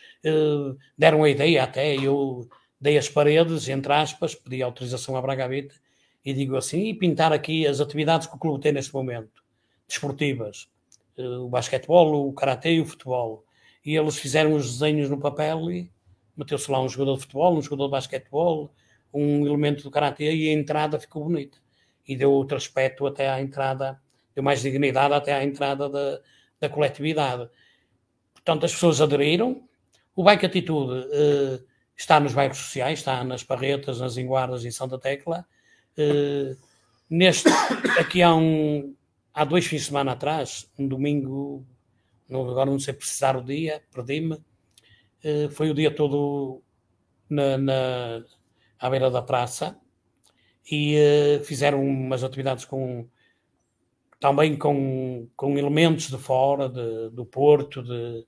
deram 0.98 1.24
a 1.24 1.30
ideia 1.30 1.64
até, 1.64 1.96
eu 1.96 2.48
dei 2.80 2.98
as 2.98 3.10
paredes, 3.10 3.68
entre 3.68 3.92
aspas, 3.92 4.36
pedi 4.36 4.64
autorização 4.64 5.16
à 5.16 5.22
Bragavita 5.22 5.76
e 6.24 6.34
digo 6.34 6.56
assim, 6.56 6.86
e 6.86 6.94
pintar 6.94 7.34
aqui 7.34 7.66
as 7.68 7.80
atividades 7.80 8.28
que 8.28 8.36
o 8.36 8.40
clube 8.40 8.62
tem 8.62 8.72
neste 8.72 8.94
momento, 8.94 9.44
desportivas, 9.88 10.70
eh, 11.18 11.28
o 11.28 11.50
basquetebol, 11.50 12.28
o 12.28 12.34
karatê 12.34 12.74
e 12.74 12.82
o 12.82 12.86
futebol. 12.86 13.44
E 13.86 13.96
eles 13.96 14.18
fizeram 14.18 14.54
os 14.54 14.74
desenhos 14.74 15.10
no 15.10 15.20
papel 15.20 15.72
e 15.72 15.92
meteu-se 16.36 16.70
lá 16.72 16.82
um 16.82 16.88
jogador 16.90 17.16
de 17.16 17.22
futebol, 17.22 17.58
um 17.58 17.62
jogador 17.62 17.86
de 17.86 17.92
basquetebol, 17.92 18.72
um 19.14 19.46
elemento 19.46 19.84
do 19.84 19.92
karatê 19.92 20.34
e 20.34 20.50
a 20.50 20.54
entrada 20.54 21.00
ficou 21.00 21.24
bonita. 21.24 21.58
E 22.08 22.16
deu 22.16 22.32
outro 22.32 22.58
aspecto 22.58 23.06
até 23.08 23.30
à 23.30 23.42
entrada, 23.42 24.00
deu 24.36 24.44
mais 24.44 24.62
dignidade 24.62 25.14
até 25.14 25.34
à 25.34 25.44
entrada 25.44 25.90
da, 25.90 26.22
da 26.60 26.70
coletividade. 26.70 27.50
Portanto, 28.34 28.66
as 28.66 28.74
pessoas 28.74 29.02
aderiram. 29.02 29.64
O 30.16 30.24
Bike 30.24 30.46
Atitude 30.46 31.08
eh, 31.12 31.60
está 32.00 32.18
nos 32.18 32.34
bairros 32.34 32.58
sociais, 32.58 33.00
está 33.00 33.22
nas 33.26 33.44
Parretas, 33.44 34.00
nas 34.00 34.18
Enguardas 34.18 34.64
e 34.64 34.72
Santa 34.72 34.98
Tecla. 34.98 35.46
Uh, 35.98 36.56
neste, 37.10 37.50
aqui 38.00 38.22
há 38.22 38.34
um, 38.34 38.96
há 39.34 39.44
dois 39.44 39.66
fins 39.66 39.82
de 39.82 39.88
semana 39.88 40.14
atrás, 40.14 40.72
um 40.80 40.88
domingo, 40.88 41.66
não, 42.30 42.50
agora 42.50 42.72
não 42.72 42.80
sei 42.80 42.94
precisar 42.94 43.36
o 43.36 43.44
dia, 43.44 43.84
perdi-me, 43.94 44.36
uh, 44.36 45.50
foi 45.52 45.70
o 45.70 45.74
dia 45.74 45.94
todo 45.94 46.64
na, 47.30 47.58
na, 47.58 48.24
à 48.80 48.90
beira 48.90 49.12
da 49.12 49.22
praça 49.22 49.78
e 50.72 50.96
fizeram 51.44 51.84
umas 51.84 52.24
atividades 52.24 52.64
com 52.64 53.10
também 54.20 54.58
com, 54.58 55.28
com 55.36 55.58
elementos 55.58 56.10
de 56.10 56.18
fora, 56.18 56.68
de, 56.70 57.10
do 57.12 57.26
Porto, 57.26 57.82
de, 57.82 58.26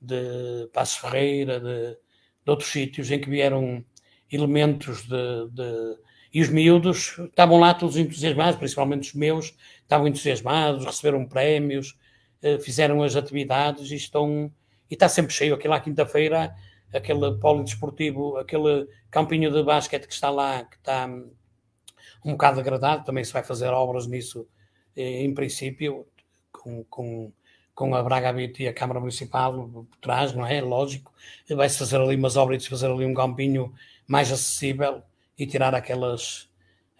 de 0.00 0.68
Passo 0.72 1.00
Ferreira, 1.00 1.60
de, 1.60 1.90
de 2.44 2.50
outros 2.50 2.70
sítios 2.70 3.10
em 3.10 3.20
que 3.20 3.28
vieram 3.28 3.84
elementos 4.30 5.02
de, 5.02 5.48
de, 5.50 5.98
e 6.32 6.40
os 6.40 6.48
miúdos 6.48 7.18
estavam 7.18 7.58
lá 7.58 7.74
todos 7.74 7.96
entusiasmados, 7.96 8.58
principalmente 8.58 9.08
os 9.08 9.14
meus, 9.14 9.56
estavam 9.82 10.08
entusiasmados, 10.08 10.84
receberam 10.84 11.24
prémios, 11.26 11.96
eh, 12.42 12.58
fizeram 12.58 13.02
as 13.02 13.16
atividades 13.16 13.90
e 13.90 13.96
estão 13.96 14.50
e 14.90 14.94
está 14.94 15.08
sempre 15.08 15.32
cheio. 15.32 15.54
Aquilo 15.54 15.74
à 15.74 15.80
quinta-feira, 15.80 16.54
aquele 16.92 17.38
polo 17.38 17.64
desportivo, 17.64 18.36
aquele 18.36 18.88
campinho 19.10 19.52
de 19.52 19.62
basquete 19.62 20.06
que 20.06 20.12
está 20.12 20.30
lá, 20.30 20.64
que 20.64 20.76
está 20.76 21.08
um 22.24 22.32
bocado 22.32 22.56
degradado, 22.56 23.04
também 23.04 23.24
se 23.24 23.32
vai 23.32 23.42
fazer 23.42 23.68
obras 23.68 24.06
nisso, 24.06 24.46
em 24.96 25.32
princípio, 25.34 26.06
com, 26.52 26.84
com 26.84 27.32
com 27.76 27.94
a 27.94 28.02
Braga 28.02 28.30
Habit 28.30 28.62
e 28.62 28.68
a 28.68 28.72
Câmara 28.72 28.98
Municipal 28.98 29.68
por 29.68 29.86
trás, 30.00 30.32
não 30.32 30.46
é? 30.46 30.62
Lógico. 30.62 31.12
Vai-se 31.50 31.78
fazer 31.78 32.00
ali 32.00 32.16
umas 32.16 32.34
obras, 32.34 32.66
fazer 32.66 32.90
ali 32.90 33.04
um 33.04 33.12
campinho 33.12 33.72
mais 34.08 34.32
acessível 34.32 35.02
e 35.38 35.46
tirar 35.46 35.74
aquelas, 35.74 36.48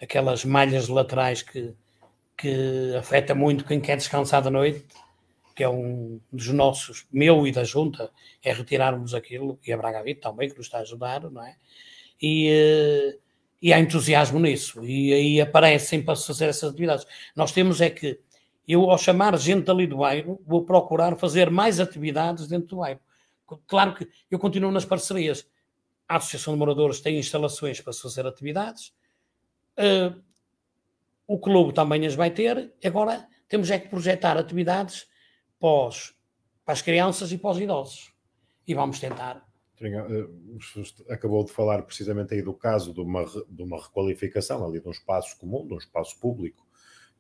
aquelas 0.01 0.45
malhas 0.45 0.89
laterais 0.89 1.41
que, 1.41 1.75
que 2.37 2.95
afeta 2.95 3.35
muito 3.35 3.65
quem 3.65 3.81
quer 3.81 3.97
descansar 3.97 4.43
da 4.43 4.51
noite, 4.51 4.85
que 5.55 5.65
é 5.65 5.69
um 5.69 6.21
dos 6.31 6.49
nossos, 6.49 7.07
meu 7.11 7.47
e 7.47 7.53
da 7.53 7.65
Junta, 7.65 8.11
é 8.45 8.53
retirarmos 8.53 9.15
aquilo, 9.15 9.59
e 9.67 9.73
a 9.73 9.79
Braga 9.79 10.01
Habit 10.01 10.21
também, 10.21 10.51
que 10.51 10.59
nos 10.59 10.67
está 10.67 10.79
a 10.79 10.83
ajudar, 10.83 11.23
não 11.31 11.43
é? 11.43 11.57
E, 12.21 12.51
eh, 12.51 13.19
e 13.67 13.73
há 13.73 13.81
entusiasmo 13.81 14.39
nisso, 14.39 14.85
e 14.85 15.13
aí 15.13 15.41
aparecem 15.41 16.01
para 16.01 16.15
fazer 16.15 16.45
essas 16.45 16.71
atividades. 16.71 17.05
Nós 17.35 17.51
temos 17.51 17.81
é 17.81 17.91
que 17.91 18.21
eu, 18.69 18.89
ao 18.89 18.97
chamar 18.97 19.37
gente 19.37 19.69
ali 19.69 19.89
do 19.89 19.97
bairro, 19.97 20.41
vou 20.47 20.65
procurar 20.65 21.17
fazer 21.17 21.51
mais 21.51 21.81
atividades 21.81 22.47
dentro 22.47 22.69
do 22.69 22.77
bairro. 22.77 23.01
Claro 23.67 23.97
que 23.97 24.09
eu 24.31 24.39
continuo 24.39 24.71
nas 24.71 24.85
parcerias. 24.85 25.51
A 26.09 26.19
Associação 26.19 26.55
de 26.55 26.61
Moradores 26.61 27.01
tem 27.01 27.19
instalações 27.19 27.81
para 27.81 27.93
fazer 27.93 28.25
atividades. 28.25 28.93
Uh, 29.77 30.23
o 31.27 31.37
clube 31.37 31.73
também 31.73 32.07
as 32.07 32.15
vai 32.15 32.31
ter. 32.31 32.73
Agora 32.85 33.27
temos 33.49 33.69
é 33.69 33.81
que 33.81 33.89
projetar 33.89 34.37
atividades 34.37 35.09
pós, 35.59 36.15
para 36.65 36.73
as 36.73 36.83
crianças 36.83 37.33
e 37.33 37.39
para 37.39 37.51
os 37.51 37.59
idosos. 37.59 38.13
E 38.65 38.75
vamos 38.75 39.01
tentar. 39.01 39.45
Eh, 39.81 41.13
acabou 41.13 41.45
de 41.45 41.53
falar 41.53 41.83
precisamente 41.83 42.35
aí 42.35 42.43
do 42.43 42.55
caso 42.55 42.95
de 42.95 43.01
uma, 43.01 43.25
de 43.25 43.63
uma 43.63 43.83
requalificação 43.83 44.65
ali 44.65 44.81
de 44.81 44.89
um 44.89 44.91
espaço 44.91 45.39
comum, 45.39 45.67
de 45.67 45.75
um 45.75 45.79
espaço 45.79 46.19
público, 46.19 46.67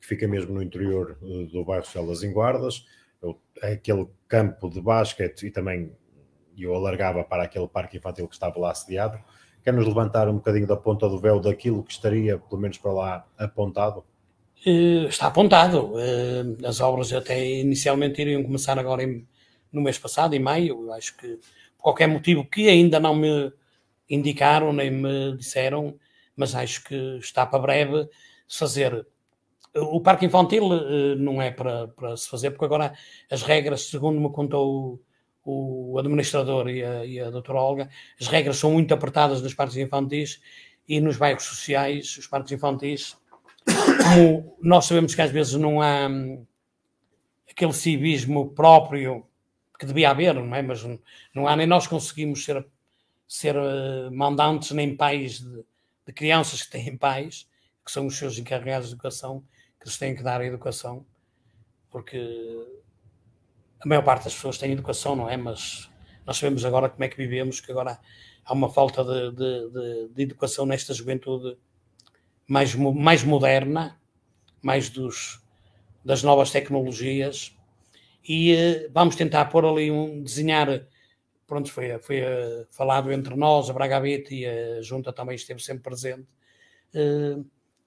que 0.00 0.06
fica 0.06 0.26
mesmo 0.26 0.54
no 0.54 0.62
interior 0.62 1.18
eh, 1.22 1.46
do 1.52 1.64
bairro 1.64 1.84
Celas 1.86 2.22
em 2.22 2.32
Guardas, 2.32 2.84
é 3.62 3.72
aquele 3.72 4.06
campo 4.28 4.68
de 4.70 4.80
basquete 4.80 5.46
e 5.46 5.50
também 5.50 5.90
eu 6.56 6.74
alargava 6.74 7.24
para 7.24 7.42
aquele 7.42 7.66
parque 7.66 7.96
infantil 7.96 8.28
que 8.28 8.34
estava 8.34 8.58
lá 8.58 8.70
assediado. 8.70 9.18
Quer 9.62 9.72
nos 9.72 9.86
levantar 9.86 10.28
um 10.28 10.34
bocadinho 10.34 10.66
da 10.66 10.76
ponta 10.76 11.08
do 11.08 11.18
véu 11.18 11.40
daquilo 11.40 11.82
que 11.82 11.92
estaria, 11.92 12.38
pelo 12.38 12.60
menos 12.60 12.78
para 12.78 12.92
lá, 12.92 13.26
apontado? 13.36 14.04
Uh, 14.64 15.06
está 15.08 15.26
apontado. 15.26 15.94
As 16.64 16.80
obras 16.80 17.12
até 17.12 17.44
inicialmente 17.44 18.20
iriam 18.20 18.42
começar 18.42 18.78
agora 18.78 19.02
no 19.72 19.82
mês 19.82 19.98
passado, 19.98 20.34
em 20.34 20.38
maio. 20.38 20.92
Acho 20.92 21.16
que, 21.16 21.38
qualquer 21.86 22.08
motivo 22.08 22.44
que 22.44 22.68
ainda 22.68 22.98
não 22.98 23.14
me 23.14 23.52
indicaram 24.10 24.72
nem 24.72 24.90
me 24.90 25.36
disseram, 25.36 25.96
mas 26.34 26.52
acho 26.52 26.82
que 26.82 27.16
está 27.18 27.46
para 27.46 27.60
breve 27.60 28.08
fazer. 28.48 29.06
O 29.72 30.00
parque 30.00 30.26
infantil 30.26 30.64
uh, 30.64 31.14
não 31.14 31.40
é 31.40 31.52
para, 31.52 31.86
para, 31.86 32.16
se 32.16 32.28
fazer, 32.28 32.50
porque 32.50 32.64
agora 32.64 32.92
as 33.30 33.42
regras, 33.42 33.82
segundo 33.82 34.20
me 34.20 34.28
contou 34.32 35.00
o, 35.44 35.92
o 35.92 35.98
administrador 36.00 36.68
e 36.68 36.82
a, 36.82 37.06
e 37.06 37.20
a 37.20 37.30
doutora 37.30 37.60
Olga, 37.60 37.88
as 38.20 38.26
regras 38.26 38.56
são 38.56 38.72
muito 38.72 38.92
apertadas 38.92 39.40
nos 39.40 39.54
parques 39.54 39.76
infantis 39.76 40.40
e 40.88 41.00
nos 41.00 41.16
bairros 41.16 41.44
sociais, 41.44 42.16
os 42.18 42.26
parques 42.26 42.50
infantis, 42.50 43.16
como 44.02 44.56
nós 44.60 44.86
sabemos 44.86 45.14
que 45.14 45.22
às 45.22 45.30
vezes 45.30 45.54
não 45.54 45.80
há 45.80 46.08
hum, 46.08 46.44
aquele 47.48 47.72
civismo 47.72 48.50
próprio 48.50 49.24
que 49.78 49.86
devia 49.86 50.10
haver, 50.10 50.34
não 50.34 50.54
é? 50.54 50.62
Mas 50.62 50.84
não 51.34 51.46
há, 51.46 51.56
nem 51.56 51.66
nós 51.66 51.86
conseguimos 51.86 52.44
ser, 52.44 52.66
ser 53.26 53.56
uh, 53.56 54.10
mandantes 54.12 54.70
nem 54.70 54.96
pais 54.96 55.40
de, 55.40 55.64
de 56.06 56.12
crianças 56.12 56.62
que 56.62 56.70
têm 56.70 56.96
pais, 56.96 57.48
que 57.84 57.92
são 57.92 58.06
os 58.06 58.16
seus 58.16 58.38
encarregados 58.38 58.88
de 58.88 58.94
educação, 58.94 59.44
eles 59.80 59.96
têm 59.96 60.16
que 60.16 60.22
dar 60.22 60.40
a 60.40 60.44
educação, 60.44 61.06
porque 61.90 62.18
a 63.80 63.88
maior 63.88 64.02
parte 64.02 64.24
das 64.24 64.34
pessoas 64.34 64.58
tem 64.58 64.72
educação, 64.72 65.14
não 65.14 65.30
é? 65.30 65.36
Mas 65.36 65.90
nós 66.26 66.36
sabemos 66.36 66.64
agora 66.64 66.88
como 66.88 67.04
é 67.04 67.08
que 67.08 67.16
vivemos, 67.16 67.60
que 67.60 67.70
agora 67.70 67.98
há 68.44 68.52
uma 68.52 68.68
falta 68.68 69.04
de, 69.04 69.30
de, 69.30 70.08
de 70.08 70.22
educação 70.22 70.66
nesta 70.66 70.92
juventude 70.92 71.56
mais, 72.48 72.74
mais 72.74 73.22
moderna, 73.22 74.00
mais 74.60 74.90
dos, 74.90 75.40
das 76.04 76.22
novas 76.22 76.50
tecnologias, 76.50 77.55
e 78.28 78.54
uh, 78.54 78.90
vamos 78.92 79.14
tentar 79.14 79.44
pôr 79.46 79.64
ali 79.64 79.90
um, 79.90 80.22
desenhar, 80.22 80.84
pronto, 81.46 81.70
foi, 81.70 81.96
foi 82.00 82.22
uh, 82.22 82.66
falado 82.70 83.12
entre 83.12 83.36
nós, 83.36 83.70
a 83.70 83.72
Bragabete 83.72 84.34
e 84.34 84.46
a 84.46 84.82
Junta 84.82 85.12
também 85.12 85.36
esteve 85.36 85.62
sempre 85.62 85.84
presente, 85.84 86.26
uh, 86.94 87.46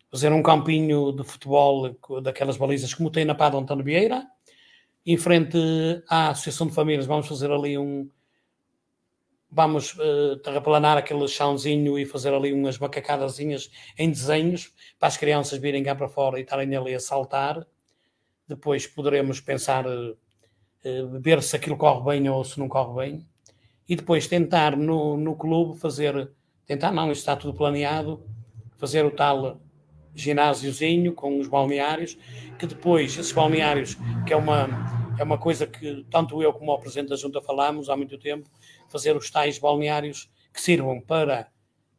fazer 0.10 0.32
um 0.32 0.42
campinho 0.42 1.12
de 1.12 1.24
futebol 1.24 1.94
daquelas 2.24 2.58
balizas 2.58 2.94
como 2.94 3.12
tem 3.12 3.26
na 3.26 3.36
Pada 3.36 3.58
Antônio 3.58 3.84
Vieira. 3.84 4.26
Em 5.06 5.18
frente 5.18 5.58
à 6.08 6.30
Associação 6.30 6.68
de 6.68 6.74
Famílias, 6.74 7.06
vamos 7.06 7.28
fazer 7.28 7.52
ali 7.52 7.78
um, 7.78 8.10
vamos 9.52 9.96
terraplanar 10.44 10.98
aquele 10.98 11.28
chãozinho 11.28 11.98
e 11.98 12.06
fazer 12.06 12.34
ali 12.34 12.54
umas 12.54 12.78
macacadazinhas 12.78 13.72
em 13.98 14.10
desenhos 14.10 14.74
para 15.00 15.08
as 15.08 15.18
crianças 15.18 15.60
virem 15.60 15.84
cá 15.84 15.96
para 15.96 16.10
fora 16.10 16.40
e 16.40 16.44
estarem 16.44 16.76
ali 16.76 16.94
a 16.94 17.00
saltar. 17.00 17.66
Depois 18.48 18.88
poderemos 18.88 19.40
pensar, 19.40 19.86
ver 21.20 21.42
se 21.44 21.56
aquilo 21.56 21.78
corre 21.78 22.04
bem 22.04 22.30
ou 22.30 22.44
se 22.44 22.60
não 22.60 22.68
corre 22.68 23.06
bem. 23.06 23.28
E 23.88 23.96
depois 23.96 24.28
tentar 24.28 24.78
no, 24.78 25.18
no 25.18 25.36
clube 25.36 25.80
fazer, 25.80 26.32
tentar 26.66 26.92
não, 26.92 27.12
está 27.12 27.36
tudo 27.36 27.54
planeado, 27.54 28.24
fazer 28.78 29.06
o 29.06 29.12
tal 29.12 29.60
ginásiozinho 30.14 31.14
com 31.14 31.40
os 31.40 31.48
balneários, 31.48 32.18
que 32.58 32.68
depois, 32.68 33.18
esses 33.18 33.32
balneários, 33.32 33.98
que 34.26 34.34
é 34.34 34.36
uma, 34.36 34.68
é 35.18 35.24
uma 35.24 35.38
coisa 35.38 35.66
que 35.66 36.06
tanto 36.10 36.42
eu 36.42 36.54
como 36.54 36.72
o 36.72 36.80
Presidente 36.80 37.10
da 37.10 37.16
Junta 37.16 37.42
falámos 37.42 37.90
há 37.90 37.96
muito 37.96 38.18
tempo, 38.18 38.50
fazer 38.88 39.16
os 39.16 39.30
tais 39.30 39.58
balneários 39.58 40.30
que 40.54 40.62
sirvam 40.62 41.00
para 41.00 41.48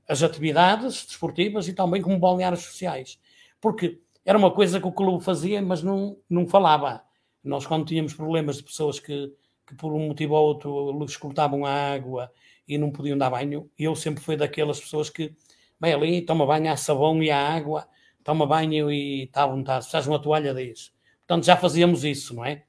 as 0.08 0.22
atividades 0.22 1.06
desportivas 1.06 1.68
e 1.68 1.72
também 1.72 2.02
como 2.02 2.18
balneários 2.18 2.62
sociais. 2.62 3.18
Porque 3.60 4.00
era 4.24 4.36
uma 4.36 4.50
coisa 4.50 4.80
que 4.80 4.86
o 4.86 4.92
clube 4.92 5.24
fazia, 5.24 5.62
mas 5.62 5.82
não, 5.82 6.16
não 6.28 6.46
falava. 6.46 7.02
Nós, 7.42 7.66
quando 7.66 7.86
tínhamos 7.86 8.14
problemas 8.14 8.58
de 8.58 8.64
pessoas 8.64 9.00
que, 9.00 9.32
que 9.66 9.74
por 9.74 9.92
um 9.92 10.08
motivo 10.08 10.34
ou 10.34 10.46
outro 10.46 10.98
lhes 11.00 11.16
cortavam 11.16 11.64
a 11.64 11.72
água 11.92 12.30
e 12.68 12.78
não 12.78 12.90
podiam 12.90 13.16
dar 13.16 13.30
banho, 13.30 13.70
eu 13.78 13.96
sempre 13.96 14.22
fui 14.22 14.36
daquelas 14.36 14.80
pessoas 14.80 15.10
que, 15.10 15.34
bem, 15.80 15.94
ali, 15.94 16.22
toma 16.22 16.46
banho, 16.46 16.70
há 16.70 16.76
sabão 16.76 17.22
e 17.22 17.30
há 17.30 17.54
água, 17.54 17.88
toma 18.22 18.46
banho 18.46 18.90
e 18.90 19.24
está 19.24 19.44
à 19.44 19.46
vontade, 19.46 19.86
se 19.86 20.08
uma 20.08 20.20
toalha, 20.20 20.54
diz. 20.54 20.92
Portanto, 21.26 21.44
já 21.46 21.56
fazíamos 21.56 22.04
isso, 22.04 22.34
não 22.34 22.44
é? 22.44 22.64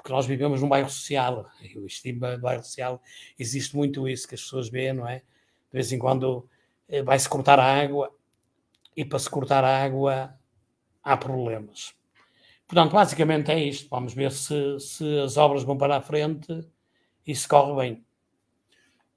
porque 0.00 0.12
nós 0.12 0.26
vivemos 0.26 0.62
num 0.62 0.68
bairro 0.68 0.88
social, 0.88 1.46
e 1.60 1.78
o 1.78 1.86
estima 1.86 2.36
do 2.36 2.40
bairro 2.40 2.64
social 2.64 3.02
existe 3.38 3.76
muito 3.76 4.08
isso 4.08 4.26
que 4.26 4.34
as 4.34 4.40
pessoas 4.40 4.70
veem, 4.70 4.94
não 4.94 5.06
é? 5.06 5.18
De 5.18 5.72
vez 5.72 5.92
em 5.92 5.98
quando 5.98 6.48
eh, 6.88 7.02
vai-se 7.02 7.28
cortar 7.28 7.60
a 7.60 7.80
água 7.80 8.10
e 8.96 9.04
para 9.04 9.18
se 9.18 9.28
cortar 9.28 9.62
a 9.62 9.84
água 9.84 10.34
há 11.02 11.16
problemas. 11.16 11.94
Portanto, 12.70 12.92
basicamente 12.92 13.50
é 13.50 13.58
isto. 13.58 13.88
Vamos 13.90 14.14
ver 14.14 14.30
se, 14.30 14.78
se 14.78 15.18
as 15.18 15.36
obras 15.36 15.64
vão 15.64 15.76
para 15.76 15.96
a 15.96 16.00
frente 16.00 16.64
e 17.26 17.34
se 17.34 17.48
corre 17.48 17.74
bem. 17.74 18.04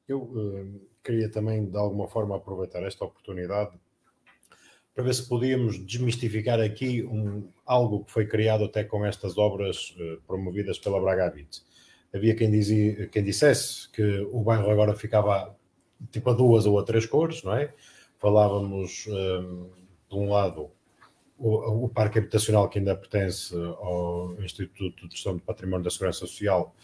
Eu 0.08 0.24
uh, 0.24 0.82
queria 1.04 1.30
também, 1.30 1.70
de 1.70 1.78
alguma 1.78 2.08
forma, 2.08 2.36
aproveitar 2.36 2.82
esta 2.82 3.06
oportunidade 3.06 3.78
para 4.96 5.04
ver 5.04 5.14
se 5.14 5.30
podíamos 5.30 5.78
desmistificar 5.86 6.60
aqui 6.60 7.04
um, 7.04 7.48
algo 7.64 8.04
que 8.04 8.12
foi 8.12 8.26
criado 8.26 8.64
até 8.64 8.84
com 8.84 9.06
estas 9.06 9.38
obras 9.38 9.96
uh, 10.00 10.20
promovidas 10.26 10.80
pela 10.80 11.00
Braga 11.00 11.28
Habit. 11.28 11.62
Havia 12.12 12.36
quem, 12.36 12.50
dizia, 12.50 13.08
quem 13.10 13.24
dissesse 13.24 13.88
que 13.92 14.28
o 14.32 14.42
bairro 14.42 14.72
agora 14.72 14.96
ficava 14.96 15.56
tipo 16.12 16.32
a 16.32 16.34
duas 16.34 16.66
ou 16.66 16.80
a 16.80 16.84
três 16.84 17.06
cores, 17.06 17.44
não 17.44 17.56
é? 17.56 17.72
Falávamos, 18.18 19.06
um, 19.08 19.16
ehm, 19.16 19.70
de 20.10 20.16
um 20.16 20.30
lado, 20.32 20.72
o, 21.38 21.86
o, 21.86 21.90
parque 21.90 22.20
habitacional 22.20 22.70
que 22.70 22.80
ainda 22.80 22.96
pertence 22.96 23.56
ao 23.56 24.36
Instituto 24.40 25.08
de 25.08 25.16
Gestão 25.16 25.36
do 25.36 25.42
Património 25.42 25.84
da 25.84 25.90
Segurança 25.90 26.20
Social, 26.20 26.76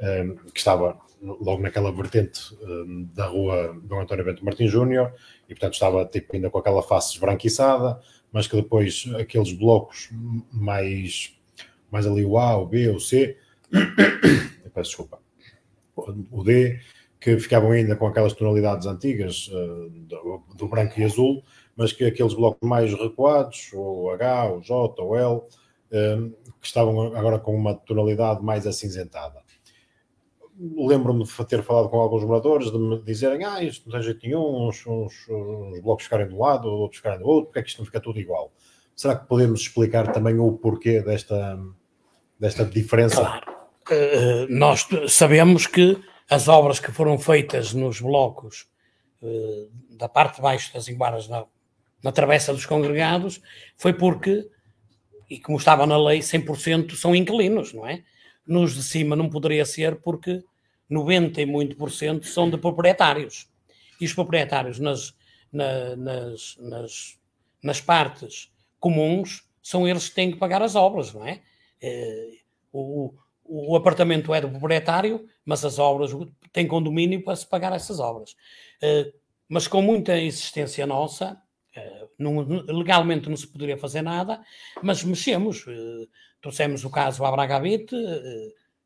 um, 0.00 0.36
que 0.52 0.58
estava 0.58 0.98
logo 1.20 1.60
naquela 1.60 1.92
vertente 1.92 2.54
um, 2.62 3.08
da 3.14 3.26
rua 3.26 3.76
Dom 3.82 4.00
António 4.00 4.24
Bento 4.24 4.44
Martins 4.44 4.70
Júnior, 4.70 5.12
e 5.48 5.54
portanto 5.54 5.74
estava 5.74 6.04
tipo, 6.04 6.34
ainda 6.34 6.48
com 6.48 6.58
aquela 6.58 6.82
face 6.82 7.14
esbranquiçada, 7.14 8.00
mas 8.32 8.46
que 8.46 8.56
depois 8.56 9.04
aqueles 9.18 9.52
blocos 9.52 10.10
mais, 10.52 11.36
mais 11.90 12.06
ali 12.06 12.24
o 12.24 12.38
A, 12.38 12.56
o 12.56 12.66
B, 12.66 12.88
o 12.88 13.00
C, 13.00 13.36
peço 14.74 14.90
desculpa, 14.90 15.18
o 16.30 16.44
D, 16.44 16.78
que 17.20 17.36
ficavam 17.38 17.72
ainda 17.72 17.96
com 17.96 18.06
aquelas 18.06 18.32
tonalidades 18.32 18.86
antigas 18.86 19.48
uh, 19.48 19.90
do, 19.90 20.42
do, 20.54 20.68
branco 20.68 20.98
e 21.00 21.04
azul, 21.04 21.42
mas 21.78 21.92
que 21.92 22.04
aqueles 22.04 22.34
blocos 22.34 22.68
mais 22.68 22.92
recuados, 22.92 23.70
o 23.72 24.10
H, 24.10 24.52
o 24.52 24.60
J, 24.60 25.02
o 25.02 25.16
L, 25.16 25.36
uh, 25.36 25.46
que 26.60 26.66
estavam 26.66 27.16
agora 27.16 27.38
com 27.38 27.54
uma 27.54 27.74
tonalidade 27.74 28.44
mais 28.44 28.66
acinzentada 28.66 29.40
lembro-me 30.58 31.24
de 31.24 31.46
ter 31.46 31.62
falado 31.62 31.88
com 31.88 32.00
alguns 32.00 32.24
moradores, 32.24 32.70
de 32.70 32.78
me 32.78 33.00
dizerem, 33.02 33.44
ah, 33.44 33.62
isto 33.62 33.88
não 33.88 33.92
tem 33.92 34.02
jeito 34.02 34.26
nenhum, 34.26 34.68
uns, 34.68 34.84
uns, 34.86 35.14
uns 35.28 35.80
blocos 35.80 36.04
ficarem 36.04 36.26
de 36.26 36.34
um 36.34 36.40
lado, 36.40 36.68
outros 36.68 36.98
ficarem 36.98 37.20
do 37.20 37.26
outro, 37.26 37.46
porque 37.46 37.60
é 37.60 37.62
que 37.62 37.68
isto 37.68 37.78
não 37.78 37.86
fica 37.86 38.00
tudo 38.00 38.18
igual? 38.18 38.52
Será 38.96 39.14
que 39.14 39.28
podemos 39.28 39.60
explicar 39.60 40.10
também 40.12 40.38
o 40.38 40.52
porquê 40.52 41.00
desta, 41.00 41.58
desta 42.38 42.64
diferença? 42.64 43.16
Claro. 43.20 43.58
Uh, 43.90 44.46
nós 44.50 44.86
sabemos 45.08 45.66
que 45.66 45.96
as 46.28 46.48
obras 46.48 46.80
que 46.80 46.92
foram 46.92 47.18
feitas 47.18 47.72
nos 47.72 48.00
blocos 48.00 48.66
uh, 49.22 49.96
da 49.96 50.08
parte 50.08 50.36
de 50.36 50.42
baixo 50.42 50.74
das 50.74 50.88
Iguaras 50.88 51.28
na 52.02 52.12
Travessa 52.12 52.52
dos 52.52 52.66
Congregados 52.66 53.40
foi 53.76 53.92
porque, 53.92 54.48
e 55.28 55.38
como 55.40 55.58
estava 55.58 55.86
na 55.86 55.96
lei, 55.96 56.20
100% 56.20 56.94
são 56.94 57.14
inquilinos, 57.14 57.72
não 57.72 57.86
é? 57.86 58.02
Nos 58.46 58.74
de 58.74 58.82
cima 58.82 59.14
não 59.14 59.28
poderia 59.28 59.64
ser 59.64 59.96
porque 59.96 60.42
90 60.88 61.40
e 61.40 61.46
muito 61.46 61.76
por 61.76 61.90
cento 61.90 62.26
são 62.26 62.48
de 62.48 62.56
proprietários. 62.56 63.46
E 64.00 64.04
os 64.04 64.14
proprietários 64.14 64.78
nas, 64.78 65.14
na, 65.52 65.96
nas, 65.96 66.56
nas, 66.58 67.18
nas 67.62 67.80
partes 67.80 68.50
comuns 68.78 69.44
são 69.62 69.86
eles 69.86 70.08
que 70.08 70.14
têm 70.14 70.30
que 70.30 70.38
pagar 70.38 70.62
as 70.62 70.74
obras, 70.74 71.12
não 71.12 71.26
é? 71.26 71.42
é 71.80 72.30
o, 72.72 73.12
o 73.44 73.76
apartamento 73.76 74.32
é 74.32 74.40
do 74.40 74.50
proprietário, 74.50 75.26
mas 75.44 75.64
as 75.64 75.78
obras 75.78 76.10
têm 76.52 76.66
condomínio 76.66 77.22
para 77.22 77.36
se 77.36 77.46
pagar 77.46 77.72
essas 77.72 77.98
obras. 77.98 78.36
É, 78.80 79.12
mas 79.48 79.66
com 79.66 79.80
muita 79.82 80.18
insistência 80.18 80.86
nossa, 80.86 81.40
não, 82.18 82.40
legalmente 82.68 83.28
não 83.28 83.36
se 83.36 83.46
poderia 83.46 83.78
fazer 83.78 84.02
nada, 84.02 84.42
mas 84.82 85.02
mexemos. 85.04 85.64
Trouxemos 86.40 86.84
o 86.84 86.90
caso 86.90 87.24
à 87.24 87.32
Braga 87.32 87.56
Habit, 87.56 87.94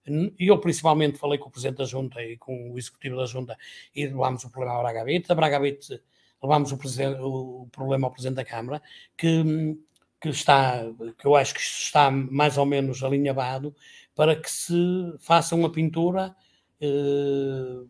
e 0.06 0.48
eu 0.48 0.58
principalmente 0.58 1.18
falei 1.18 1.38
com 1.38 1.48
o 1.48 1.50
Presidente 1.50 1.78
da 1.78 1.84
Junta 1.84 2.22
e 2.22 2.36
com 2.36 2.72
o 2.72 2.78
Executivo 2.78 3.16
da 3.16 3.26
Junta 3.26 3.56
e 3.94 4.06
levámos 4.06 4.42
o 4.44 4.50
problema 4.50 4.78
à 4.78 4.82
Braga 4.82 5.02
Habit. 5.02 5.30
A 5.30 5.34
Braga 5.34 5.56
Habit 5.56 6.00
levámos 6.42 6.72
o, 6.72 6.76
o, 7.20 7.68
problema 7.70 8.06
ao 8.06 8.12
Presidente 8.12 8.36
da 8.36 8.44
Câmara, 8.44 8.82
que, 9.16 9.76
que 10.20 10.28
está, 10.28 10.84
que 11.18 11.26
eu 11.26 11.36
acho 11.36 11.54
que 11.54 11.60
está 11.60 12.10
mais 12.10 12.58
ou 12.58 12.66
menos 12.66 13.02
alinhavado 13.04 13.74
para 14.14 14.34
que 14.34 14.50
se 14.50 14.74
faça 15.20 15.54
uma 15.54 15.70
pintura 15.70 16.34
eh, 16.80 17.84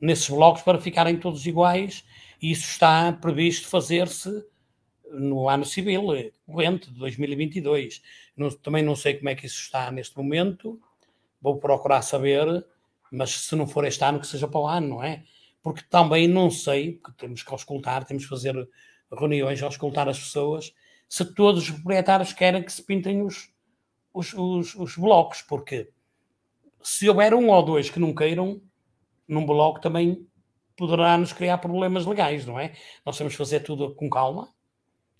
nesses 0.00 0.28
blocos 0.28 0.62
para 0.62 0.78
ficarem 0.78 1.16
todos 1.16 1.46
iguais 1.46 2.04
isso 2.50 2.70
está 2.70 3.12
previsto 3.12 3.68
fazer-se 3.68 4.44
no 5.10 5.48
ano 5.48 5.64
civil, 5.64 6.02
corrente 6.46 6.90
de 6.90 6.98
2022. 6.98 8.02
Não, 8.36 8.50
também 8.50 8.82
não 8.82 8.96
sei 8.96 9.14
como 9.14 9.28
é 9.28 9.34
que 9.34 9.46
isso 9.46 9.60
está 9.60 9.90
neste 9.90 10.16
momento, 10.16 10.80
vou 11.40 11.58
procurar 11.58 12.02
saber, 12.02 12.66
mas 13.10 13.30
se 13.30 13.54
não 13.54 13.66
for 13.66 13.84
este 13.84 14.04
ano, 14.04 14.20
que 14.20 14.26
seja 14.26 14.48
para 14.48 14.60
o 14.60 14.66
ano, 14.66 14.88
não 14.88 15.02
é? 15.02 15.24
Porque 15.62 15.82
também 15.88 16.28
não 16.28 16.50
sei, 16.50 16.92
porque 16.92 17.16
temos 17.18 17.42
que 17.42 17.52
auscultar, 17.52 18.04
temos 18.04 18.24
que 18.24 18.28
fazer 18.28 18.68
reuniões, 19.12 19.62
auscultar 19.62 20.08
as 20.08 20.18
pessoas, 20.18 20.74
se 21.08 21.24
todos 21.24 21.64
os 21.64 21.70
proprietários 21.70 22.32
querem 22.32 22.62
que 22.62 22.72
se 22.72 22.82
pintem 22.82 23.22
os, 23.22 23.50
os, 24.12 24.34
os, 24.34 24.74
os 24.74 24.96
blocos, 24.96 25.42
porque 25.42 25.88
se 26.82 27.08
houver 27.08 27.32
um 27.32 27.48
ou 27.48 27.62
dois 27.62 27.88
que 27.88 28.00
não 28.00 28.14
queiram, 28.14 28.60
num 29.26 29.46
bloco 29.46 29.80
também 29.80 30.26
poderá 30.76 31.16
nos 31.16 31.32
criar 31.32 31.58
problemas 31.58 32.06
legais, 32.06 32.46
não 32.46 32.58
é? 32.58 32.72
Nós 33.04 33.16
temos 33.16 33.34
que 33.34 33.38
fazer 33.38 33.60
tudo 33.60 33.94
com 33.94 34.08
calma, 34.10 34.48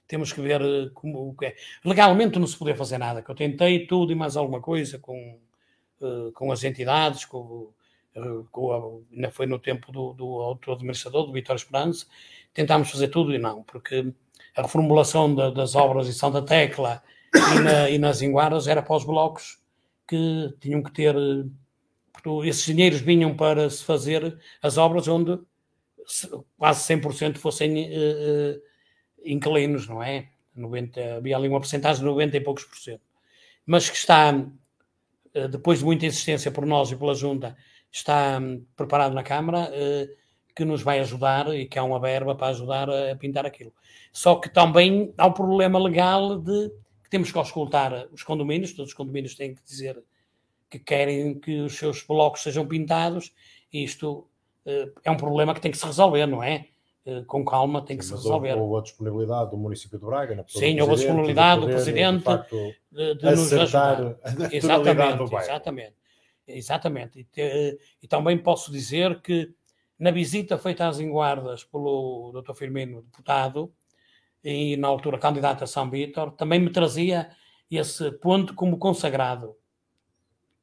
temos 0.07 0.32
que 0.32 0.40
ver 0.40 0.61
eh, 0.61 0.90
como, 0.94 1.30
o 1.30 1.34
que 1.34 1.46
é. 1.46 1.57
Legalmente 1.84 2.38
não 2.38 2.46
se 2.46 2.57
podia 2.57 2.76
fazer 2.76 2.98
nada, 2.98 3.22
que 3.22 3.30
eu 3.30 3.34
tentei 3.34 3.86
tudo 3.86 4.12
e 4.12 4.14
mais 4.14 4.36
alguma 4.36 4.61
coisa 4.61 4.98
com, 4.98 5.38
uh, 6.00 6.32
com 6.32 6.52
as 6.52 6.64
entidades, 6.64 7.24
com, 7.24 7.72
uh, 8.16 8.44
com 8.50 8.72
a, 8.72 9.14
ainda 9.14 9.30
foi 9.30 9.46
no 9.46 9.59
tempo 9.59 9.90
do, 9.92 10.12
do 10.12 10.26
outro 10.26 10.72
administrador, 10.72 11.26
do 11.26 11.32
Vitor 11.32 11.57
Esperança, 11.57 12.07
tentámos 12.52 12.90
fazer 12.90 13.09
tudo 13.09 13.34
e 13.34 13.38
não, 13.38 13.62
porque 13.62 14.12
a 14.57 14.62
reformulação 14.62 15.34
da, 15.34 15.50
das 15.50 15.74
obras 15.74 16.09
em 16.09 16.12
Santa 16.12 16.42
Tecla 16.42 17.02
e, 17.34 17.61
na, 17.61 17.90
e 17.90 17.98
nas 17.98 18.22
Inguaras 18.22 18.68
era 18.68 18.82
para 18.82 18.96
os 18.96 19.05
blocos 19.05 19.59
que 20.07 20.55
tinham 20.61 20.82
que 20.82 20.92
ter. 20.92 21.14
Esses 22.44 22.64
dinheiros 22.64 23.00
vinham 23.00 23.36
para 23.36 23.68
se 23.68 23.84
fazer 23.84 24.38
as 24.62 24.78
obras 24.78 25.08
onde 25.08 25.38
quase 26.56 26.94
100% 26.94 27.36
fossem. 27.36 27.88
Uh, 27.88 28.74
inquilinos, 29.24 29.88
não 29.88 30.02
é? 30.02 30.28
90, 30.54 31.16
havia 31.16 31.36
ali 31.36 31.48
uma 31.48 31.58
porcentagem 31.58 32.00
de 32.00 32.06
90 32.06 32.36
e 32.36 32.40
poucos 32.40 32.64
por 32.64 32.76
cento. 32.76 33.02
Mas 33.66 33.88
que 33.88 33.96
está, 33.96 34.32
eh, 35.32 35.48
depois 35.48 35.80
de 35.80 35.84
muita 35.84 36.06
insistência 36.06 36.50
por 36.50 36.64
nós 36.64 36.92
e 36.92 36.96
pela 36.96 37.14
Junta, 37.14 37.56
está 37.90 38.38
hum, 38.40 38.64
preparado 38.76 39.14
na 39.14 39.22
Câmara, 39.22 39.70
eh, 39.72 40.08
que 40.54 40.64
nos 40.64 40.82
vai 40.82 41.00
ajudar 41.00 41.52
e 41.54 41.66
que 41.66 41.78
há 41.78 41.82
uma 41.82 41.98
verba 41.98 42.36
para 42.36 42.48
ajudar 42.48 42.88
a 42.88 43.16
pintar 43.16 43.44
aquilo. 43.44 43.72
Só 44.12 44.36
que 44.36 44.48
também 44.48 45.12
há 45.18 45.26
um 45.26 45.32
problema 45.32 45.78
legal 45.78 46.38
de 46.38 46.68
que 47.02 47.10
temos 47.10 47.32
que 47.32 47.38
auscultar 47.38 48.06
os 48.12 48.22
condomínios, 48.22 48.72
todos 48.72 48.90
os 48.90 48.94
condomínios 48.94 49.34
têm 49.34 49.54
que 49.54 49.64
dizer 49.64 50.00
que 50.70 50.78
querem 50.78 51.38
que 51.38 51.60
os 51.60 51.76
seus 51.76 52.02
blocos 52.02 52.42
sejam 52.42 52.66
pintados, 52.66 53.32
e 53.72 53.84
isto 53.84 54.28
é 55.04 55.10
um 55.10 55.16
problema 55.16 55.54
que 55.54 55.60
tem 55.60 55.70
que 55.70 55.76
se 55.76 55.84
resolver, 55.84 56.26
não 56.26 56.42
é? 56.42 56.68
Com 57.26 57.44
calma 57.44 57.82
tem 57.82 57.98
que 57.98 58.04
Sim, 58.04 58.16
se 58.16 58.16
resolver. 58.16 58.54
Houve 58.54 58.78
a 58.78 58.82
disponibilidade 58.82 59.50
do 59.50 59.58
município 59.58 59.98
de 59.98 60.06
Braga, 60.06 60.34
na 60.34 60.44
Sim, 60.48 60.80
houve 60.80 60.94
a 60.94 60.96
disponibilidade 60.96 61.60
do 61.60 61.66
presidente 61.66 62.24
de, 62.90 63.14
de, 63.14 63.30
nos 63.30 63.52
ajudar. 63.52 64.16
Exatamente, 64.50 65.34
exatamente. 65.34 65.94
Exatamente. 66.46 67.20
E, 67.20 67.24
te, 67.24 67.78
e, 68.02 68.08
também 68.08 68.38
posso 68.38 68.70
dizer 68.72 69.20
que 69.20 69.54
na 69.98 70.10
visita 70.10 70.58
feita 70.58 70.86
às 70.86 70.98
Enguardas 70.98 71.64
pelo 71.64 72.32
Dr. 72.32 72.54
Firmino, 72.54 73.02
deputado, 73.02 73.72
e 74.42 74.76
na 74.76 74.88
altura 74.88 75.18
candidato 75.18 75.64
a 75.64 75.66
São 75.66 75.88
Vítor, 75.88 76.32
também 76.32 76.60
me 76.60 76.70
trazia 76.70 77.30
esse 77.70 78.10
ponto 78.12 78.54
como 78.54 78.78
consagrado. 78.78 79.56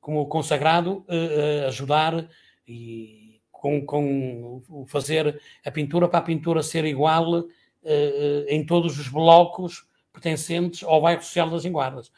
Como 0.02 0.28
consagrado, 0.28 1.06
eh, 1.08 1.66
ajudar 1.68 2.28
e 2.68 3.40
com, 3.52 3.86
com 3.86 4.86
fazer 4.88 5.40
a 5.64 5.72
pintura 5.72 6.10
para 6.10 6.20
a 6.20 6.24
pintura 6.24 6.62
ser 6.62 6.84
igual 6.84 7.46
eh, 7.84 8.46
em 8.50 8.66
todos 8.66 9.00
os 9.00 9.08
blocos 9.08 9.88
pertencentes 10.12 10.84
ao 10.84 11.02
bairro 11.02 11.22
social 11.22 11.50
das 11.50 11.64
Enguardas. 11.64 12.12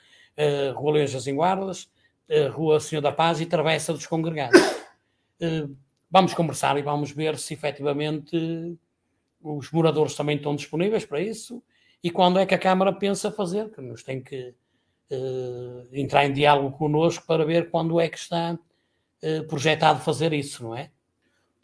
Rua 0.75 0.93
Leões 0.93 1.13
das 1.13 1.27
Enguardas, 1.27 1.91
Rua 2.53 2.79
Senhor 2.79 3.01
da 3.01 3.11
Paz 3.11 3.39
e 3.39 3.45
Travessa 3.45 3.93
dos 3.93 4.07
Congregados. 4.07 4.59
Vamos 6.09 6.34
conversar 6.34 6.75
e 6.79 6.81
vamos 6.81 7.11
ver 7.11 7.38
se 7.38 7.53
efetivamente 7.53 8.75
os 9.43 9.69
moradores 9.71 10.15
também 10.15 10.38
estão 10.38 10.55
disponíveis 10.55 11.05
para 11.05 11.21
isso 11.21 11.61
e 12.03 12.11
quando 12.11 12.38
é 12.38 12.45
que 12.45 12.53
a 12.53 12.59
Câmara 12.59 12.91
pensa 12.91 13.31
fazer, 13.31 13.69
que 13.69 13.79
nos 13.79 14.03
tem 14.03 14.21
que 14.21 14.49
uh, 14.49 14.53
entrar 15.91 16.26
em 16.26 16.34
diálogo 16.34 16.78
connosco 16.78 17.26
para 17.26 17.45
ver 17.45 17.70
quando 17.70 17.99
é 17.99 18.09
que 18.09 18.18
está 18.18 18.53
uh, 18.53 19.47
projetado 19.47 20.01
fazer 20.01 20.34
isso, 20.34 20.64
não 20.64 20.76
é? 20.76 20.91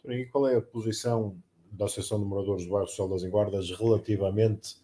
E 0.08 0.26
qual 0.26 0.48
é 0.48 0.56
a 0.56 0.62
posição 0.62 1.36
da 1.70 1.84
Associação 1.84 2.18
de 2.18 2.24
Moradores 2.24 2.64
do 2.64 2.72
Bairro 2.72 2.88
Social 2.88 3.08
das 3.08 3.22
Enguardas 3.22 3.70
relativamente 3.70 4.76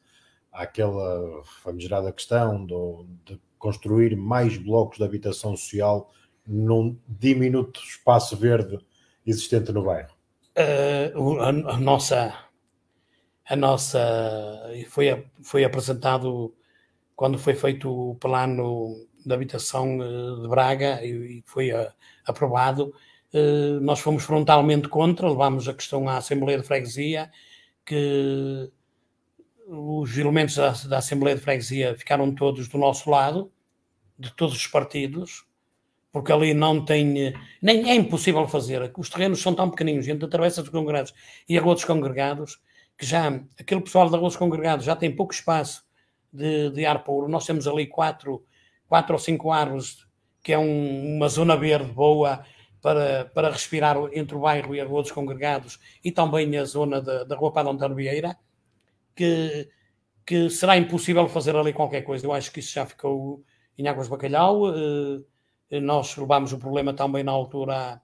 àquela 0.53 1.43
famigerada 1.63 2.13
questão 2.13 2.65
do, 2.65 3.07
de 3.25 3.41
construir 3.59 4.17
mais 4.17 4.57
blocos 4.57 4.99
de 4.99 5.05
habitação 5.05 5.57
social 5.57 6.11
num 6.47 6.97
diminuto 7.09 7.81
espaço 7.81 8.37
verde 8.37 8.79
existente 9.27 9.73
no 9.73 9.83
bairro? 9.83 10.15
Uh, 10.57 11.41
a, 11.41 11.49
a, 11.49 11.79
nossa 11.79 12.35
a 13.49 13.57
nossa 13.57 14.01
foi 14.89 15.27
foi 15.43 15.65
apresentado 15.65 16.55
quando 17.17 17.39
foi 17.39 17.55
feito 17.55 17.91
o 17.91 18.15
plano 18.17 18.95
de 19.25 19.35
habitação 19.35 19.99
eh, 20.03 20.43
de 20.43 20.49
Braga 20.49 21.05
e 21.05 21.43
foi 21.47 21.71
eh, 21.71 21.91
aprovado 22.27 22.95
eh, 23.33 23.79
nós 23.81 23.99
fomos 23.99 24.23
frontalmente 24.23 24.89
contra 24.89 25.29
levámos 25.29 25.67
a 25.69 25.75
questão 25.75 26.09
à 26.09 26.19
Assembleia 26.19 26.59
de 26.59 26.67
Freguesia 26.67 27.31
que 27.85 28.71
os 29.67 30.17
elementos 30.17 30.57
da, 30.57 30.71
da 30.89 30.99
Assembleia 30.99 31.37
de 31.37 31.43
Freguesia 31.43 31.97
ficaram 31.97 32.33
todos 32.33 32.69
do 32.69 32.79
nosso 32.79 33.11
lado 33.11 33.51
de 34.19 34.33
todos 34.35 34.55
os 34.55 34.67
partidos 34.67 35.45
porque 36.13 36.33
ali 36.33 36.55
não 36.55 36.83
tem, 36.83 37.35
nem 37.61 37.91
é 37.91 37.95
impossível 37.95 38.49
fazer, 38.49 38.91
os 38.97 39.11
terrenos 39.11 39.43
são 39.43 39.55
tão 39.55 39.69
pequeninos, 39.69 40.09
entre 40.09 40.25
a 40.25 40.29
Travessa 40.29 40.63
dos 40.63 40.71
Congregados 40.71 41.13
e 41.47 41.59
a 41.59 41.61
Rua 41.61 41.75
dos 41.75 41.85
Congregados, 41.85 42.59
que 42.97 43.05
já 43.05 43.39
aquele 43.61 43.83
pessoal 43.83 44.09
da 44.09 44.17
Rua 44.17 44.31
dos 44.31 44.37
Congregados 44.39 44.87
já 44.87 44.97
tem 44.97 45.15
pouco 45.15 45.35
espaço 45.35 45.86
de, 46.37 46.71
de 46.71 46.87
ar 46.87 47.03
puro. 47.03 47.29
Nós 47.29 47.47
temos 47.47 47.67
ali 47.67 47.87
quatro, 47.87 48.45
quatro 48.89 49.15
ou 49.15 49.19
cinco 49.19 49.51
árvores, 49.51 50.07
que 50.43 50.53
é 50.53 50.59
um, 50.59 51.17
uma 51.17 51.29
zona 51.29 51.57
verde 51.57 51.91
boa 51.93 52.45
para, 52.81 53.25
para 53.35 53.51
respirar 53.51 53.97
entre 54.13 54.37
o 54.37 54.41
bairro 54.41 54.75
e 54.75 54.81
a 54.81 54.85
Rua 54.85 55.03
dos 55.03 55.11
Congregados 55.11 55.81
e 56.05 56.13
também 56.13 56.57
a 56.57 56.65
zona 56.65 57.01
da, 57.01 57.25
da 57.25 57.35
Rua 57.37 57.53
Padre 57.53 57.73
Antônio 57.73 57.97
Vieira, 57.97 58.37
que, 59.15 59.69
que 60.25 60.49
será 60.51 60.77
impossível 60.77 61.27
fazer 61.29 61.57
ali 61.57 61.73
qualquer 61.73 62.03
coisa. 62.03 62.27
Eu 62.27 62.33
acho 62.33 62.53
que 62.53 62.61
isso 62.61 62.73
já 62.73 62.87
ficou 62.87 63.43
em 63.77 63.89
Águas 63.89 64.09
Bacalhau. 64.09 64.73
Eh, 65.71 65.81
nós 65.81 66.17
levámos 66.17 66.53
o 66.53 66.59
problema 66.59 66.95
também 66.95 67.25
na 67.25 67.33
altura, 67.33 68.01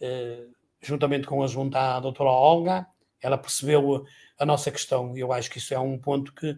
eh, 0.00 0.44
juntamente 0.80 1.26
com 1.26 1.42
a 1.42 1.46
junta 1.46 1.96
à 1.96 2.00
doutora 2.00 2.30
Olga, 2.30 2.86
ela 3.20 3.38
percebeu 3.38 4.04
a 4.38 4.44
nossa 4.44 4.70
questão. 4.70 5.16
Eu 5.16 5.32
acho 5.32 5.50
que 5.50 5.58
isso 5.58 5.72
é 5.74 5.78
um 5.78 5.98
ponto 5.98 6.34
que, 6.34 6.56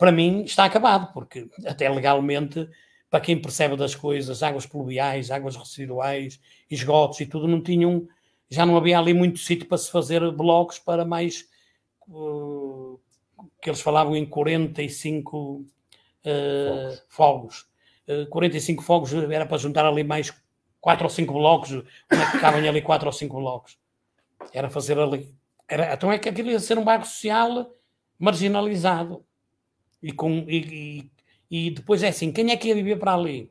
para 0.00 0.10
mim, 0.10 0.44
está 0.44 0.64
acabado, 0.64 1.12
porque 1.12 1.46
até 1.66 1.86
legalmente, 1.88 2.66
para 3.10 3.20
quem 3.20 3.40
percebe 3.40 3.76
das 3.76 3.94
coisas, 3.94 4.42
águas 4.42 4.64
pluviais, 4.64 5.30
águas 5.30 5.54
residuais, 5.54 6.40
esgotos 6.70 7.20
e 7.20 7.26
tudo, 7.26 7.46
não 7.46 7.62
tinham, 7.62 8.08
já 8.48 8.64
não 8.64 8.78
havia 8.78 8.98
ali 8.98 9.12
muito 9.12 9.38
sítio 9.38 9.68
para 9.68 9.76
se 9.76 9.90
fazer 9.90 10.28
blocos 10.32 10.78
para 10.78 11.04
mais, 11.04 11.46
uh, 12.08 12.98
que 13.60 13.68
eles 13.68 13.82
falavam 13.82 14.16
em 14.16 14.24
45 14.24 15.38
uh, 15.38 15.66
fogos. 17.06 17.68
fogos. 18.08 18.24
Uh, 18.24 18.26
45 18.30 18.82
fogos 18.82 19.12
era 19.12 19.44
para 19.44 19.58
juntar 19.58 19.84
ali 19.84 20.02
mais 20.02 20.32
4 20.80 21.04
ou 21.04 21.10
5 21.10 21.32
blocos, 21.32 21.72
onde 21.72 21.84
é 22.22 22.40
cabem 22.40 22.66
ali 22.66 22.80
4 22.80 23.06
ou 23.06 23.12
5 23.12 23.36
blocos? 23.36 23.78
Era 24.52 24.70
fazer 24.70 24.98
ali 24.98 25.32
era, 25.70 25.94
então 25.94 26.10
é 26.10 26.18
que 26.18 26.28
aquilo 26.28 26.50
ia 26.50 26.58
ser 26.58 26.76
um 26.78 26.84
bairro 26.84 27.04
social 27.04 27.72
marginalizado. 28.18 29.24
E, 30.02 30.12
com, 30.12 30.44
e, 30.48 31.10
e, 31.50 31.66
e 31.66 31.70
depois 31.70 32.02
é 32.02 32.08
assim, 32.08 32.32
quem 32.32 32.50
é 32.50 32.56
que 32.56 32.68
ia 32.68 32.74
viver 32.74 32.96
para 32.96 33.14
ali? 33.14 33.50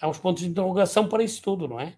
Há 0.00 0.08
uns 0.08 0.18
pontos 0.18 0.42
de 0.42 0.48
interrogação 0.48 1.08
para 1.08 1.22
isso 1.22 1.42
tudo, 1.42 1.68
não 1.68 1.78
é? 1.78 1.96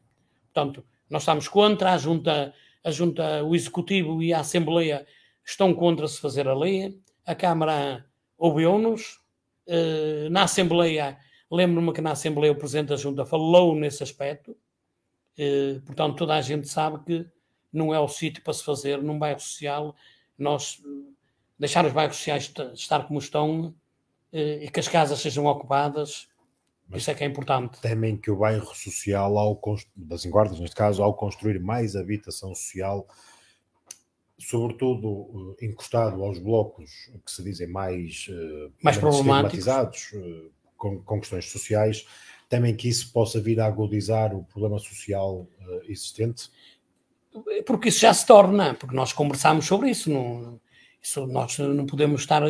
Portanto, 0.53 0.85
nós 1.09 1.23
estamos 1.23 1.49
contra, 1.49 1.93
a 1.93 1.99
junta, 1.99 2.55
a 2.85 2.91
junta, 2.91 3.43
o 3.45 3.55
Executivo 3.55 4.23
e 4.23 4.33
a 4.33 4.41
Assembleia 4.41 5.07
estão 5.45 5.75
contra 5.75 6.07
se 6.09 6.21
fazer 6.21 6.49
a 6.49 6.55
lei, 6.55 7.01
a 7.25 7.35
Câmara 7.35 8.05
ouviu-nos, 8.37 9.21
eh, 9.67 10.29
na 10.31 10.45
Assembleia, 10.45 11.19
lembro-me 11.51 11.93
que 11.93 12.01
na 12.01 12.13
Assembleia 12.13 12.53
o 12.53 12.57
Presidente 12.57 12.89
da 12.89 12.97
Junta 12.97 13.25
falou 13.25 13.75
nesse 13.75 14.03
aspecto, 14.03 14.57
eh, 15.39 15.81
portanto 15.85 16.17
toda 16.17 16.35
a 16.35 16.41
gente 16.41 16.69
sabe 16.69 17.05
que 17.05 17.27
não 17.73 17.95
é 17.95 17.99
o 17.99 18.09
sítio 18.09 18.43
para 18.43 18.53
se 18.53 18.63
fazer 18.63 19.03
num 19.03 19.19
bairro 19.19 19.41
social. 19.41 19.97
Nós 20.37 20.83
deixar 21.63 21.87
os 21.87 21.93
bairros 21.93 22.17
sociais 22.17 22.53
estar 22.75 23.07
como 23.07 23.21
estão 23.21 23.73
eh, 24.33 24.65
e 24.65 24.69
que 24.69 24.81
as 24.81 24.89
casas 24.89 25.21
sejam 25.21 25.47
ocupadas, 25.47 26.27
Mas 26.89 27.03
isso 27.03 27.11
é 27.13 27.15
que 27.15 27.23
é 27.23 27.27
importante. 27.27 27.81
Temem 27.81 28.17
que 28.17 28.33
o 28.33 28.37
bairro 28.37 28.75
social, 28.75 29.39
ao 29.39 29.61
das 29.95 30.27
Enguardas, 30.27 30.59
neste 30.59 30.75
caso, 30.75 31.05
ao 31.05 31.15
construir 31.15 31.61
mais 31.61 31.95
habitação 31.95 32.53
social, 32.53 33.07
sobretudo 34.37 35.55
eh, 35.61 35.67
encostado 35.67 36.21
aos 36.25 36.41
blocos 36.41 36.91
que 37.25 37.31
se 37.31 37.45
dizem 37.45 37.69
mais, 37.69 38.27
eh, 38.29 38.71
mais 38.83 38.99
problematizados, 38.99 40.11
com, 40.77 41.01
com, 41.01 41.21
questões 41.21 41.49
sociais, 41.49 42.05
temem 42.49 42.75
que 42.75 42.89
isso 42.89 43.13
possa 43.13 43.41
vir 43.41 43.61
a 43.61 43.67
agudizar 43.67 44.35
o 44.35 44.43
problema 44.43 44.81
social 44.81 45.47
existente? 45.85 46.51
porque 47.65 47.89
isso 47.89 48.01
já 48.01 48.13
se 48.13 48.27
torna, 48.27 48.75
porque 48.75 48.95
nós 48.95 49.11
conversámos 49.15 49.65
sobre 49.65 49.89
isso, 49.89 50.11
não, 50.11 50.61
isso 51.03 51.27
nós 51.27 51.59
não 51.59 51.85
podemos 51.85 52.21
estar 52.21 52.43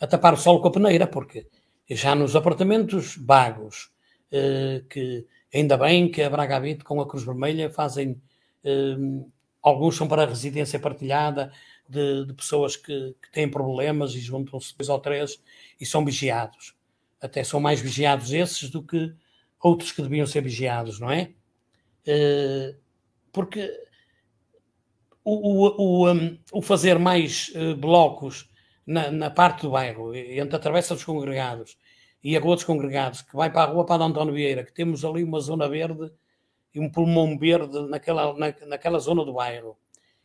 a, 0.00 0.06
tapar 0.06 0.34
o 0.34 0.36
sol 0.36 0.60
com 0.60 0.68
a 0.68 0.72
peneira, 0.72 1.06
porque 1.06 1.46
já 1.88 2.14
nos 2.14 2.36
apartamentos 2.36 3.16
vagos, 3.16 3.90
eh, 4.30 4.84
que 4.90 5.26
ainda 5.54 5.76
bem 5.76 6.10
que 6.10 6.22
a 6.22 6.28
Braga 6.28 6.56
Habite 6.56 6.84
com 6.84 7.00
a 7.00 7.08
Cruz 7.08 7.24
Vermelha 7.24 7.70
fazem, 7.70 8.20
eh, 8.64 8.96
alguns 9.62 9.96
são 9.96 10.06
para 10.06 10.26
residência 10.26 10.78
partilhada 10.78 11.52
de, 11.88 12.26
de 12.26 12.34
pessoas 12.34 12.76
que, 12.76 13.14
que, 13.22 13.32
têm 13.32 13.50
problemas 13.50 14.14
e 14.14 14.20
juntam-se 14.20 14.76
dois 14.76 14.88
ou 14.88 14.98
três 14.98 15.42
e 15.80 15.86
são 15.86 16.04
vigiados. 16.04 16.74
Até 17.20 17.42
são 17.44 17.60
mais 17.60 17.80
vigiados 17.80 18.32
esses 18.32 18.68
do 18.68 18.82
que 18.82 19.14
outros 19.60 19.92
que 19.92 20.02
deviam 20.02 20.26
ser 20.26 20.42
vigiados, 20.42 21.00
não 21.00 21.10
é? 21.10 21.32
Eh, 22.06 22.74
porque 23.32 23.70
o, 25.28 26.04
o, 26.04 26.12
um, 26.12 26.38
o 26.52 26.62
fazer 26.62 27.00
mais 27.00 27.50
uh, 27.56 27.74
blocos 27.74 28.48
na, 28.86 29.10
na, 29.10 29.28
parte 29.28 29.62
do 29.62 29.72
bairro, 29.72 30.14
entre 30.14 30.54
a 30.54 30.58
Travessa 30.60 30.94
dos 30.94 31.04
Congregados 31.04 31.76
e 32.22 32.36
a 32.36 32.40
Rua 32.40 32.54
dos 32.54 32.64
Congregados, 32.64 33.22
que 33.22 33.34
vai 33.34 33.50
para 33.50 33.62
a 33.62 33.72
Rua 33.72 33.84
Padre 33.84 34.06
António 34.06 34.32
Vieira, 34.32 34.62
que 34.62 34.72
temos 34.72 35.04
ali 35.04 35.24
uma 35.24 35.40
zona 35.40 35.68
verde 35.68 36.12
e 36.72 36.78
um 36.78 36.88
pulmão 36.88 37.36
verde 37.36 37.88
naquela, 37.88 38.32
na, 38.38 38.54
naquela 38.68 39.00
zona 39.00 39.24
do 39.24 39.32
bairro, 39.32 39.76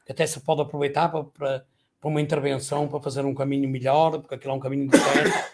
que 0.05 0.11
até 0.11 0.27
se 0.27 0.39
pode 0.41 0.61
aproveitar 0.61 1.09
para, 1.09 1.23
para, 1.23 1.65
para, 1.99 2.09
uma 2.09 2.21
intervenção, 2.21 2.87
para 2.87 3.01
fazer 3.01 3.25
um 3.25 3.33
caminho 3.33 3.67
melhor, 3.67 4.19
porque 4.19 4.35
aquilo 4.35 4.53
é 4.53 4.55
um 4.55 4.59
caminho 4.59 4.87
de 4.87 4.99
terra, 4.99 5.47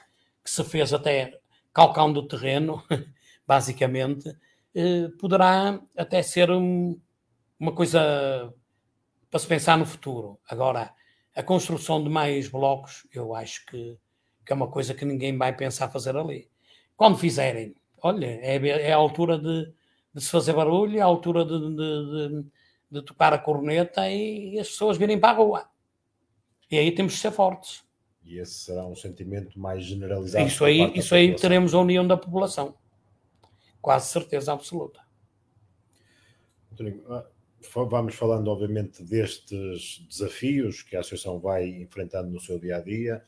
que 0.43 0.51
se 0.51 0.63
fez 0.65 0.93
até 0.93 1.39
calcando 1.73 2.19
o 2.19 2.27
terreno, 2.27 2.83
basicamente, 3.47 4.35
eh, 4.75 5.07
poderá 5.17 5.79
até 5.95 6.21
ser 6.21 6.51
um, 6.51 6.99
uma 7.57 7.71
coisa 7.71 8.53
para 9.29 9.39
se 9.39 9.47
pensar 9.47 9.77
no 9.77 9.85
futuro. 9.85 10.39
Agora, 10.49 10.93
a 11.35 11.43
construção 11.43 12.03
de 12.03 12.09
mais 12.09 12.47
blocos, 12.47 13.05
eu 13.13 13.35
acho 13.35 13.65
que, 13.65 13.97
que 14.45 14.51
é 14.51 14.55
uma 14.55 14.67
coisa 14.67 14.93
que 14.93 15.05
ninguém 15.05 15.37
vai 15.37 15.55
pensar 15.55 15.89
fazer 15.89 16.15
ali. 16.15 16.49
Quando 16.95 17.17
fizerem, 17.17 17.75
olha, 18.01 18.25
é, 18.25 18.55
é 18.67 18.91
a 18.91 18.97
altura 18.97 19.37
de, 19.37 19.71
de, 20.13 20.21
se 20.21 20.31
fazer 20.31 20.53
barulho, 20.53 20.97
é 20.97 21.01
a 21.01 21.05
altura 21.05 21.45
de, 21.45 21.59
de, 21.59 22.45
de 22.89 23.01
tocar 23.03 23.33
a 23.33 23.37
corneta 23.37 24.09
e 24.09 24.57
as 24.59 24.69
pessoas 24.69 24.97
virem 24.97 25.19
para 25.19 25.29
a 25.29 25.37
rua. 25.37 25.69
E 26.71 26.77
aí 26.77 26.91
temos 26.91 27.13
que 27.13 27.19
ser 27.19 27.31
fortes. 27.31 27.85
E 28.23 28.39
esse 28.39 28.53
será 28.53 28.85
um 28.85 28.95
sentimento 28.95 29.57
mais 29.59 29.85
generalizado. 29.85 30.45
Isso 30.45 30.65
aí, 30.65 30.91
isso 30.95 31.15
aí 31.15 31.33
teremos 31.35 31.73
a 31.73 31.79
união 31.79 32.05
da 32.05 32.17
população. 32.17 32.75
Quase 33.81 34.09
certeza 34.09 34.51
absoluta. 34.51 34.99
Ah, 37.09 37.25
vamos 37.73 38.15
falando, 38.15 38.49
obviamente, 38.49 39.03
destes 39.03 40.05
desafios 40.09 40.81
que 40.81 40.95
a 40.95 40.99
Associação 40.99 41.39
vai 41.39 41.67
enfrentando 41.67 42.29
no 42.29 42.39
seu 42.39 42.59
dia 42.59 42.77
a 42.77 42.81
dia, 42.81 43.23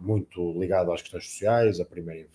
muito 0.00 0.52
ligado 0.58 0.92
às 0.92 1.02
questões 1.02 1.26
sociais, 1.26 1.80
a 1.80 1.84
primeira, 1.84 2.28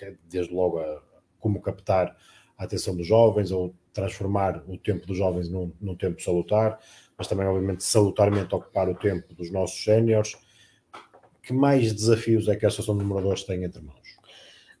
é 0.00 0.14
desde 0.28 0.54
logo, 0.54 0.78
a 0.78 1.02
como 1.40 1.60
captar 1.60 2.16
a 2.56 2.64
atenção 2.64 2.96
dos 2.96 3.06
jovens 3.06 3.50
ou 3.50 3.74
transformar 3.92 4.62
o 4.68 4.76
tempo 4.76 5.06
dos 5.06 5.16
jovens 5.16 5.48
num, 5.48 5.72
num 5.80 5.94
tempo 5.94 6.22
salutar, 6.22 6.78
mas 7.16 7.26
também, 7.26 7.46
obviamente, 7.46 7.84
salutarmente 7.84 8.54
ocupar 8.54 8.88
o 8.88 8.94
tempo 8.94 9.34
dos 9.34 9.50
nossos 9.50 9.82
séniores. 9.82 10.36
Que 11.42 11.52
mais 11.52 11.92
desafios 11.92 12.48
é 12.48 12.56
que 12.56 12.64
a 12.64 12.68
Associação 12.68 12.98
de 12.98 13.04
Moradores 13.04 13.44
tem 13.44 13.64
entre 13.64 13.80
mãos? 13.80 14.18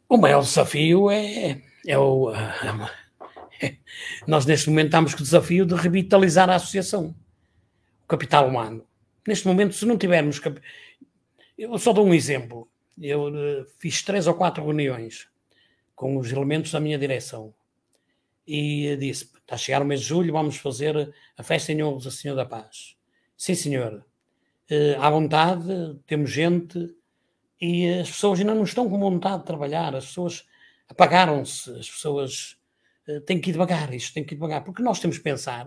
O 0.08 0.16
maior 0.16 0.42
desafio 0.42 1.10
é, 1.10 1.60
é 1.86 1.98
o. 1.98 2.32
É, 2.32 2.38
nós, 4.26 4.46
neste 4.46 4.68
momento, 4.68 4.86
estamos 4.86 5.14
com 5.14 5.20
o 5.20 5.24
desafio 5.24 5.66
de 5.66 5.74
revitalizar 5.74 6.48
a 6.50 6.56
associação, 6.56 7.14
o 8.04 8.06
capital 8.06 8.48
humano. 8.48 8.86
Neste 9.26 9.46
momento, 9.46 9.74
se 9.74 9.84
não 9.86 9.98
tivermos. 9.98 10.40
Eu 11.56 11.78
só 11.78 11.92
dou 11.92 12.06
um 12.06 12.14
exemplo. 12.14 12.68
Eu 13.00 13.28
uh, 13.28 13.66
fiz 13.78 14.02
três 14.02 14.26
ou 14.26 14.34
quatro 14.34 14.64
reuniões 14.64 15.28
com 15.94 16.16
os 16.16 16.30
elementos 16.32 16.72
da 16.72 16.80
minha 16.80 16.98
direção 16.98 17.52
e 18.46 18.96
disse: 18.96 19.24
Está 19.24 19.54
a 19.54 19.58
chegar 19.58 19.82
o 19.82 19.84
mês 19.84 20.00
de 20.00 20.06
julho, 20.06 20.32
vamos 20.32 20.56
fazer 20.56 21.14
a 21.36 21.42
festa 21.42 21.72
em 21.72 21.82
honra 21.82 22.00
do 22.00 22.10
Senhor 22.10 22.34
da 22.34 22.46
Paz. 22.46 22.96
Sim, 23.36 23.54
senhor. 23.54 24.04
Uh, 24.70 25.00
à 25.00 25.10
vontade, 25.10 25.98
temos 26.06 26.30
gente 26.30 26.94
e 27.60 27.88
as 28.00 28.10
pessoas 28.10 28.40
ainda 28.40 28.54
não 28.54 28.64
estão 28.64 28.88
com 28.88 28.98
vontade 28.98 29.38
de 29.38 29.46
trabalhar, 29.46 29.94
as 29.94 30.06
pessoas 30.06 30.46
apagaram-se, 30.88 31.70
as 31.72 31.88
pessoas 31.88 32.57
uh, 33.08 33.20
têm 33.22 33.40
que 33.40 33.50
ir 33.50 33.52
devagar, 33.52 33.92
isto 33.94 34.14
tem 34.14 34.24
que 34.24 34.34
ir 34.34 34.36
devagar, 34.36 34.64
porque 34.64 34.82
nós 34.82 35.00
temos 35.00 35.18
que 35.18 35.24
pensar 35.24 35.66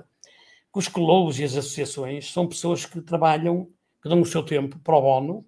que 0.72 0.80
os 0.80 0.88
clubes 0.88 1.40
e 1.40 1.44
as 1.44 1.56
associações 1.56 2.32
são 2.32 2.48
pessoas 2.48 2.86
que 2.86 3.02
trabalham, 3.02 3.70
que 4.02 4.10
dão 4.10 4.22
o 4.22 4.26
seu 4.26 4.44
tempo 4.44 4.80
para 4.80 4.96
o 4.96 5.02
bono, 5.02 5.46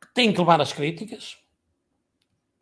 que 0.00 0.14
têm 0.14 0.32
que 0.32 0.38
levar 0.38 0.60
as 0.60 0.72
críticas, 0.72 1.38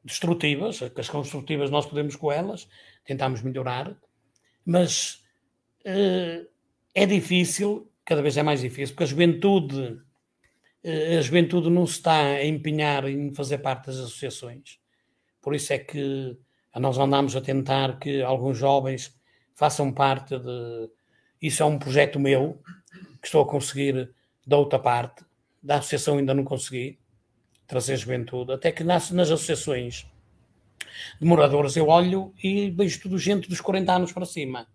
destrutivas, 0.05 0.80
as 0.82 1.09
construtivas 1.09 1.70
nós 1.70 1.87
podemos 1.87 2.16
com 2.16 2.30
elas, 2.30 2.68
tentamos 3.05 3.43
melhorar, 3.43 3.97
mas 4.64 5.24
uh, 5.84 6.47
é 6.95 7.07
difícil, 7.07 7.91
cada 8.05 8.22
vez 8.22 8.37
é 8.37 8.43
mais 8.43 8.61
difícil, 8.61 8.95
porque 8.95 9.05
a 9.05 9.07
juventude, 9.07 10.01
uh, 10.84 11.18
a 11.18 11.20
juventude 11.20 11.70
não 11.70 11.87
se 11.87 11.95
está 11.95 12.18
a 12.20 12.45
empenhar 12.45 13.09
em 13.09 13.32
fazer 13.34 13.59
parte 13.59 13.87
das 13.87 13.97
associações. 13.97 14.80
Por 15.41 15.55
isso 15.55 15.72
é 15.72 15.78
que 15.78 16.37
nós 16.79 16.99
andamos 16.99 17.35
a 17.35 17.41
tentar 17.41 17.99
que 17.99 18.22
alguns 18.22 18.59
jovens 18.59 19.14
façam 19.55 19.93
parte 19.93 20.39
de. 20.39 20.91
Isso 21.41 21.62
é 21.62 21.66
um 21.66 21.79
projeto 21.79 22.18
meu, 22.18 22.61
que 23.20 23.27
estou 23.27 23.43
a 23.43 23.49
conseguir 23.49 24.11
da 24.47 24.57
outra 24.57 24.79
parte, 24.79 25.24
da 25.62 25.77
associação 25.77 26.18
ainda 26.18 26.35
não 26.35 26.45
consegui 26.45 26.99
trazer 27.66 27.97
juventude, 27.97 28.53
até 28.53 28.70
que 28.70 28.85
nas, 28.85 29.11
nas 29.11 29.31
associações 29.31 30.07
de 31.20 31.27
moradores 31.27 31.77
eu 31.77 31.89
olho 31.89 32.33
e 32.43 32.70
vejo 32.70 33.01
tudo 33.01 33.18
gente 33.18 33.49
dos 33.49 33.61
40 33.61 33.93
anos 33.93 34.12
para 34.12 34.24
cima. 34.24 34.68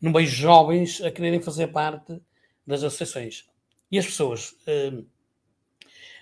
Não 0.00 0.12
vejo 0.12 0.34
jovens 0.34 1.02
a 1.02 1.10
quererem 1.10 1.42
fazer 1.42 1.68
parte 1.68 2.20
das 2.66 2.82
associações. 2.82 3.46
E 3.90 3.98
as 3.98 4.06
pessoas, 4.06 4.54
hum, 4.66 5.04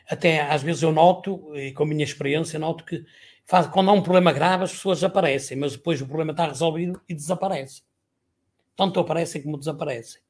até 0.09 0.41
às 0.41 0.63
vezes 0.63 0.83
eu 0.83 0.91
noto, 0.91 1.55
e 1.57 1.73
com 1.73 1.85
a 1.85 1.87
minha 1.87 2.05
experiência, 2.05 2.59
noto 2.59 2.85
que 2.85 3.05
faz, 3.49 3.67
quando 3.67 3.91
há 3.91 3.93
um 3.93 4.03
problema 4.03 4.31
grave 4.31 4.65
as 4.65 4.73
pessoas 4.73 5.03
aparecem, 5.03 5.57
mas 5.57 5.73
depois 5.73 6.01
o 6.03 6.07
problema 6.07 6.33
está 6.33 6.47
resolvido 6.47 7.01
e 7.09 7.15
desaparecem. 7.15 7.83
Tanto 8.77 9.01
aparecem 9.01 9.43
como 9.43 9.59
desaparecem. 9.59 10.21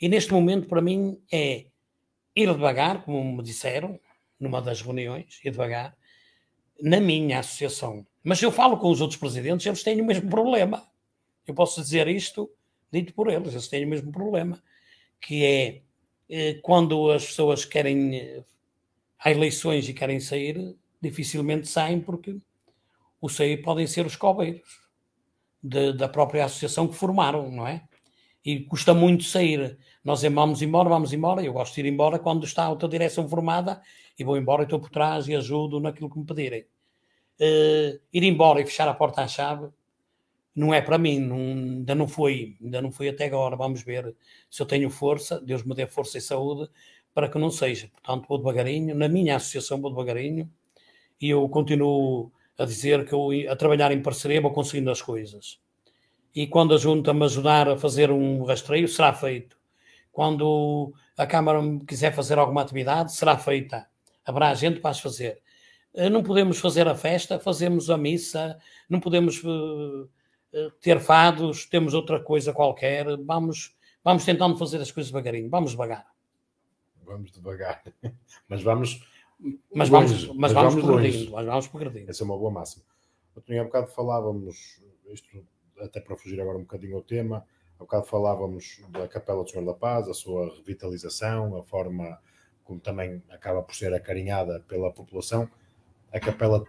E 0.00 0.08
neste 0.08 0.32
momento, 0.32 0.68
para 0.68 0.80
mim, 0.80 1.20
é 1.30 1.66
ir 2.34 2.46
devagar, 2.46 3.02
como 3.02 3.36
me 3.36 3.42
disseram, 3.42 4.00
numa 4.38 4.62
das 4.62 4.80
reuniões, 4.80 5.40
ir 5.44 5.50
devagar, 5.50 5.94
na 6.80 7.00
minha 7.00 7.40
associação. 7.40 8.06
Mas 8.22 8.40
eu 8.40 8.52
falo 8.52 8.78
com 8.78 8.90
os 8.90 9.00
outros 9.00 9.18
presidentes, 9.18 9.66
eles 9.66 9.82
têm 9.82 10.00
o 10.00 10.06
mesmo 10.06 10.30
problema. 10.30 10.86
Eu 11.46 11.54
posso 11.54 11.82
dizer 11.82 12.08
isto 12.08 12.50
dito 12.90 13.12
por 13.14 13.28
eles, 13.28 13.52
eles 13.52 13.68
têm 13.68 13.84
o 13.84 13.88
mesmo 13.88 14.10
problema, 14.10 14.62
que 15.20 15.44
é 15.44 15.82
eh, 16.28 16.54
quando 16.62 17.10
as 17.10 17.26
pessoas 17.26 17.64
querem 17.64 18.16
eh, 18.16 18.44
há 19.18 19.30
eleições 19.30 19.88
e 19.88 19.92
querem 19.92 20.18
sair, 20.18 20.76
dificilmente 21.00 21.68
saem 21.68 22.00
porque 22.00 22.36
o 23.20 23.28
sair 23.28 23.58
podem 23.58 23.86
ser 23.86 24.06
os 24.06 24.16
cobeiros 24.16 24.80
de, 25.62 25.92
da 25.92 26.08
própria 26.08 26.44
associação 26.44 26.88
que 26.88 26.94
formaram, 26.94 27.50
não 27.50 27.66
é? 27.66 27.84
E 28.44 28.60
custa 28.60 28.94
muito 28.94 29.24
sair. 29.24 29.78
Nós 30.02 30.22
vamos 30.22 30.62
embora, 30.62 30.88
vamos 30.88 31.12
embora. 31.12 31.42
Eu 31.42 31.52
gosto 31.52 31.74
de 31.74 31.80
ir 31.80 31.86
embora 31.86 32.18
quando 32.18 32.44
está 32.44 32.64
a 32.64 32.70
outra 32.70 32.88
direção 32.88 33.28
formada 33.28 33.82
e 34.18 34.24
vou 34.24 34.36
embora 34.36 34.62
e 34.62 34.64
estou 34.64 34.80
por 34.80 34.90
trás 34.90 35.28
e 35.28 35.34
ajudo 35.34 35.78
naquilo 35.78 36.08
que 36.08 36.18
me 36.18 36.24
pedirem. 36.24 36.62
Uh, 37.38 38.00
ir 38.12 38.22
embora 38.22 38.60
e 38.60 38.66
fechar 38.66 38.88
a 38.88 38.94
porta 38.94 39.22
à 39.22 39.28
chave 39.28 39.68
não 40.54 40.74
é 40.74 40.82
para 40.82 40.98
mim, 40.98 41.18
não, 41.18 41.36
ainda 41.36 41.94
não 41.94 42.08
foi, 42.08 42.56
ainda 42.60 42.82
não 42.82 42.90
foi 42.90 43.08
até 43.08 43.26
agora. 43.26 43.56
Vamos 43.56 43.82
ver 43.82 44.14
se 44.50 44.60
eu 44.62 44.66
tenho 44.66 44.90
força, 44.90 45.40
Deus 45.40 45.62
me 45.62 45.74
dê 45.74 45.86
força 45.86 46.18
e 46.18 46.20
saúde 46.20 46.68
para 47.14 47.28
que 47.28 47.38
não 47.38 47.50
seja. 47.50 47.88
Portanto, 47.88 48.26
vou 48.28 48.38
devagarinho, 48.38 48.94
na 48.94 49.08
minha 49.08 49.36
associação 49.36 49.80
vou 49.80 49.90
devagarinho 49.90 50.50
e 51.20 51.30
eu 51.30 51.48
continuo 51.48 52.32
a 52.60 52.64
dizer 52.64 53.06
que 53.06 53.12
eu, 53.12 53.28
a 53.50 53.56
trabalhar 53.56 53.92
em 53.92 54.02
parceria, 54.02 54.40
vou 54.40 54.52
conseguindo 54.52 54.90
as 54.90 55.02
coisas. 55.02 55.60
E 56.34 56.46
quando 56.46 56.74
a 56.74 56.78
Junta 56.78 57.12
me 57.12 57.24
ajudar 57.24 57.68
a 57.68 57.76
fazer 57.76 58.10
um 58.10 58.44
rastreio, 58.44 58.86
será 58.86 59.12
feito. 59.12 59.56
Quando 60.12 60.92
a 61.16 61.26
Câmara 61.26 61.60
quiser 61.86 62.14
fazer 62.14 62.38
alguma 62.38 62.62
atividade, 62.62 63.12
será 63.12 63.36
feita 63.36 63.90
haverá 64.30 64.54
gente 64.54 64.80
para 64.80 64.90
as 64.90 65.00
fazer. 65.00 65.40
Eh, 65.94 66.08
não 66.08 66.22
podemos 66.22 66.58
fazer 66.58 66.88
a 66.88 66.94
festa, 66.94 67.38
fazemos 67.38 67.90
a 67.90 67.98
missa, 67.98 68.58
não 68.88 69.00
podemos 69.00 69.42
uh, 69.44 70.08
ter 70.80 71.00
fados, 71.00 71.66
temos 71.66 71.94
outra 71.94 72.20
coisa 72.20 72.52
qualquer. 72.52 73.06
Vamos, 73.18 73.76
vamos 74.02 74.24
tentando 74.24 74.56
fazer 74.56 74.80
as 74.80 74.90
coisas 74.90 75.10
devagarinho, 75.10 75.50
vamos 75.50 75.72
devagar. 75.72 76.06
Vamos 77.04 77.32
devagar, 77.32 77.82
mas 78.48 78.62
vamos. 78.62 79.00
Mas 79.74 79.88
vamos, 79.88 80.26
mas, 80.28 80.36
mas 80.36 80.52
vamos, 80.52 80.74
vamos 80.74 80.86
progredindo, 80.86 81.32
mas 81.32 81.46
vamos 81.46 81.68
progredindo. 81.68 82.10
Essa 82.10 82.22
é 82.22 82.26
uma 82.26 82.36
boa 82.36 82.50
máxima. 82.50 82.84
Há 83.36 83.64
bocado 83.64 83.86
falávamos, 83.88 84.80
isto 85.12 85.44
até 85.80 86.00
para 86.00 86.16
fugir 86.16 86.40
agora 86.40 86.58
um 86.58 86.62
bocadinho 86.62 86.96
ao 86.96 87.02
tema, 87.02 87.46
há 87.76 87.82
bocado 87.82 88.06
falávamos 88.06 88.82
da 88.90 89.08
Capela 89.08 89.42
do 89.42 89.48
Senhor 89.48 89.64
da 89.64 89.72
Paz, 89.72 90.08
a 90.08 90.14
sua 90.14 90.54
revitalização, 90.54 91.56
a 91.56 91.62
forma 91.62 92.18
como 92.70 92.78
também 92.78 93.20
acaba 93.30 93.62
por 93.62 93.74
ser 93.74 93.92
acarinhada 93.92 94.60
pela 94.68 94.92
população, 94.92 95.50
a 96.12 96.20
capela, 96.20 96.64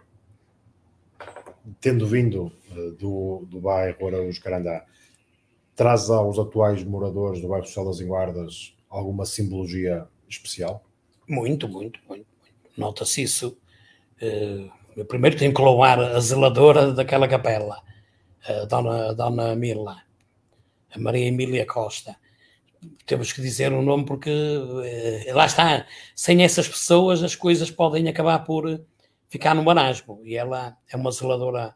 tendo 1.80 2.08
vindo 2.08 2.52
uh, 2.72 2.90
do, 2.92 3.46
do 3.46 3.60
bairro 3.60 4.08
Araújo 4.08 4.42
Carandá, 4.42 4.84
traz 5.76 6.10
aos 6.10 6.40
atuais 6.40 6.82
moradores 6.82 7.40
do 7.40 7.46
bairro 7.46 7.66
Social 7.66 7.86
das 7.86 8.00
Enguardas 8.00 8.76
alguma 8.88 9.24
simbologia 9.24 10.08
especial? 10.28 10.84
Muito, 11.28 11.68
muito, 11.68 12.00
muito. 12.08 12.26
Nota-se 12.76 13.22
isso. 13.22 13.58
Uh, 14.20 15.04
primeiro 15.04 15.36
tenho 15.36 15.54
que 15.54 15.62
louvar 15.62 15.98
a 16.00 16.20
zeladora 16.20 16.92
daquela 16.92 17.26
capela, 17.28 17.82
a 18.46 18.64
Dona, 18.66 19.10
a 19.10 19.12
Dona 19.12 19.56
Mila, 19.56 20.02
a 20.94 20.98
Maria 20.98 21.26
Emília 21.26 21.66
Costa 21.66 22.16
temos 23.06 23.32
que 23.32 23.40
dizer 23.40 23.72
o 23.72 23.78
um 23.78 23.82
nome 23.82 24.04
porque 24.04 24.30
eh, 24.84 25.32
lá 25.32 25.46
está, 25.46 25.86
sem 26.14 26.42
essas 26.42 26.68
pessoas 26.68 27.22
as 27.22 27.36
coisas 27.36 27.70
podem 27.70 28.08
acabar 28.08 28.40
por 28.40 28.84
ficar 29.28 29.54
no 29.54 29.62
marasmo 29.62 30.20
e 30.24 30.36
ela 30.36 30.76
é 30.90 30.96
uma 30.96 31.12
zeladora 31.12 31.74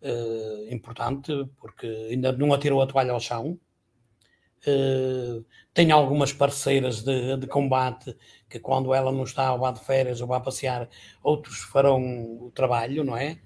eh, 0.00 0.68
importante 0.70 1.32
porque 1.58 1.86
ainda 2.10 2.32
não 2.32 2.52
atirou 2.52 2.82
a 2.82 2.86
toalha 2.86 3.12
ao 3.12 3.20
chão. 3.20 3.58
Uh, 4.64 5.44
tem 5.74 5.90
algumas 5.90 6.32
parceiras 6.32 7.02
de, 7.02 7.36
de, 7.36 7.46
combate 7.46 8.16
que 8.48 8.58
quando 8.58 8.92
ela 8.92 9.10
não 9.10 9.24
está 9.24 9.52
ou 9.52 9.58
vá 9.58 9.70
de 9.70 9.80
férias 9.80 10.20
ou 10.20 10.26
vá 10.26 10.38
passear, 10.40 10.88
outros 11.22 11.60
farão 11.60 12.02
o 12.40 12.50
trabalho, 12.54 13.02
não 13.04 13.16
é? 13.16 13.38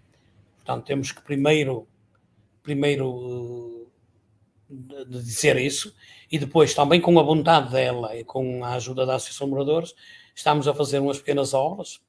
Portanto, 0.56 0.84
temos 0.84 1.12
que 1.12 1.22
primeiro, 1.22 1.86
primeiro 2.62 3.88
de 4.68 5.22
dizer 5.22 5.56
isso, 5.56 5.94
e 6.30 6.38
depois 6.38 6.74
também 6.74 7.00
com 7.00 7.18
a 7.20 7.22
vontade 7.22 7.70
dela 7.70 8.16
e 8.16 8.24
com 8.24 8.64
a 8.64 8.74
ajuda 8.74 9.06
da 9.06 9.14
Associação 9.14 9.46
de 9.46 9.52
Moradores, 9.52 9.94
estamos 10.34 10.66
a 10.66 10.74
fazer 10.74 10.98
umas 10.98 11.18
pequenas 11.18 11.54
obras, 11.54 12.00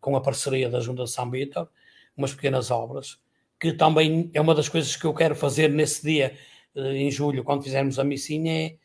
com 0.00 0.16
a 0.16 0.20
parceria 0.20 0.68
da 0.68 0.80
Junta 0.80 1.04
de 1.04 1.10
São 1.10 1.30
Vítor, 1.30 1.68
umas 2.16 2.34
pequenas 2.34 2.70
obras, 2.72 3.20
que 3.60 3.72
também 3.72 4.30
é 4.34 4.40
uma 4.40 4.54
das 4.54 4.68
coisas 4.68 4.96
que 4.96 5.04
eu 5.04 5.14
quero 5.14 5.36
fazer 5.36 5.70
nesse 5.70 6.02
dia, 6.02 6.36
em 6.74 7.10
julho, 7.10 7.44
quando 7.44 7.62
fizermos 7.62 7.98
a 7.98 8.04
missinha, 8.04 8.66
é 8.66 8.76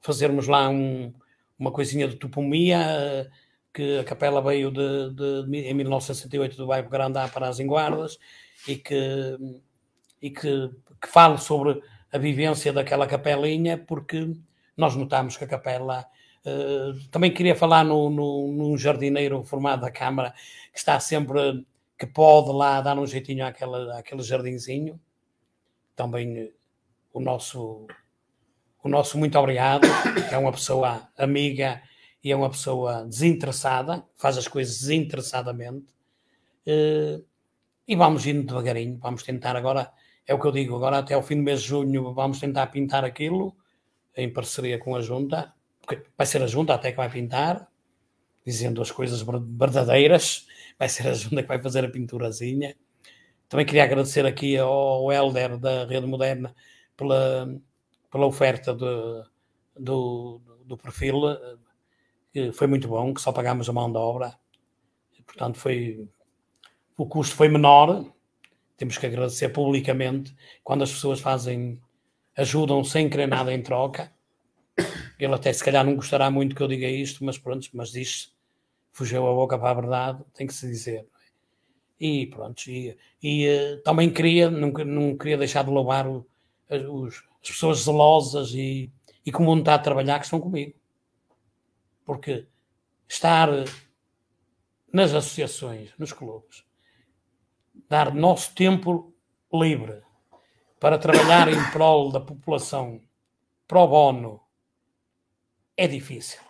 fazermos 0.00 0.48
lá 0.48 0.68
um, 0.68 1.12
uma 1.58 1.70
coisinha 1.70 2.08
de 2.08 2.16
topomia, 2.16 3.30
que 3.72 3.98
a 3.98 4.04
capela 4.04 4.42
veio 4.42 4.70
de, 4.70 5.10
de, 5.14 5.58
em 5.58 5.74
1968 5.74 6.56
do 6.56 6.66
bairro 6.66 6.90
Grandá 6.90 7.26
para 7.28 7.48
as 7.48 7.58
Enguardas 7.58 8.18
e 8.68 8.76
que, 8.76 9.38
e 10.20 10.30
que, 10.30 10.70
que 11.00 11.08
falo 11.08 11.38
sobre 11.38 11.80
a 12.12 12.18
vivência 12.18 12.72
daquela 12.72 13.06
capelinha, 13.06 13.78
porque 13.78 14.36
nós 14.76 14.94
notamos 14.94 15.36
que 15.36 15.44
a 15.44 15.48
capela. 15.48 16.04
Uh, 16.44 17.08
também 17.08 17.32
queria 17.32 17.54
falar 17.54 17.84
no, 17.84 18.10
no, 18.10 18.52
num 18.52 18.76
jardineiro 18.76 19.44
formado 19.44 19.82
da 19.82 19.90
Câmara 19.90 20.34
que 20.72 20.78
está 20.78 20.98
sempre, 20.98 21.64
que 21.96 22.06
pode 22.06 22.50
lá 22.50 22.80
dar 22.80 22.98
um 22.98 23.06
jeitinho 23.06 23.46
àquela, 23.46 23.98
àquele 23.98 24.22
jardinzinho. 24.22 25.00
Também 25.94 26.52
o 27.12 27.20
nosso, 27.20 27.86
o 28.82 28.88
nosso 28.88 29.16
muito 29.16 29.38
obrigado, 29.38 29.86
é 30.30 30.36
uma 30.36 30.50
pessoa 30.50 31.08
amiga 31.16 31.80
e 32.22 32.32
é 32.32 32.36
uma 32.36 32.50
pessoa 32.50 33.04
desinteressada, 33.06 34.04
faz 34.16 34.36
as 34.36 34.48
coisas 34.48 34.80
desinteressadamente. 34.80 35.86
Uh, 36.66 37.24
e 37.86 37.94
vamos 37.94 38.26
indo 38.26 38.46
devagarinho, 38.46 38.98
vamos 38.98 39.22
tentar 39.22 39.56
agora, 39.56 39.92
é 40.26 40.34
o 40.34 40.40
que 40.40 40.46
eu 40.46 40.52
digo, 40.52 40.76
agora 40.76 40.98
até 40.98 41.16
o 41.16 41.22
fim 41.22 41.36
do 41.36 41.42
mês 41.42 41.62
de 41.62 41.68
junho 41.68 42.12
vamos 42.12 42.40
tentar 42.40 42.66
pintar 42.68 43.04
aquilo 43.04 43.56
em 44.16 44.32
parceria 44.32 44.78
com 44.78 44.94
a 44.96 45.00
Junta, 45.00 45.52
porque 45.80 46.04
vai 46.16 46.26
ser 46.26 46.42
a 46.42 46.46
Junta 46.46 46.74
até 46.74 46.90
que 46.90 46.96
vai 46.96 47.10
pintar, 47.10 47.68
dizendo 48.44 48.82
as 48.82 48.90
coisas 48.90 49.22
verdadeiras, 49.22 50.46
vai 50.78 50.88
ser 50.88 51.08
a 51.08 51.14
Junta 51.14 51.42
que 51.42 51.48
vai 51.48 51.60
fazer 51.60 51.84
a 51.84 51.90
pinturazinha. 51.90 52.76
Também 53.48 53.66
queria 53.66 53.84
agradecer 53.84 54.24
aqui 54.26 54.56
ao 54.56 55.12
Helder 55.12 55.58
da 55.58 55.84
Rede 55.84 56.06
Moderna 56.06 56.54
pela, 56.96 57.48
pela 58.12 58.26
oferta 58.26 58.74
de, 58.74 59.24
do, 59.76 60.40
do 60.66 60.76
perfil 60.76 61.22
que 62.32 62.52
foi 62.52 62.66
muito 62.66 62.86
bom, 62.88 63.12
que 63.12 63.20
só 63.20 63.32
pagámos 63.32 63.68
a 63.68 63.72
mão 63.72 63.90
de 63.90 63.98
obra. 63.98 64.38
Portanto, 65.26 65.58
foi 65.58 66.08
o 66.96 67.06
custo 67.06 67.34
foi 67.34 67.48
menor. 67.48 68.12
Temos 68.76 68.98
que 68.98 69.06
agradecer 69.06 69.48
publicamente 69.48 70.34
quando 70.62 70.82
as 70.82 70.92
pessoas 70.92 71.20
fazem, 71.20 71.80
ajudam 72.36 72.84
sem 72.84 73.08
querer 73.08 73.26
nada 73.26 73.52
em 73.52 73.62
troca. 73.62 74.12
Ele 75.18 75.34
até 75.34 75.52
se 75.52 75.64
calhar 75.64 75.84
não 75.84 75.96
gostará 75.96 76.30
muito 76.30 76.54
que 76.54 76.62
eu 76.62 76.68
diga 76.68 76.88
isto, 76.88 77.24
mas 77.24 77.38
pronto, 77.38 77.68
mas 77.72 77.90
diz 77.90 78.34
fugiu 78.90 79.26
a 79.26 79.32
boca 79.34 79.58
para 79.58 79.70
a 79.70 79.74
verdade, 79.74 80.24
tem 80.34 80.46
que 80.46 80.54
se 80.54 80.66
dizer. 80.66 81.06
E 81.98 82.26
pronto, 82.26 82.68
e, 82.68 82.96
e 83.22 83.46
eh, 83.46 83.76
também 83.84 84.12
queria, 84.12 84.50
não, 84.50 84.70
não 84.70 85.16
queria 85.16 85.38
deixar 85.38 85.64
de 85.64 85.70
louvar 85.70 86.06
o, 86.06 86.26
os, 86.90 87.22
as 87.42 87.48
pessoas 87.50 87.80
zelosas 87.80 88.52
e, 88.54 88.92
e 89.24 89.32
com 89.32 89.44
vontade 89.44 89.78
de 89.78 89.84
trabalhar 89.84 90.18
que 90.18 90.24
estão 90.24 90.40
comigo 90.40 90.74
porque 92.04 92.46
estar 93.08 93.48
nas 94.92 95.14
associações, 95.14 95.92
nos 95.98 96.12
clubes, 96.12 96.64
dar 97.88 98.14
nosso 98.14 98.54
tempo 98.54 99.14
livre 99.52 100.02
para 100.78 100.98
trabalhar 100.98 101.48
em 101.48 101.70
prol 101.70 102.10
da 102.10 102.20
população 102.20 103.00
pro 103.66 103.86
bono 103.86 104.40
é 105.76 105.86
difícil. 105.86 106.40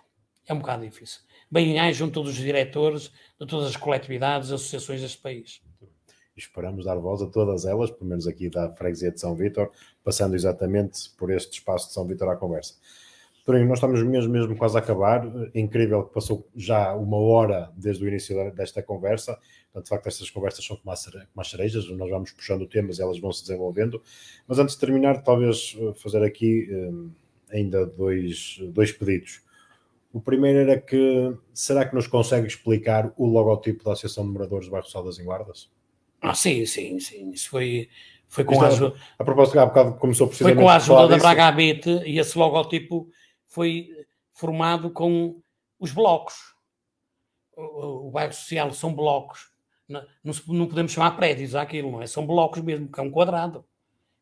É 0.47 0.53
um 0.53 0.59
bocado 0.59 0.84
difícil. 0.84 1.20
Bem, 1.51 1.93
junto 1.93 2.14
todos 2.14 2.30
os 2.30 2.36
diretores 2.36 3.12
de 3.38 3.47
todas 3.47 3.68
as 3.68 3.76
coletividades 3.76 4.51
e 4.51 4.55
associações 4.55 5.01
deste 5.01 5.18
país. 5.18 5.62
Esperamos 6.37 6.85
dar 6.85 6.97
voz 6.97 7.22
a 7.22 7.26
todas 7.26 7.64
elas, 7.64 7.91
pelo 7.91 8.09
menos 8.09 8.26
aqui 8.26 8.49
da 8.49 8.70
Freguesia 8.72 9.11
de 9.11 9.20
São 9.20 9.35
Vítor, 9.35 9.70
passando 10.03 10.35
exatamente 10.35 11.11
por 11.18 11.30
este 11.30 11.59
espaço 11.59 11.89
de 11.89 11.95
São 11.95 12.07
Vítor 12.07 12.28
à 12.28 12.37
conversa. 12.37 12.74
Porém, 13.45 13.66
nós 13.66 13.78
estamos 13.78 14.01
mesmo, 14.05 14.33
mesmo 14.33 14.57
quase 14.57 14.76
a 14.76 14.80
acabar. 14.80 15.24
Incrível 15.53 16.05
que 16.05 16.14
passou 16.14 16.47
já 16.55 16.95
uma 16.95 17.16
hora 17.16 17.72
desde 17.76 18.05
o 18.05 18.09
início 18.09 18.53
desta 18.55 18.83
conversa. 18.83 19.37
Portanto, 19.64 19.85
de 19.85 19.89
facto, 19.89 20.07
estas 20.07 20.30
conversas 20.30 20.64
são 20.64 20.76
como 20.76 20.93
as 20.93 21.51
cerejas, 21.51 21.89
nós 21.91 22.09
vamos 22.09 22.30
puxando 22.30 22.66
temas 22.68 22.99
e 22.99 23.03
elas 23.03 23.18
vão 23.18 23.33
se 23.33 23.43
desenvolvendo. 23.43 24.01
Mas 24.47 24.59
antes 24.61 24.76
de 24.76 24.80
terminar, 24.80 25.22
talvez 25.22 25.76
eh, 25.76 25.93
fazer 25.97 26.22
aqui 26.22 26.68
eh, 26.70 27.57
ainda 27.57 27.85
dois, 27.85 28.59
dois 28.68 28.93
pedidos. 28.93 29.43
O 30.12 30.20
primeiro 30.20 30.61
era 30.61 30.80
que, 30.80 31.35
será 31.53 31.85
que 31.85 31.95
nos 31.95 32.07
consegue 32.07 32.47
explicar 32.47 33.12
o 33.16 33.26
logotipo 33.26 33.83
da 33.83 33.93
Associação 33.93 34.24
de 34.24 34.30
Moradores 34.30 34.66
do 34.66 34.72
Bairro 34.72 34.89
Sal 34.89 35.03
das 35.03 35.18
Enguardas? 35.18 35.70
Ah, 36.23 36.35
sim, 36.35 36.64
sim, 36.64 37.01
sim. 37.01 37.31
Isso 37.31 37.51
foi, 37.51 37.89
foi 38.29 38.45
com 38.45 38.62
a 38.62 38.68
ajuda... 38.68 38.97
A 39.18 39.25
propósito, 39.25 39.59
há 39.59 39.66
bocado 39.66 39.95
começou 39.97 40.29
precisamente... 40.29 40.57
Foi 40.57 40.64
com 40.64 40.70
a 40.70 40.77
ajuda 40.77 41.09
da 41.09 41.18
Braga 41.18 41.49
Abete 41.49 41.91
e 42.07 42.18
esse 42.18 42.39
logotipo 42.39 43.11
foi 43.49 43.89
formado 44.33 44.91
com 44.91 45.43
os 45.79 45.93
blocos. 45.93 46.55
O, 47.57 48.09
o 48.09 48.11
bairro 48.11 48.33
social 48.33 48.73
são 48.73 48.95
blocos. 48.95 49.51
Não, 49.89 50.07
não, 50.47 50.66
podemos 50.66 50.93
chamar 50.93 51.16
prédios 51.16 51.55
aquilo, 51.55 51.91
não 51.91 52.03
é? 52.03 52.07
São 52.07 52.27
blocos 52.27 52.62
mesmo, 52.62 52.91
que 52.91 53.01
é 53.01 53.03
um 53.03 53.11
quadrado. 53.11 53.64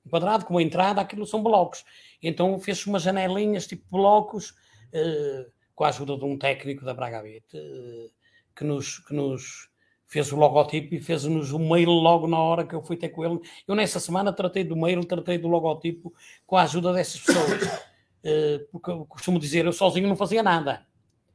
Um 0.04 0.10
quadrado 0.10 0.46
com 0.46 0.54
uma 0.54 0.62
entrada, 0.62 1.00
aquilo 1.00 1.26
são 1.26 1.42
blocos. 1.42 1.84
Então 2.22 2.58
fez-se 2.58 2.86
umas 2.86 3.02
janelinhas 3.02 3.66
tipo 3.66 3.84
blocos, 3.90 4.54
eh, 4.92 5.46
com 5.74 5.84
a 5.84 5.88
ajuda 5.88 6.16
de 6.16 6.24
um 6.24 6.36
técnico 6.36 6.84
da 6.84 6.94
Braga 6.94 7.22
Bete, 7.22 7.56
eh, 7.56 8.10
que, 8.56 8.64
nos, 8.64 8.98
que 8.98 9.14
nos 9.14 9.69
fez 10.10 10.32
o 10.32 10.36
logotipo 10.36 10.92
e 10.92 11.00
fez-nos 11.00 11.52
o 11.52 11.58
mail 11.58 11.90
logo 11.90 12.26
na 12.26 12.36
hora 12.36 12.66
que 12.66 12.74
eu 12.74 12.82
fui 12.82 12.96
ter 12.96 13.10
com 13.10 13.24
ele. 13.24 13.38
Eu 13.66 13.76
nessa 13.76 14.00
semana 14.00 14.32
tratei 14.32 14.64
do 14.64 14.76
mail, 14.76 15.04
tratei 15.04 15.38
do 15.38 15.46
logotipo 15.46 16.12
com 16.44 16.56
a 16.56 16.62
ajuda 16.62 16.92
dessas 16.92 17.20
pessoas. 17.20 17.90
Eh, 18.22 18.66
porque 18.70 18.90
eu 18.90 19.06
costumo 19.06 19.38
dizer, 19.38 19.64
eu 19.64 19.72
sozinho 19.72 20.06
não 20.06 20.14
fazia 20.14 20.42
nada. 20.42 20.86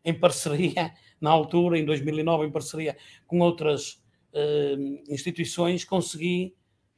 Em 0.04 0.14
parceria, 0.14 0.94
na 1.20 1.32
altura, 1.32 1.80
em 1.80 1.84
2009, 1.84 2.46
em 2.46 2.52
parceria 2.52 2.96
com 3.26 3.40
outras 3.40 3.94
uh, 4.32 5.04
instituições, 5.10 5.84
consegui 5.84 6.56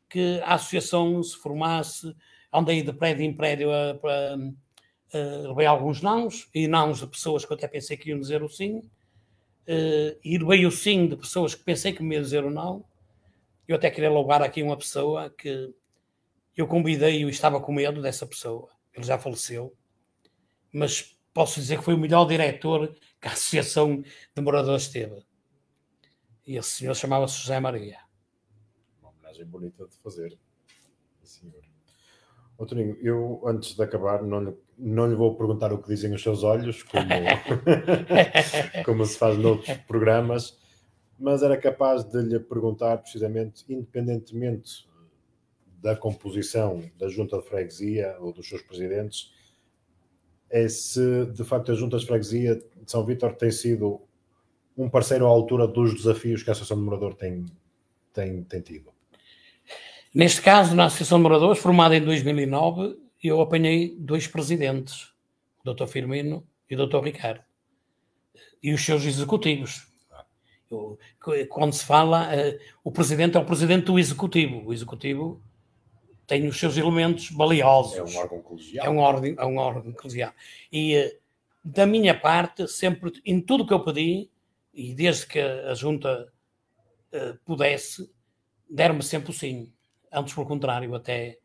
que 0.10 0.42
a 0.44 0.56
associação 0.56 1.24
se 1.24 1.38
formasse, 1.38 2.14
andei 2.52 2.84
de 2.84 2.92
prédio 2.92 3.24
em 3.24 3.34
prédio 3.34 3.72
a, 3.72 3.92
a, 3.92 5.48
levei 5.48 5.66
alguns 5.66 6.02
nãos, 6.02 6.50
e 6.54 6.68
nãos 6.68 7.00
de 7.00 7.08
pessoas 7.08 7.46
que 7.46 7.54
eu 7.54 7.56
até 7.56 7.70
pensei 7.70 7.96
que 7.96 8.10
iam 8.10 8.20
dizer 8.20 8.44
o 8.44 8.50
sim, 8.50 8.82
uh, 9.68 10.20
e 10.24 10.38
levei 10.38 10.66
o 10.66 10.72
sim 10.72 11.08
de 11.08 11.16
pessoas 11.16 11.56
que 11.56 11.64
pensei 11.64 11.94
que 11.94 12.04
me 12.04 12.20
dizer 12.20 12.44
o 12.44 12.50
não. 12.50 12.86
Eu 13.68 13.76
até 13.76 13.90
queria 13.90 14.10
louvar 14.10 14.42
aqui 14.42 14.64
uma 14.64 14.78
pessoa 14.78 15.30
que 15.30 15.74
eu 16.56 16.68
convidei 16.68 17.24
e 17.24 17.30
estava 17.30 17.60
com 17.60 17.74
medo 17.74 18.02
dessa 18.02 18.26
pessoa 18.26 18.70
ele 18.98 19.06
já 19.06 19.18
faleceu, 19.20 19.78
mas 20.74 21.18
posso 21.32 21.60
dizer 21.60 21.78
que 21.78 21.84
foi 21.84 21.94
o 21.94 22.00
melhor 22.00 22.26
diretor 22.26 22.96
que 23.22 23.28
a 23.28 23.32
Associação 23.32 24.02
de 24.02 24.42
Moradores 24.42 24.88
teve. 24.88 25.24
E 26.46 26.58
esse 26.58 26.70
senhor 26.72 26.96
chamava-se 26.96 27.38
José 27.38 27.60
Maria. 27.60 28.00
Uma 29.00 29.12
homenagem 29.12 29.46
bonita 29.46 29.88
de 29.88 29.96
fazer, 29.98 30.38
senhor. 31.22 31.67
Outrinho, 32.58 32.98
eu 33.02 33.42
antes 33.46 33.76
de 33.76 33.84
acabar 33.84 34.24
não 34.24 34.44
lhe, 34.44 34.58
não 34.78 35.08
lhe 35.08 35.16
vou 35.16 35.36
perguntar 35.36 35.72
o 35.72 35.78
que 35.78 35.88
dizem 35.88 36.14
os 36.14 36.24
seus 36.24 36.44
olhos, 36.44 36.84
como, 36.84 37.06
como 38.86 39.06
se 39.06 39.18
faz 39.18 39.38
noutros 39.38 39.78
programas, 39.88 40.58
mas 41.20 41.44
era 41.44 41.58
capaz 41.58 42.04
de 42.04 42.22
lhe 42.22 42.40
perguntar 42.40 42.98
precisamente, 42.98 43.64
independentemente 43.70 44.88
da 45.82 45.96
composição 45.96 46.84
da 46.98 47.08
junta 47.08 47.38
de 47.38 47.46
freguesia 47.46 48.18
ou 48.20 48.34
dos 48.34 48.50
seus 48.50 48.64
presidentes 48.64 49.32
é 50.50 50.68
se 50.68 51.26
de 51.26 51.44
facto 51.44 51.72
a 51.72 51.76
junta 51.76 51.98
de 51.98 52.06
freguesia 52.06 52.56
de 52.56 52.92
São 52.92 53.06
Vítor 53.06 53.34
tem 53.36 53.52
sido 53.52 54.02
um 54.78 54.90
parceiro 54.90 55.26
à 55.26 55.30
altura 55.30 55.68
dos 55.68 55.94
desafios 55.94 56.44
que 56.44 56.50
a 56.50 56.54
Associação 56.54 56.78
de 56.78 56.84
Morador 56.84 57.16
tem, 57.16 57.46
tem, 58.14 58.44
tem 58.44 58.62
tido. 58.62 58.92
Neste 60.14 60.42
caso, 60.42 60.76
na 60.76 60.86
Associação 60.86 61.20
de 61.20 61.24
Moradores, 61.24 61.60
formada 61.60 61.96
em 61.96 62.02
2009, 62.02 62.98
eu 63.24 63.42
apanhei 63.42 63.96
dois 64.00 64.28
presidentes, 64.28 65.14
o 65.64 65.74
Dr. 65.74 65.88
Firmino 65.88 66.46
e 66.70 66.76
o 66.76 66.88
Dr. 66.88 67.04
Ricardo, 67.04 67.44
e 68.62 68.74
os 68.74 68.84
seus 68.84 69.06
executivos. 69.06 69.88
Eu, 70.70 70.98
quando 71.50 71.74
se 71.74 71.86
fala, 71.86 72.28
uh, 72.28 72.60
o 72.84 72.92
presidente 72.92 73.38
é 73.38 73.40
o 73.40 73.46
presidente 73.46 73.86
do 73.86 73.98
executivo. 73.98 74.66
O 74.66 74.74
executivo 74.74 75.42
tem 76.26 76.46
os 76.48 76.60
seus 76.60 76.76
elementos 76.76 77.32
valiosos. 77.32 77.96
É 77.96 78.04
um 78.04 78.18
órgão 78.18 78.42
colegial. 78.42 78.86
É 78.86 78.90
um 78.90 78.98
órgão, 78.98 79.36
é 79.38 79.46
um 79.46 79.58
órgão 79.58 79.94
colegial. 79.94 80.34
E 80.72 80.96
eh, 80.96 81.18
da 81.64 81.86
minha 81.86 82.20
parte, 82.20 82.68
sempre, 82.68 83.14
em 83.26 83.40
tudo 83.40 83.66
que 83.66 83.74
eu 83.74 83.84
pedi, 83.84 84.30
e 84.74 84.94
desde 84.94 85.26
que 85.26 85.40
a 85.40 85.74
junta 85.74 86.32
uh, 87.14 87.38
pudesse, 87.46 88.12
deram-me 88.70 89.02
sempre 89.02 89.32
o 89.32 89.34
sim. 89.34 89.72
Antes, 90.18 90.34
pelo 90.34 90.48
contrário, 90.48 90.94
até 90.96 91.38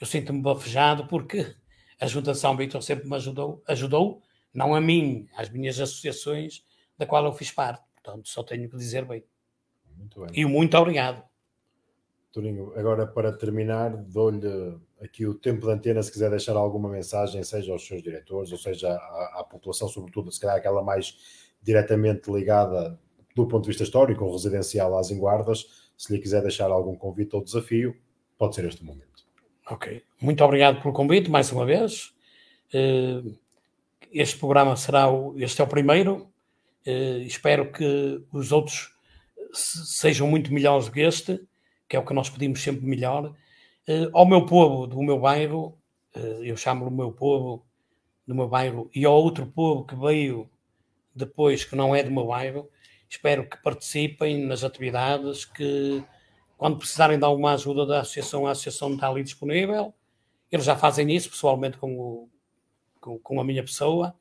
eu 0.00 0.06
sinto-me 0.06 0.40
bafejado 0.40 1.06
porque 1.06 1.54
a 2.00 2.06
Junta 2.06 2.32
de 2.32 2.38
São 2.38 2.56
Vitor 2.56 2.82
sempre 2.82 3.08
me 3.08 3.16
ajudou, 3.16 3.62
ajudou, 3.66 4.22
não 4.52 4.74
a 4.74 4.80
mim, 4.80 5.28
às 5.36 5.48
minhas 5.48 5.78
associações, 5.80 6.64
da 6.96 7.06
qual 7.06 7.24
eu 7.24 7.32
fiz 7.32 7.50
parte. 7.50 7.82
Portanto, 7.94 8.28
só 8.28 8.42
tenho 8.42 8.68
que 8.68 8.76
dizer 8.76 9.04
bem. 9.04 9.24
Muito 9.96 10.20
bem. 10.20 10.30
E 10.34 10.44
muito 10.44 10.76
obrigado. 10.76 11.22
Toninho, 12.32 12.72
agora 12.76 13.06
para 13.06 13.30
terminar, 13.30 13.90
dou-lhe 13.94 14.80
aqui 15.02 15.26
o 15.26 15.34
tempo 15.34 15.66
de 15.66 15.72
antena 15.72 16.02
se 16.02 16.10
quiser 16.10 16.30
deixar 16.30 16.56
alguma 16.56 16.88
mensagem, 16.88 17.42
seja 17.44 17.72
aos 17.72 17.86
seus 17.86 18.02
diretores, 18.02 18.50
ou 18.50 18.58
seja 18.58 18.88
à, 18.88 19.40
à 19.40 19.44
população, 19.44 19.86
sobretudo, 19.86 20.32
se 20.32 20.40
calhar 20.40 20.56
aquela 20.56 20.82
mais 20.82 21.16
diretamente 21.62 22.30
ligada 22.30 22.98
do 23.34 23.46
ponto 23.46 23.64
de 23.64 23.68
vista 23.68 23.82
histórico 23.82 24.24
ou 24.24 24.32
residencial 24.32 24.96
às 24.98 25.10
Enguardas, 25.10 25.90
se 25.96 26.12
lhe 26.12 26.20
quiser 26.20 26.42
deixar 26.42 26.70
algum 26.70 26.96
convite 26.96 27.36
ou 27.36 27.44
desafio, 27.44 27.94
pode 28.42 28.56
ser 28.56 28.64
este 28.64 28.82
o 28.82 28.86
momento. 28.86 29.24
Ok. 29.70 30.02
Muito 30.20 30.42
obrigado 30.42 30.82
pelo 30.82 30.92
convite, 30.92 31.30
mais 31.30 31.52
uma 31.52 31.64
vez. 31.64 32.12
Eh, 32.74 33.22
este 34.10 34.36
programa 34.36 34.74
será 34.74 35.08
o, 35.08 35.38
este 35.38 35.60
é 35.60 35.64
o 35.64 35.68
primeiro. 35.68 36.28
Eh, 36.84 37.18
espero 37.18 37.70
que 37.70 38.20
os 38.32 38.50
outros 38.50 38.96
sejam 39.52 40.26
muito 40.26 40.52
melhores 40.52 40.86
do 40.86 40.92
que 40.92 41.02
este, 41.02 41.40
que 41.88 41.94
é 41.94 42.00
o 42.00 42.04
que 42.04 42.12
nós 42.12 42.28
pedimos 42.28 42.60
sempre 42.60 42.84
melhor. 42.84 43.32
Eh, 43.86 44.10
ao 44.12 44.26
meu 44.26 44.44
povo 44.44 44.88
do 44.88 45.00
meu 45.00 45.20
bairro, 45.20 45.78
eu 46.42 46.56
chamo 46.56 46.88
o 46.88 46.90
meu 46.90 47.12
povo 47.12 47.64
do 48.26 48.34
meu 48.34 48.48
bairro, 48.48 48.90
e 48.92 49.04
ao 49.04 49.14
outro 49.14 49.46
povo 49.46 49.84
que 49.84 49.94
veio 49.94 50.50
depois, 51.14 51.64
que 51.64 51.76
não 51.76 51.94
é 51.94 52.02
do 52.02 52.10
meu 52.10 52.26
bairro, 52.26 52.68
espero 53.08 53.48
que 53.48 53.62
participem 53.62 54.44
nas 54.44 54.64
atividades, 54.64 55.44
que 55.44 56.04
quando 56.62 56.78
precisarem 56.78 57.18
de 57.18 57.24
alguma 57.24 57.54
ajuda 57.54 57.84
da 57.84 58.02
associação, 58.02 58.46
a 58.46 58.52
associação 58.52 58.94
está 58.94 59.08
ali 59.08 59.24
disponível. 59.24 59.92
Eles 60.48 60.64
já 60.64 60.76
fazem 60.76 61.12
isso 61.12 61.28
pessoalmente 61.28 61.76
com, 61.76 61.98
o, 61.98 62.28
com, 63.00 63.18
com 63.18 63.40
a 63.40 63.44
minha 63.44 63.64
pessoa. 63.64 64.14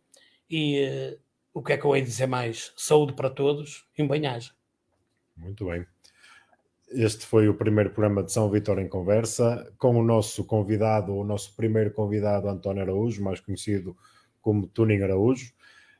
E 0.49 0.83
uh, 0.83 1.19
o 1.53 1.61
que 1.61 1.73
é 1.73 1.77
que 1.77 1.85
eu 1.85 1.95
hei 1.95 2.01
dizer 2.01 2.25
mais? 2.25 2.73
Saúde 2.75 3.13
para 3.13 3.29
todos 3.29 3.85
e 3.95 4.01
um 4.01 4.07
banhagem. 4.07 4.51
Muito 5.37 5.65
bem. 5.65 5.85
Este 6.89 7.27
foi 7.27 7.47
o 7.47 7.53
primeiro 7.53 7.91
programa 7.91 8.23
de 8.23 8.33
São 8.33 8.49
Vitor 8.49 8.79
em 8.79 8.89
Conversa, 8.89 9.71
com 9.77 9.95
o 9.95 10.03
nosso 10.03 10.43
convidado, 10.43 11.13
o 11.13 11.23
nosso 11.23 11.55
primeiro 11.55 11.91
convidado, 11.91 12.49
António 12.49 12.81
Araújo, 12.81 13.23
mais 13.23 13.39
conhecido 13.39 13.95
como 14.41 14.65
Tuning 14.65 15.03
Araújo. 15.03 15.53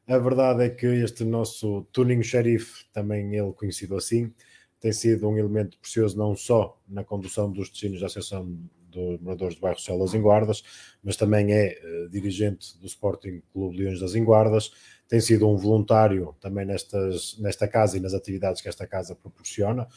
A 0.08 0.18
verdade 0.18 0.64
é 0.64 0.70
que 0.72 0.88
este 0.88 1.24
nosso 1.24 1.84
Tuning 1.92 2.24
Xerife, 2.24 2.86
também 2.92 3.36
ele 3.36 3.54
conhecido 3.54 3.96
assim, 3.96 4.34
tem 4.82 4.92
sido 4.92 5.30
um 5.30 5.38
elemento 5.38 5.78
precioso 5.78 6.18
não 6.18 6.36
só 6.36 6.78
na 6.90 7.04
condução 7.04 7.50
dos 7.50 7.70
destinos 7.70 8.02
da 8.02 8.08
Associação 8.08 8.58
dos 8.90 9.22
Moradores 9.22 9.56
do 9.56 9.62
Bairro 9.62 9.78
Social 9.78 10.00
das 10.00 10.14
Enguardas, 10.14 10.64
mas 11.02 11.16
também 11.16 11.54
é 11.54 11.80
uh, 11.82 12.10
dirigente 12.10 12.78
do 12.80 12.88
Sporting 12.88 13.42
Clube 13.54 13.78
Leões 13.78 14.00
das 14.00 14.16
Enguardas, 14.16 14.72
tem 15.08 15.22
sido 15.22 15.48
um 15.48 15.56
voluntário 15.56 16.36
também 16.42 16.66
nestas, 16.66 17.38
nesta 17.40 17.68
casa 17.68 17.98
e 17.98 18.00
nas 18.00 18.14
atividades 18.14 18.62
que 18.62 18.68
esta 18.68 18.88
casa 18.88 19.16
proporciona. 19.16 19.88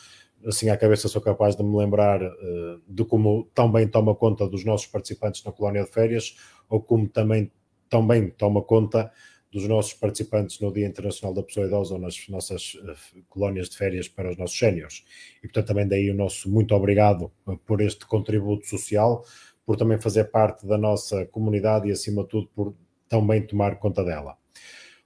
Assim, 0.45 0.68
à 0.68 0.76
cabeça 0.76 1.09
sou 1.09 1.22
capaz 1.22 1.57
de 1.57 1.62
me 1.62 1.76
lembrar 1.76 2.22
uh, 2.22 2.82
de 2.87 3.05
como 3.05 3.49
tão 3.55 3.72
bem 3.72 3.89
toma 3.89 4.14
conta 4.14 4.47
dos 4.47 4.64
nossos 4.64 4.87
participantes 4.87 5.43
na 5.45 5.51
colónia 5.51 5.82
de 5.82 5.91
férias, 5.91 6.37
ou 6.68 6.80
como 6.80 7.09
também 7.09 7.51
tão 7.89 8.07
bem 8.07 8.28
toma 8.28 8.62
conta 8.62 9.11
dos 9.55 9.69
nossos 9.69 9.95
participantes 9.95 10.59
no 10.59 10.73
Dia 10.73 10.85
Internacional 10.85 11.33
da 11.33 11.41
Pessoa 11.41 11.69
Idosa 11.69 11.95
ou 11.95 12.01
nas 12.01 12.29
nossas 12.29 12.75
uh, 12.75 13.23
colónias 13.29 13.69
de 13.69 13.77
férias 13.77 14.09
para 14.09 14.29
os 14.29 14.37
nossos 14.37 14.59
séniores. 14.59 15.05
E, 15.39 15.43
portanto, 15.43 15.69
também 15.69 15.87
daí 15.87 16.11
o 16.11 16.15
nosso 16.15 16.51
muito 16.51 16.75
obrigado 16.75 17.31
uh, 17.47 17.57
por 17.59 17.81
este 17.81 18.05
contributo 18.05 18.67
social, 18.67 19.25
por 19.65 19.77
também 19.77 19.97
fazer 19.97 20.25
parte 20.25 20.67
da 20.67 20.77
nossa 20.77 21.25
comunidade 21.27 21.89
e, 21.89 21.93
acima 21.93 22.25
de 22.25 22.31
tudo, 22.31 22.51
por 22.53 22.75
também 23.09 23.47
tomar 23.47 23.77
conta 23.77 24.03
dela. 24.03 24.37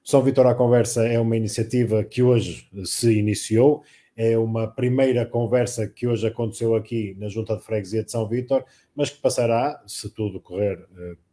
São 0.02 0.22
Vitor 0.22 0.46
à 0.46 0.54
Conversa 0.54 1.06
é 1.06 1.20
uma 1.20 1.36
iniciativa 1.36 2.02
que 2.02 2.22
hoje 2.22 2.66
uh, 2.72 2.86
se 2.86 3.18
iniciou, 3.18 3.82
é 4.16 4.38
uma 4.38 4.66
primeira 4.66 5.26
conversa 5.26 5.86
que 5.86 6.06
hoje 6.06 6.26
aconteceu 6.26 6.74
aqui 6.74 7.14
na 7.18 7.28
Junta 7.28 7.54
de 7.54 7.62
Freguesia 7.62 8.02
de 8.02 8.10
São 8.10 8.26
Vitor, 8.26 8.64
mas 8.96 9.10
que 9.10 9.20
passará, 9.20 9.80
se 9.86 10.08
tudo 10.08 10.40
correr 10.40 10.88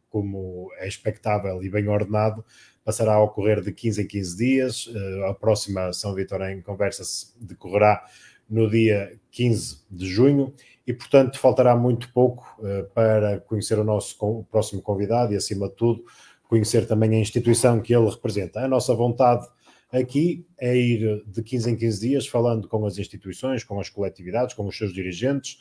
como 0.07 0.71
é 0.77 0.87
expectável 0.87 1.63
e 1.63 1.69
bem 1.69 1.87
ordenado, 1.87 2.45
passará 2.85 3.15
a 3.15 3.23
ocorrer 3.23 3.61
de 3.61 3.71
15 3.71 4.03
em 4.03 4.07
15 4.07 4.37
dias. 4.37 4.93
Eh, 4.95 5.29
a 5.29 5.33
próxima 5.33 5.91
São 5.91 6.13
Vitor 6.13 6.41
em 6.43 6.61
Conversa 6.61 7.03
decorrerá 7.41 8.05
no 8.47 8.69
dia 8.69 9.19
15 9.31 9.79
de 9.89 10.05
junho 10.05 10.53
e, 10.85 10.93
portanto, 10.93 11.39
faltará 11.39 11.75
muito 11.75 12.13
pouco 12.13 12.45
eh, 12.63 12.83
para 12.93 13.39
conhecer 13.39 13.79
o 13.79 13.83
nosso 13.83 14.45
próximo 14.51 14.83
convidado 14.83 15.33
e, 15.33 15.35
acima 15.35 15.67
de 15.67 15.75
tudo, 15.75 16.05
conhecer 16.47 16.87
também 16.87 17.15
a 17.15 17.19
instituição 17.19 17.81
que 17.81 17.93
ele 17.93 18.07
representa. 18.07 18.59
A 18.59 18.67
nossa 18.67 18.93
vontade 18.93 19.47
aqui 19.91 20.45
é 20.59 20.77
ir 20.77 21.23
de 21.25 21.41
15 21.41 21.71
em 21.71 21.75
15 21.75 22.07
dias 22.07 22.27
falando 22.27 22.67
com 22.67 22.85
as 22.85 22.99
instituições, 22.99 23.63
com 23.63 23.79
as 23.79 23.89
coletividades, 23.89 24.53
com 24.53 24.67
os 24.67 24.77
seus 24.77 24.93
dirigentes, 24.93 25.59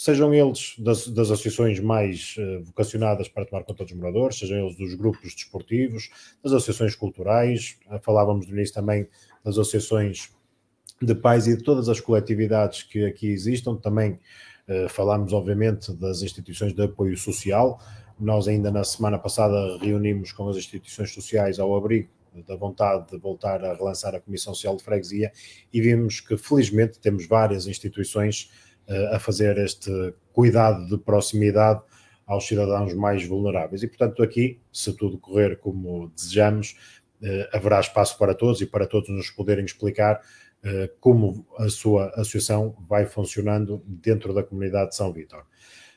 sejam 0.00 0.32
eles 0.32 0.76
das, 0.78 1.06
das 1.08 1.30
associações 1.30 1.78
mais 1.78 2.34
uh, 2.38 2.64
vocacionadas 2.64 3.28
para 3.28 3.44
tomar 3.44 3.64
conta 3.64 3.84
dos 3.84 3.92
moradores, 3.92 4.38
sejam 4.38 4.56
eles 4.56 4.74
dos 4.74 4.94
grupos 4.94 5.34
desportivos, 5.34 6.08
das 6.42 6.54
associações 6.54 6.94
culturais, 6.94 7.76
uh, 7.86 8.00
falávamos 8.02 8.46
no 8.46 8.54
início 8.54 8.74
também 8.74 9.06
das 9.44 9.58
associações 9.58 10.30
de 11.02 11.14
pais 11.14 11.46
e 11.46 11.54
de 11.54 11.62
todas 11.62 11.86
as 11.90 12.00
coletividades 12.00 12.82
que 12.82 13.04
aqui 13.04 13.28
existam, 13.28 13.76
também 13.76 14.18
uh, 14.68 14.88
falámos 14.88 15.34
obviamente 15.34 15.92
das 15.92 16.22
instituições 16.22 16.72
de 16.72 16.82
apoio 16.82 17.14
social, 17.18 17.78
nós 18.18 18.48
ainda 18.48 18.70
na 18.70 18.84
semana 18.84 19.18
passada 19.18 19.76
reunimos 19.82 20.32
com 20.32 20.48
as 20.48 20.56
instituições 20.56 21.12
sociais 21.12 21.58
ao 21.58 21.76
abrigo 21.76 22.08
da 22.48 22.56
vontade 22.56 23.10
de 23.10 23.18
voltar 23.18 23.62
a 23.62 23.74
relançar 23.74 24.14
a 24.14 24.20
Comissão 24.20 24.54
Social 24.54 24.76
de 24.76 24.82
Freguesia 24.82 25.30
e 25.70 25.80
vimos 25.80 26.20
que 26.20 26.38
felizmente 26.38 26.98
temos 27.00 27.26
várias 27.26 27.66
instituições 27.66 28.48
a 29.12 29.18
fazer 29.18 29.56
este 29.58 30.14
cuidado 30.32 30.86
de 30.86 30.98
proximidade 30.98 31.80
aos 32.26 32.46
cidadãos 32.46 32.94
mais 32.94 33.26
vulneráveis. 33.26 33.82
E, 33.82 33.88
portanto, 33.88 34.22
aqui, 34.22 34.60
se 34.72 34.92
tudo 34.92 35.18
correr 35.18 35.58
como 35.58 36.12
desejamos, 36.14 36.76
eh, 37.22 37.48
haverá 37.52 37.80
espaço 37.80 38.16
para 38.16 38.34
todos 38.34 38.60
e 38.60 38.66
para 38.66 38.86
todos 38.86 39.08
nos 39.10 39.30
poderem 39.30 39.64
explicar 39.64 40.20
eh, 40.62 40.90
como 41.00 41.44
a 41.58 41.68
sua 41.68 42.08
associação 42.10 42.76
vai 42.88 43.04
funcionando 43.04 43.82
dentro 43.84 44.32
da 44.32 44.44
comunidade 44.44 44.90
de 44.90 44.96
São 44.96 45.12
Vítor. 45.12 45.44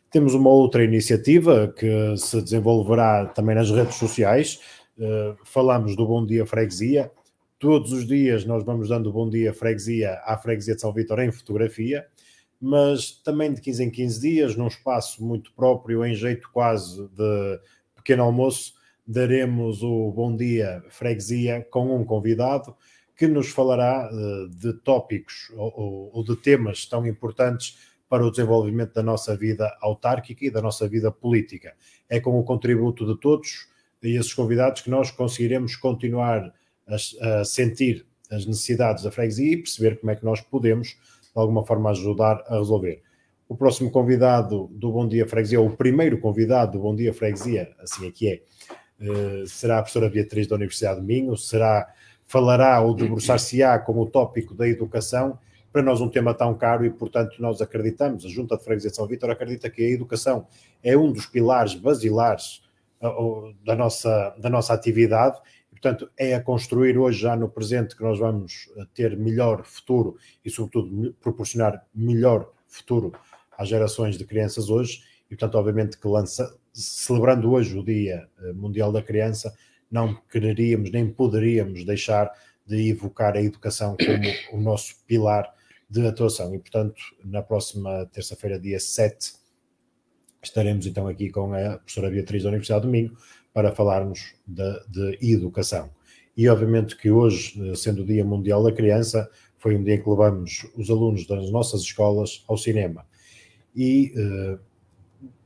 Temos 0.10 0.34
uma 0.34 0.50
outra 0.50 0.84
iniciativa 0.84 1.74
que 1.78 2.18
se 2.18 2.41
desenvolverá 2.41 3.28
também 3.28 3.56
nas 3.56 3.70
redes 3.70 3.96
sociais. 3.96 4.60
Eh, 5.00 5.36
falamos 5.46 5.96
do 5.96 6.06
Bom 6.08 6.26
Dia 6.26 6.46
Freguesia. 6.46 7.12
Todos 7.60 7.91
os 7.91 8.08
dias 8.08 8.44
nós 8.44 8.64
vamos 8.64 8.89
dando 8.89 9.14
Bom 9.14 9.30
Dia 9.30 9.54
Freguesia 9.54 10.20
à 10.26 10.36
Freguesia 10.38 10.74
de 10.74 10.82
São 10.82 10.91
Vítor 10.91 11.20
em 11.20 11.32
fotografia 11.32 12.06
mas 12.66 13.11
também 13.11 13.53
de 13.53 13.59
15 13.59 13.84
em 13.84 13.89
15 13.89 14.22
dias, 14.22 14.55
num 14.55 14.68
espaço 14.68 15.22
muito 15.22 15.51
próprio, 15.51 16.05
em 16.05 16.16
jeito 16.16 16.49
quase 16.49 17.09
de 17.09 17.59
pequeno 17.93 18.24
almoço, 18.24 18.76
daremos 19.05 19.84
o 19.84 20.09
Bom 20.11 20.34
Dia 20.34 20.82
Freguesia 20.88 21.68
com 21.70 21.93
um 21.93 22.05
convidado 22.05 22.74
que 23.18 23.28
nos 23.28 23.49
falará 23.49 24.09
uh, 24.09 24.47
de 24.47 24.72
tópicos 24.76 25.51
ou, 25.57 26.24
de 26.24 26.38
temas 26.38 26.86
tão 26.86 27.05
importantes 27.05 27.78
para 28.07 28.26
o 28.26 28.32
desenvolvimento 28.32 28.93
da 28.93 29.03
nossa 29.03 29.36
vida 29.36 29.70
autárquica 29.82 30.45
e 30.45 30.49
da 30.49 30.61
nossa 30.61 30.88
vida 30.88 31.11
política. 31.11 31.74
É 32.07 32.22
com 32.22 32.39
o 32.39 32.45
contributo 32.45 33.05
de 33.05 33.20
todos 33.20 33.68
e 34.01 34.16
esses 34.18 34.34
convidados 34.34 34.82
que 34.82 34.89
nós 34.89 35.11
conseguiremos 35.11 35.76
continuar 35.76 36.53
a 36.88 37.43
sentir 37.43 38.05
as 38.32 38.45
necessidades 38.45 39.03
da 39.03 39.11
freguesia 39.11 39.51
e 39.51 39.57
perceber 39.57 39.99
como 39.99 40.11
é 40.14 40.16
que 40.16 40.24
nós 40.24 40.39
podemos 40.39 40.95
de 41.34 41.41
alguma 41.41 41.65
forma 41.65 41.89
ajudar 41.89 42.43
a 42.47 42.57
resolver. 42.57 43.01
O 43.49 43.55
próximo 43.55 43.91
convidado 43.91 44.69
do 44.71 44.91
Bom 44.91 45.07
Dia 45.07 45.27
Freguesia, 45.27 45.59
ou 45.59 45.67
o 45.67 45.75
primeiro 45.75 46.19
convidado 46.19 46.73
do 46.73 46.79
Bom 46.79 46.95
Dia 46.95 47.13
Freguesia, 47.13 47.71
assim 47.79 48.07
aqui 48.07 48.29
é, 48.29 48.41
uh, 49.09 49.47
será 49.47 49.79
a 49.79 49.81
professora 49.81 50.09
Beatriz 50.09 50.47
da 50.47 50.55
Universidade 50.55 51.01
de 51.01 51.05
Minho, 51.05 51.36
será, 51.36 51.91
falará 52.25 52.79
ou 52.81 52.95
debruçar-se-á 52.95 53.79
como 53.79 54.01
o 54.01 54.09
tópico 54.09 54.53
da 54.53 54.67
educação, 54.67 55.38
para 55.71 55.81
nós 55.81 55.99
um 56.01 56.07
tema 56.07 56.36
tão 56.36 56.55
caro 56.55 56.86
e, 56.86 56.89
portanto, 56.91 57.36
nós 57.39 57.59
acreditamos, 57.59 58.23
a 58.25 58.29
Junta 58.29 58.55
de 58.55 58.63
Freguesia 58.63 58.91
de 58.91 58.95
São 58.95 59.07
Vítor 59.07 59.31
acredita 59.31 59.69
que 59.71 59.81
a 59.81 59.89
educação 59.89 60.47
é 60.84 60.95
um 60.95 61.11
dos 61.11 61.25
pilares 61.25 61.73
basilares 61.73 62.61
uh, 63.01 63.53
da, 63.65 63.75
nossa, 63.75 64.36
da 64.38 64.51
nossa 64.51 64.73
atividade 64.73 65.39
Portanto, 65.84 66.09
é 66.17 66.34
a 66.34 66.41
construir 66.41 66.97
hoje, 66.97 67.19
já 67.19 67.36
no 67.36 67.49
presente, 67.49 67.93
que 67.93 68.01
nós 68.01 68.17
vamos 68.17 68.71
eh, 68.77 68.86
ter 68.93 69.17
melhor 69.17 69.65
futuro 69.65 70.15
e, 70.43 70.49
sobretudo, 70.49 71.13
proporcionar 71.19 71.86
melhor 71.93 72.49
futuro 72.65 73.11
às 73.57 73.67
gerações 73.67 74.17
de 74.17 74.23
crianças 74.23 74.69
hoje. 74.69 75.03
E, 75.29 75.36
portanto, 75.36 75.55
obviamente 75.55 75.99
que 75.99 76.07
lança, 76.07 76.57
celebrando 76.71 77.51
hoje 77.51 77.77
o 77.77 77.84
Dia 77.84 78.29
eh, 78.41 78.53
Mundial 78.53 78.93
da 78.93 79.01
Criança, 79.01 79.53
não 79.91 80.15
quereríamos 80.31 80.89
nem 80.89 81.11
poderíamos 81.11 81.84
deixar 81.84 82.31
de 82.65 82.89
evocar 82.89 83.36
a 83.36 83.41
educação 83.41 83.97
como 83.97 84.57
o 84.57 84.63
nosso 84.63 84.95
pilar 85.05 85.53
de 85.89 86.07
atuação. 86.07 86.55
E, 86.55 86.59
portanto, 86.59 86.95
na 87.25 87.41
próxima 87.41 88.05
terça-feira, 88.05 88.57
dia 88.57 88.79
7, 88.79 89.34
estaremos 90.41 90.86
então 90.86 91.09
aqui 91.09 91.29
com 91.29 91.53
a 91.53 91.77
professora 91.77 92.09
Beatriz 92.09 92.43
da 92.43 92.49
Universidade 92.49 92.84
de 92.84 92.88
Domingo 92.88 93.17
para 93.54 93.72
falarmos 93.72 94.34
de, 94.47 94.80
de 94.89 95.34
educação. 95.34 95.89
E 96.36 96.49
obviamente 96.49 96.97
que 96.97 97.12
hoje, 97.12 97.76
sendo 97.76 98.01
o 98.01 98.06
Dia 98.06 98.26
Mundial 98.26 98.64
da 98.64 98.72
Criança, 98.72 99.30
foi 99.58 99.78
um 99.78 99.84
dia 99.84 99.95
em 99.95 100.01
que 100.01 100.10
levamos 100.10 100.68
os 100.76 100.89
alunos 100.89 101.26
das 101.28 101.49
nossas 101.51 101.82
escolas 101.82 102.43
ao 102.47 102.58
cinema. 102.58 103.06
e 103.76 104.12
uh, 104.16 104.60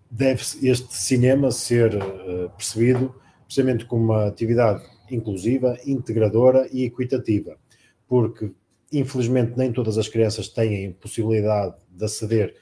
deve 0.09 0.41
este 0.63 0.95
cinema 0.95 1.51
ser 1.51 1.95
uh, 1.95 2.49
percebido 2.57 3.13
precisamente 3.45 3.85
como 3.85 4.05
uma 4.05 4.27
atividade 4.27 4.83
inclusiva, 5.11 5.77
integradora 5.85 6.67
e 6.71 6.83
equitativa, 6.83 7.57
porque 8.07 8.51
infelizmente 8.91 9.53
nem 9.57 9.71
todas 9.71 9.97
as 9.97 10.07
crianças 10.07 10.49
têm 10.49 10.93
possibilidade 10.93 11.75
de 11.89 12.05
aceder 12.05 12.55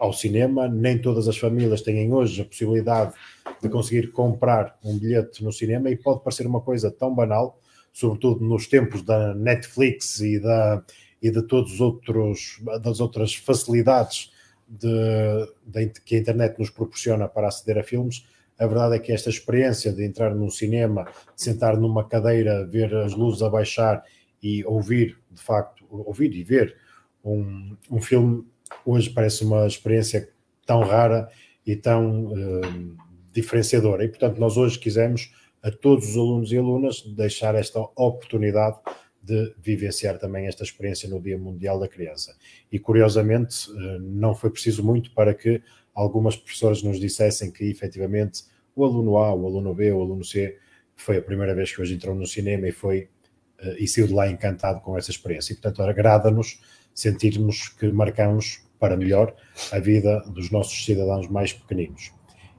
ao 0.00 0.14
cinema, 0.14 0.66
nem 0.66 0.98
todas 0.98 1.28
as 1.28 1.36
famílias 1.36 1.82
têm 1.82 2.10
hoje 2.12 2.40
a 2.40 2.44
possibilidade 2.46 3.12
de 3.62 3.68
conseguir 3.68 4.10
comprar 4.12 4.78
um 4.82 4.98
bilhete 4.98 5.44
no 5.44 5.52
cinema 5.52 5.90
e 5.90 5.96
pode 5.96 6.24
parecer 6.24 6.46
uma 6.46 6.62
coisa 6.62 6.90
tão 6.90 7.14
banal, 7.14 7.60
sobretudo 7.92 8.42
nos 8.42 8.66
tempos 8.66 9.02
da 9.02 9.34
Netflix 9.34 10.20
e, 10.20 10.40
da, 10.40 10.82
e 11.20 11.30
de 11.30 11.42
todos 11.42 11.74
os 11.74 11.80
outros 11.82 12.60
das 12.82 12.98
outras 12.98 13.34
facilidades 13.34 14.32
de, 14.66 14.88
de, 15.66 16.00
que 16.02 16.16
a 16.16 16.18
internet 16.18 16.58
nos 16.58 16.70
proporciona 16.70 17.28
para 17.28 17.48
aceder 17.48 17.78
a 17.78 17.82
filmes, 17.82 18.24
a 18.58 18.66
verdade 18.66 18.96
é 18.96 18.98
que 18.98 19.12
esta 19.12 19.28
experiência 19.28 19.92
de 19.92 20.04
entrar 20.04 20.34
num 20.34 20.48
cinema, 20.48 21.04
de 21.34 21.42
sentar 21.42 21.76
numa 21.76 22.08
cadeira, 22.08 22.66
ver 22.66 22.94
as 22.94 23.12
luzes 23.12 23.42
a 23.42 23.50
baixar 23.50 24.02
e 24.42 24.64
ouvir, 24.64 25.18
de 25.30 25.42
facto, 25.42 25.84
ouvir 25.90 26.32
e 26.34 26.42
ver 26.42 26.76
um, 27.24 27.76
um 27.90 28.00
filme, 28.00 28.46
hoje 28.84 29.10
parece 29.10 29.44
uma 29.44 29.66
experiência 29.66 30.28
tão 30.66 30.80
rara 30.80 31.28
e 31.66 31.76
tão 31.76 32.26
uh, 32.26 32.96
diferenciadora. 33.32 34.04
E, 34.04 34.08
portanto, 34.08 34.38
nós 34.38 34.56
hoje 34.56 34.78
quisemos 34.78 35.32
a 35.62 35.70
todos 35.70 36.10
os 36.10 36.16
alunos 36.16 36.52
e 36.52 36.56
alunas 36.56 37.02
deixar 37.02 37.54
esta 37.54 37.80
oportunidade 37.80 38.78
de 39.22 39.54
vivenciar 39.58 40.18
também 40.18 40.46
esta 40.46 40.64
experiência 40.64 41.08
no 41.08 41.20
Dia 41.20 41.36
Mundial 41.36 41.78
da 41.78 41.86
Criança. 41.86 42.34
E 42.72 42.78
curiosamente, 42.78 43.70
eh, 43.70 43.98
não 44.00 44.34
foi 44.34 44.50
preciso 44.50 44.82
muito 44.82 45.12
para 45.12 45.34
que 45.34 45.62
algumas 45.94 46.36
professoras 46.36 46.82
nos 46.82 46.98
dissessem 46.98 47.50
que 47.50 47.64
efetivamente 47.64 48.44
o 48.74 48.84
aluno 48.84 49.18
A, 49.18 49.34
o 49.34 49.46
aluno 49.46 49.74
B, 49.74 49.92
o 49.92 50.00
aluno 50.00 50.24
C 50.24 50.56
foi 50.96 51.18
a 51.18 51.22
primeira 51.22 51.54
vez 51.54 51.74
que 51.74 51.82
hoje 51.82 51.94
entrou 51.94 52.14
no 52.14 52.26
cinema 52.26 52.66
e 52.66 52.72
foi 52.72 53.08
eh, 53.58 53.76
e 53.78 53.86
saiu 53.86 54.06
de 54.06 54.14
lá 54.14 54.28
encantado 54.30 54.80
com 54.80 54.96
essa 54.96 55.10
experiência. 55.10 55.52
E 55.52 55.56
portanto 55.56 55.82
agrada-nos 55.82 56.60
sentirmos 57.00 57.68
que 57.68 57.90
marcamos 57.90 58.62
para 58.78 58.96
melhor 58.96 59.34
a 59.72 59.78
vida 59.78 60.20
dos 60.28 60.50
nossos 60.50 60.84
cidadãos 60.84 61.28
mais 61.28 61.52
pequeninos. 61.52 62.12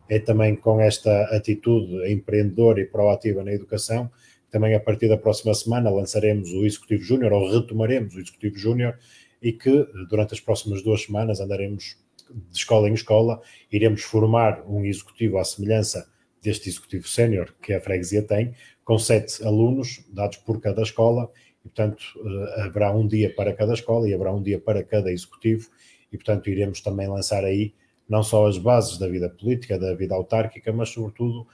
É 0.10 0.20
também 0.20 0.56
com 0.56 0.80
esta 0.80 1.24
atitude 1.36 2.12
empreendedora 2.12 2.82
e 2.82 2.86
proativa 2.86 3.44
na 3.44 3.54
educação 3.54 4.12
também 4.52 4.76
a 4.76 4.80
partir 4.82 5.08
da 5.08 5.18
próxima 5.18 5.54
semana 5.54 5.90
lançaremos 5.90 6.52
o 6.52 6.66
Executivo 6.66 7.02
Júnior, 7.02 7.32
ou 7.32 7.50
retomaremos 7.50 8.14
o 8.14 8.20
Executivo 8.20 8.58
Júnior, 8.58 9.00
e 9.42 9.54
que 9.54 9.88
durante 10.10 10.34
as 10.34 10.42
próximas 10.42 10.84
duas 10.84 11.04
semanas 11.04 11.40
andaremos 11.40 11.98
de 12.30 12.58
escola 12.58 12.90
em 12.90 12.94
escola, 12.94 13.42
iremos 13.72 14.04
formar 14.04 14.62
um 14.68 14.86
executivo 14.86 15.38
à 15.38 15.44
semelhança 15.44 16.08
deste 16.42 16.70
executivo 16.70 17.08
sénior 17.08 17.56
que 17.62 17.74
a 17.74 17.82
freguesia 17.82 18.22
tem, 18.24 18.54
com 18.84 19.00
sete 19.00 19.42
alunos 19.44 20.04
dados 20.12 20.38
por 20.38 20.60
cada 20.60 20.82
escola, 20.82 21.32
e 21.64 21.70
portanto 21.70 22.04
eh, 22.18 22.62
haverá 22.62 22.92
um 22.96 23.08
dia 23.08 23.34
para 23.34 23.54
cada 23.54 23.74
escola 23.74 24.08
e 24.08 24.14
haverá 24.14 24.34
um 24.34 24.42
dia 24.42 24.60
para 24.60 24.84
cada 24.84 25.12
executivo, 25.12 25.70
e 26.12 26.18
portanto 26.18 26.50
iremos 26.50 26.82
também 26.82 27.08
lançar 27.08 27.44
aí 27.44 27.74
não 28.10 28.24
só 28.24 28.48
as 28.48 28.58
bases 28.58 28.98
da 28.98 29.08
vida 29.08 29.30
política, 29.30 29.80
da 29.80 29.94
vida 29.94 30.14
autárquica, 30.14 30.74
mas 30.74 30.90
sobretudo 30.90 31.48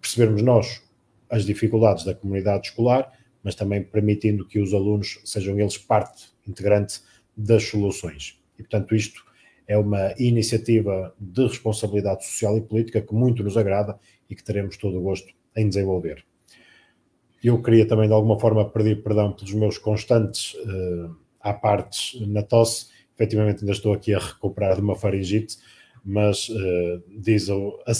percebermos 0.00 0.42
nós 0.42 0.82
as 1.28 1.44
dificuldades 1.44 2.04
da 2.04 2.14
comunidade 2.14 2.68
escolar, 2.68 3.10
mas 3.42 3.54
também 3.54 3.82
permitindo 3.82 4.46
que 4.46 4.58
os 4.58 4.72
alunos 4.72 5.20
sejam 5.24 5.58
eles 5.58 5.78
parte 5.78 6.28
integrante 6.46 7.00
das 7.36 7.64
soluções. 7.64 8.40
E, 8.58 8.62
portanto, 8.62 8.94
isto 8.94 9.24
é 9.66 9.76
uma 9.76 10.14
iniciativa 10.18 11.14
de 11.18 11.46
responsabilidade 11.46 12.24
social 12.24 12.56
e 12.56 12.60
política 12.60 13.02
que 13.02 13.14
muito 13.14 13.42
nos 13.42 13.56
agrada 13.56 13.98
e 14.30 14.34
que 14.34 14.42
teremos 14.42 14.76
todo 14.76 14.98
o 14.98 15.02
gosto 15.02 15.32
em 15.56 15.68
desenvolver. 15.68 16.24
Eu 17.46 17.62
queria 17.62 17.86
também, 17.86 18.08
de 18.08 18.12
alguma 18.12 18.40
forma, 18.40 18.68
pedir 18.68 19.04
perdão 19.04 19.30
pelos 19.30 19.52
meus 19.52 19.78
constantes 19.78 20.54
uh, 20.54 21.16
à 21.40 21.54
partes 21.54 22.20
na 22.26 22.42
tosse. 22.42 22.88
Efetivamente, 23.14 23.60
ainda 23.60 23.70
estou 23.70 23.92
aqui 23.92 24.12
a 24.12 24.18
recuperar 24.18 24.74
de 24.74 24.80
uma 24.80 24.96
faringite, 24.96 25.56
mas 26.04 26.48
uh, 26.48 27.00
diz, 27.08 27.48
o, 27.48 27.78
a, 27.86 27.92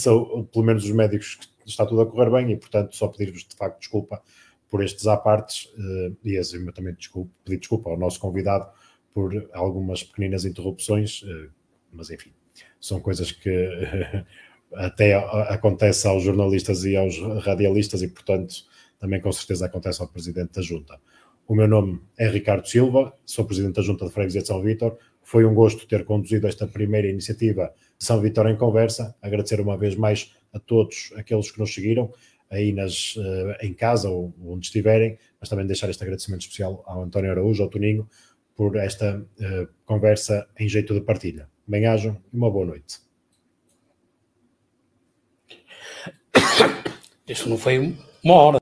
pelo 0.51 0.65
menos 0.65 0.83
os 0.83 0.91
médicos 0.91 1.37
que 1.37 1.47
está 1.65 1.87
tudo 1.87 2.01
a 2.01 2.07
correr 2.07 2.29
bem 2.29 2.51
e, 2.51 2.57
portanto, 2.57 2.97
só 2.97 3.07
pedir-vos 3.07 3.47
de 3.47 3.55
facto 3.55 3.79
desculpa 3.79 4.21
por 4.69 4.83
estes 4.83 5.07
apartes 5.07 5.67
uh, 5.67 6.17
e 6.25 6.37
assim, 6.37 6.67
também 6.73 6.95
desculpa, 6.95 7.31
pedir 7.45 7.61
desculpa 7.61 7.91
ao 7.91 7.97
nosso 7.97 8.19
convidado 8.19 8.69
por 9.15 9.49
algumas 9.53 10.03
pequeninas 10.03 10.45
interrupções, 10.45 11.23
uh, 11.23 11.49
mas 11.93 12.11
enfim, 12.11 12.33
são 12.81 12.99
coisas 12.99 13.31
que 13.31 13.71
até 14.75 15.15
acontece 15.15 16.09
aos 16.09 16.25
jornalistas 16.25 16.85
e 16.85 16.97
aos 16.97 17.17
radialistas 17.45 18.03
e, 18.03 18.09
portanto, 18.09 18.75
também 18.99 19.21
com 19.21 19.33
certeza 19.33 19.67
acontece 19.67 20.01
ao 20.03 20.09
Presidente 20.09 20.53
da 20.53 20.63
Junta. 20.63 20.99
O 21.47 21.55
meu 21.55 21.69
nome 21.69 22.01
é 22.19 22.29
Ricardo 22.29 22.67
Silva, 22.67 23.15
sou 23.25 23.45
Presidente 23.45 23.77
da 23.77 23.83
Junta 23.83 24.07
de 24.07 24.13
Freguesia 24.13 24.41
de 24.41 24.49
São 24.49 24.61
Vítor. 24.63 24.99
Foi 25.23 25.45
um 25.45 25.55
gosto 25.55 25.87
ter 25.87 26.05
conduzido 26.05 26.47
esta 26.47 26.67
primeira 26.67 27.09
iniciativa 27.09 27.73
de 27.99 28.05
São 28.05 28.21
Vítor 28.21 28.49
em 28.49 28.57
Conversa. 28.57 29.15
Agradecer 29.23 29.61
uma 29.61 29.77
vez 29.77 29.95
mais 29.95 30.35
a 30.53 30.59
todos 30.59 31.13
aqueles 31.17 31.51
que 31.51 31.59
nos 31.59 31.73
seguiram 31.73 32.13
aí 32.51 32.73
nas, 32.73 33.17
uh, 33.17 33.57
em 33.61 33.73
casa 33.73 34.09
ou 34.09 34.33
onde 34.45 34.67
estiverem, 34.67 35.19
mas 35.41 35.49
também 35.49 35.67
deixar 35.67 35.91
este 35.91 36.03
agradecimento 36.03 36.43
especial 36.43 36.83
ao 36.87 37.03
António 37.03 37.31
Araújo, 37.31 37.63
ao 37.63 37.69
Toninho, 37.69 38.09
por 38.55 38.77
esta 38.77 39.19
uh, 39.19 39.69
conversa 39.85 40.49
em 40.59 40.69
jeito 40.69 40.95
de 40.95 41.01
partilha. 41.01 41.49
Bem-ajam 41.67 42.17
e 42.33 42.37
uma 42.37 42.51
boa 42.51 42.67
noite. 42.67 42.99
Isso 47.29 47.49
não 47.49 47.59
foi 47.59 47.97
uma 48.23 48.35
hora. 48.35 48.55